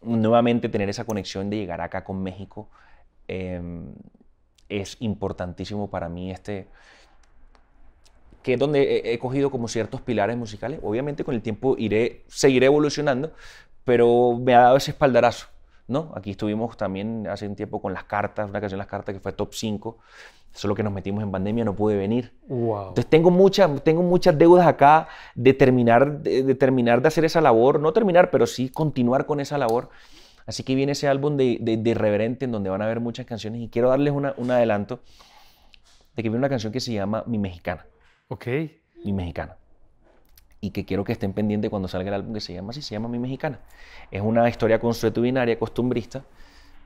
nuevamente 0.02 0.70
tener 0.70 0.90
esa 0.90 1.06
conexión 1.06 1.50
de 1.50 1.58
llegar 1.58 1.82
acá 1.82 2.04
con 2.04 2.22
México 2.24 2.70
eh, 3.28 3.62
es 4.70 4.98
importantísimo 5.00 5.90
para 5.90 6.10
mí 6.10 6.32
este 6.32 6.68
que 8.44 8.54
es 8.54 8.60
donde 8.60 9.02
he 9.14 9.20
cogido 9.20 9.52
como 9.52 9.68
ciertos 9.68 10.02
pilares 10.02 10.38
musicales. 10.38 10.80
Obviamente 10.82 11.24
con 11.26 11.36
el 11.36 11.42
tiempo 11.42 11.76
iré, 11.78 12.24
seguiré 12.28 12.68
evolucionando, 12.68 13.34
pero 13.88 14.38
me 14.38 14.54
ha 14.54 14.60
dado 14.64 14.76
ese 14.76 14.92
espaldarazo, 14.92 15.48
¿no? 15.88 16.12
Aquí 16.14 16.32
estuvimos 16.32 16.76
también 16.76 17.26
hace 17.28 17.48
un 17.48 17.56
tiempo 17.56 17.82
con 17.82 17.94
Las 17.94 18.04
Cartas, 18.04 18.50
una 18.50 18.60
canción 18.60 18.78
Las 18.80 18.88
Cartas 18.88 19.14
que 19.16 19.22
fue 19.22 19.32
top 19.32 19.54
5, 19.54 19.98
solo 20.52 20.76
que 20.76 20.84
nos 20.84 20.92
metimos 20.92 21.24
en 21.24 21.32
pandemia, 21.32 21.64
no 21.64 21.74
pude 21.74 21.96
venir. 21.96 22.34
¡Wow! 22.50 22.90
Entonces 22.90 23.08
tengo, 23.10 23.32
mucha, 23.32 23.74
tengo 23.78 24.04
muchas 24.04 24.38
deudas 24.38 24.68
acá 24.68 25.08
de 25.36 25.54
terminar, 25.54 26.20
de, 26.20 26.44
de 26.44 26.56
terminar 26.56 27.02
de 27.02 27.08
hacer 27.08 27.24
esa 27.24 27.40
labor, 27.40 27.80
no 27.80 27.94
terminar, 27.94 28.30
pero 28.30 28.46
sí 28.46 28.68
continuar 28.68 29.26
con 29.26 29.40
esa 29.40 29.58
labor. 29.58 29.88
Así 30.46 30.64
que 30.64 30.76
viene 30.76 30.92
ese 30.92 31.08
álbum 31.08 31.38
de, 31.38 31.58
de, 31.62 31.78
de 31.78 31.90
Irreverente 31.90 32.44
en 32.44 32.52
donde 32.52 32.70
van 32.70 32.82
a 32.82 32.88
ver 32.88 33.00
muchas 33.00 33.26
canciones 33.26 33.62
y 33.62 33.70
quiero 33.70 33.88
darles 33.90 34.12
una- 34.12 34.34
un 34.36 34.52
adelanto 34.52 35.00
de 36.16 36.24
que 36.24 36.30
viene 36.30 36.40
una 36.40 36.50
canción 36.50 36.74
que 36.74 36.80
se 36.82 36.92
llama 36.92 37.24
Mi 37.26 37.38
Mexicana, 37.38 37.86
Ok. 38.28 38.48
Mi 39.06 39.14
Mexicana. 39.14 39.56
Y 40.60 40.72
que 40.72 40.86
quiero 40.86 41.04
que 41.04 41.12
estén 41.12 41.34
pendientes 41.34 41.70
cuando 41.70 41.88
salga 41.88 42.08
el 42.10 42.16
álbum 42.16 42.34
que 42.34 42.40
se 42.42 42.54
llama 42.54 42.72
así, 42.72 42.82
se 42.82 42.96
llama 42.96 43.08
Mi 43.08 43.20
Mexicana. 43.20 43.60
Es 44.10 44.22
una 44.22 44.48
historia 44.50 44.80
consuetudinaria, 44.80 45.58
costumbrista, 45.60 46.24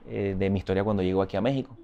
eh, 0.10 0.36
de 0.38 0.50
mi 0.50 0.60
historia 0.60 0.84
cuando 0.84 1.04
llego 1.04 1.22
aquí 1.22 1.38
a 1.38 1.42
México. 1.42 1.78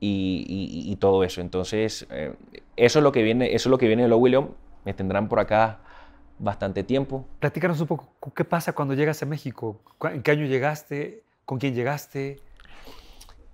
y, 0.00 0.44
y- 0.48 0.92
y 0.92 0.96
todo 0.96 1.24
eso. 1.24 1.40
Entonces, 1.40 2.06
eh, 2.10 2.34
eso 2.76 2.98
es 2.98 3.02
lo 3.02 3.10
que 3.12 3.22
viene, 3.22 3.54
eso 3.54 3.68
es 3.68 3.70
lo 3.70 3.78
que 3.78 3.86
viene 3.86 4.02
de 4.02 4.08
Low 4.08 4.18
William. 4.20 4.48
Me 4.84 4.92
tendrán 4.92 5.28
por 5.28 5.40
acá 5.40 5.78
bastante 6.38 6.82
tiempo. 6.84 7.24
Platícanos 7.40 7.80
un 7.80 7.86
poco, 7.86 8.08
¿qué 8.34 8.44
pasa 8.44 8.74
cuando 8.74 8.92
llegas 8.92 9.22
a 9.22 9.26
México? 9.26 9.80
¿Cu- 9.96 10.08
¿En 10.08 10.22
qué 10.22 10.32
año 10.32 10.44
llegaste? 10.44 11.22
¿Con 11.46 11.58
quién 11.58 11.74
llegaste? 11.74 12.38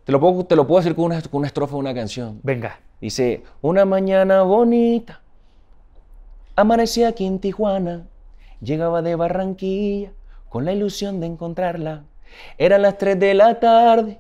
Te 0.05 0.11
lo 0.13 0.19
puedo, 0.19 0.45
te 0.45 0.57
lo 0.57 0.67
puedo 0.67 0.81
decir 0.81 0.97
con 0.97 1.05
una, 1.07 1.21
con 1.23 1.39
una 1.39 1.47
estrofa 1.47 1.75
de 1.75 1.79
una 1.81 1.95
canción. 1.95 2.41
Venga. 2.43 2.81
Dice, 3.01 3.45
una 3.63 3.85
mañana 3.85 4.43
bonita, 4.43 5.21
amanecí 6.57 7.05
aquí 7.05 7.27
en 7.27 7.39
Tijuana, 7.39 8.07
llegaba 8.61 9.03
de 9.03 9.15
Barranquilla 9.15 10.13
con 10.49 10.65
la 10.65 10.73
ilusión 10.73 11.21
de 11.21 11.27
encontrarla. 11.27 12.05
Eran 12.59 12.83
las 12.83 12.99
3 12.99 13.19
de 13.19 13.35
la 13.35 13.59
tarde, 13.61 14.19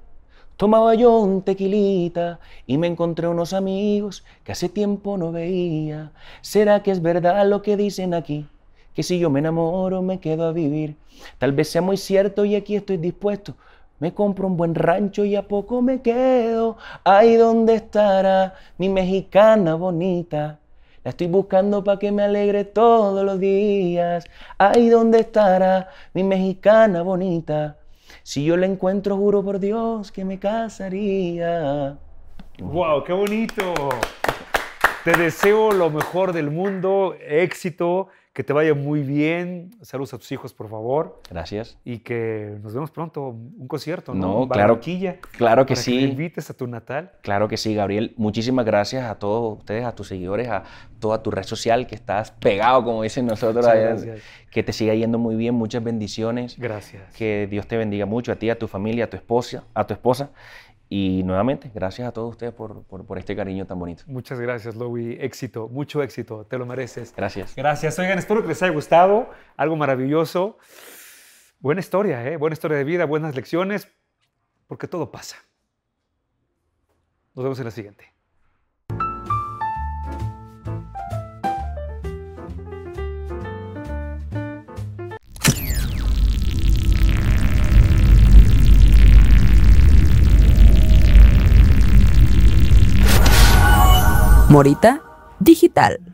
tomaba 0.57 0.95
yo 0.95 1.18
un 1.18 1.43
tequilita 1.43 2.41
y 2.66 2.78
me 2.78 2.87
encontré 2.87 3.28
unos 3.28 3.53
amigos 3.53 4.24
que 4.45 4.53
hace 4.53 4.68
tiempo 4.68 5.16
no 5.16 5.33
veía. 5.33 6.12
¿Será 6.41 6.83
que 6.83 6.91
es 6.91 7.03
verdad 7.03 7.47
lo 7.47 7.62
que 7.62 7.76
dicen 7.76 8.14
aquí? 8.14 8.47
Que 8.95 9.03
si 9.03 9.18
yo 9.18 9.31
me 9.31 9.39
enamoro 9.39 10.03
me 10.03 10.20
quedo 10.20 10.47
a 10.47 10.53
vivir. 10.53 10.97
Tal 11.39 11.53
vez 11.53 11.68
sea 11.68 11.83
muy 11.83 11.97
cierto 11.97 12.45
y 12.45 12.57
aquí 12.57 12.76
estoy 12.76 12.97
dispuesto. 12.97 13.55
Me 14.01 14.14
compro 14.14 14.47
un 14.47 14.57
buen 14.57 14.74
rancho 14.74 15.24
y 15.24 15.37
a 15.37 15.47
poco 15.47 15.83
me 15.83 16.01
quedo. 16.01 16.78
Ahí 17.05 17.37
donde 17.37 17.74
estará 17.74 18.55
mi 18.78 18.89
mexicana 18.89 19.74
bonita. 19.74 20.59
La 21.03 21.11
estoy 21.11 21.28
buscando 21.28 21.82
para 21.82 21.98
que 21.98 22.12
me 22.12 22.22
alegre 22.22 22.64
todos 22.64 23.24
los 23.24 23.40
días. 23.40 24.24
Ahí 24.59 24.90
donde 24.90 25.20
estará 25.20 25.88
mi 26.12 26.22
mexicana 26.22 27.03
bonita. 27.03 27.78
Si 28.22 28.44
yo 28.44 28.57
la 28.59 28.66
encuentro, 28.66 29.16
juro 29.16 29.42
por 29.42 29.61
Dios 29.61 30.12
que 30.12 30.26
me 30.26 30.38
casaría. 30.38 31.96
¡Wow! 32.59 33.05
¡Qué 33.05 33.14
bonito! 33.14 33.74
Te 35.05 35.12
deseo 35.12 35.72
lo 35.72 35.88
mejor 35.88 36.34
del 36.34 36.51
mundo, 36.51 37.14
éxito, 37.26 38.09
que 38.41 38.45
te 38.45 38.55
vaya 38.55 38.72
muy 38.72 39.03
bien. 39.03 39.70
Saludos 39.82 40.14
a 40.14 40.18
tus 40.18 40.32
hijos, 40.32 40.55
por 40.55 40.70
favor. 40.70 41.20
Gracias. 41.28 41.76
Y 41.84 41.99
que 41.99 42.57
nos 42.62 42.72
vemos 42.72 42.91
pronto. 42.91 43.28
Un 43.28 43.68
concierto, 43.68 44.14
¿no? 44.14 44.41
No, 44.41 44.49
claro. 44.49 44.80
Claro 45.36 45.66
que 45.66 45.74
para 45.74 45.82
sí. 45.82 45.97
me 45.97 46.03
invites 46.05 46.49
a 46.49 46.55
tu 46.55 46.66
natal. 46.66 47.12
Claro 47.20 47.49
que 47.49 47.59
sí, 47.59 47.74
Gabriel. 47.74 48.14
Muchísimas 48.16 48.64
gracias 48.64 49.05
a 49.05 49.18
todos 49.18 49.59
ustedes, 49.59 49.84
a 49.84 49.95
tus 49.95 50.09
seguidores, 50.09 50.49
a 50.49 50.64
toda 51.01 51.22
tu 51.22 51.30
red 51.30 51.43
social 51.43 51.86
que 51.86 51.95
estás 51.95 52.30
pegado, 52.30 52.82
como 52.82 53.03
dicen 53.03 53.26
nosotros. 53.26 53.66
Allá. 53.66 53.88
gracias. 53.91 54.22
Que 54.51 54.62
te 54.62 54.72
siga 54.72 54.95
yendo 54.95 55.18
muy 55.18 55.36
bien, 55.36 55.55
muchas 55.55 55.84
bendiciones. 55.84 56.59
Gracias. 56.59 57.14
Que 57.14 57.47
Dios 57.47 57.66
te 57.66 57.76
bendiga 57.76 58.07
mucho 58.07 58.32
a 58.32 58.36
ti, 58.36 58.49
a 58.49 58.59
tu 58.59 58.68
familia, 58.68 59.05
a 59.05 59.11
tu 59.11 59.18
esposa, 59.18 59.64
a 59.74 59.86
tu 59.86 59.93
esposa. 59.93 60.30
Y 60.93 61.22
nuevamente, 61.22 61.70
gracias 61.72 62.09
a 62.09 62.12
todos 62.12 62.30
ustedes 62.30 62.53
por, 62.53 62.82
por, 62.82 63.07
por 63.07 63.16
este 63.16 63.36
cariño 63.36 63.64
tan 63.64 63.78
bonito. 63.78 64.03
Muchas 64.09 64.41
gracias, 64.41 64.74
Louis. 64.74 65.18
Éxito, 65.20 65.68
mucho 65.68 66.03
éxito. 66.03 66.45
Te 66.47 66.59
lo 66.59 66.66
mereces. 66.66 67.14
Gracias. 67.16 67.55
Gracias. 67.55 67.97
Oigan, 68.01 68.18
espero 68.18 68.43
que 68.43 68.49
les 68.49 68.61
haya 68.61 68.72
gustado. 68.72 69.30
Algo 69.57 69.76
maravilloso. 69.76 70.59
Buena 71.61 71.80
historia, 71.80 72.26
¿eh? 72.26 72.36
Buena 72.36 72.55
historia 72.55 72.76
de 72.76 72.82
vida, 72.82 73.05
buenas 73.05 73.36
lecciones, 73.36 73.86
porque 74.66 74.88
todo 74.88 75.12
pasa. 75.12 75.36
Nos 77.36 77.45
vemos 77.45 77.59
en 77.61 77.66
la 77.66 77.70
siguiente. 77.70 78.12
Morita 94.51 94.98
Digital. 95.38 96.09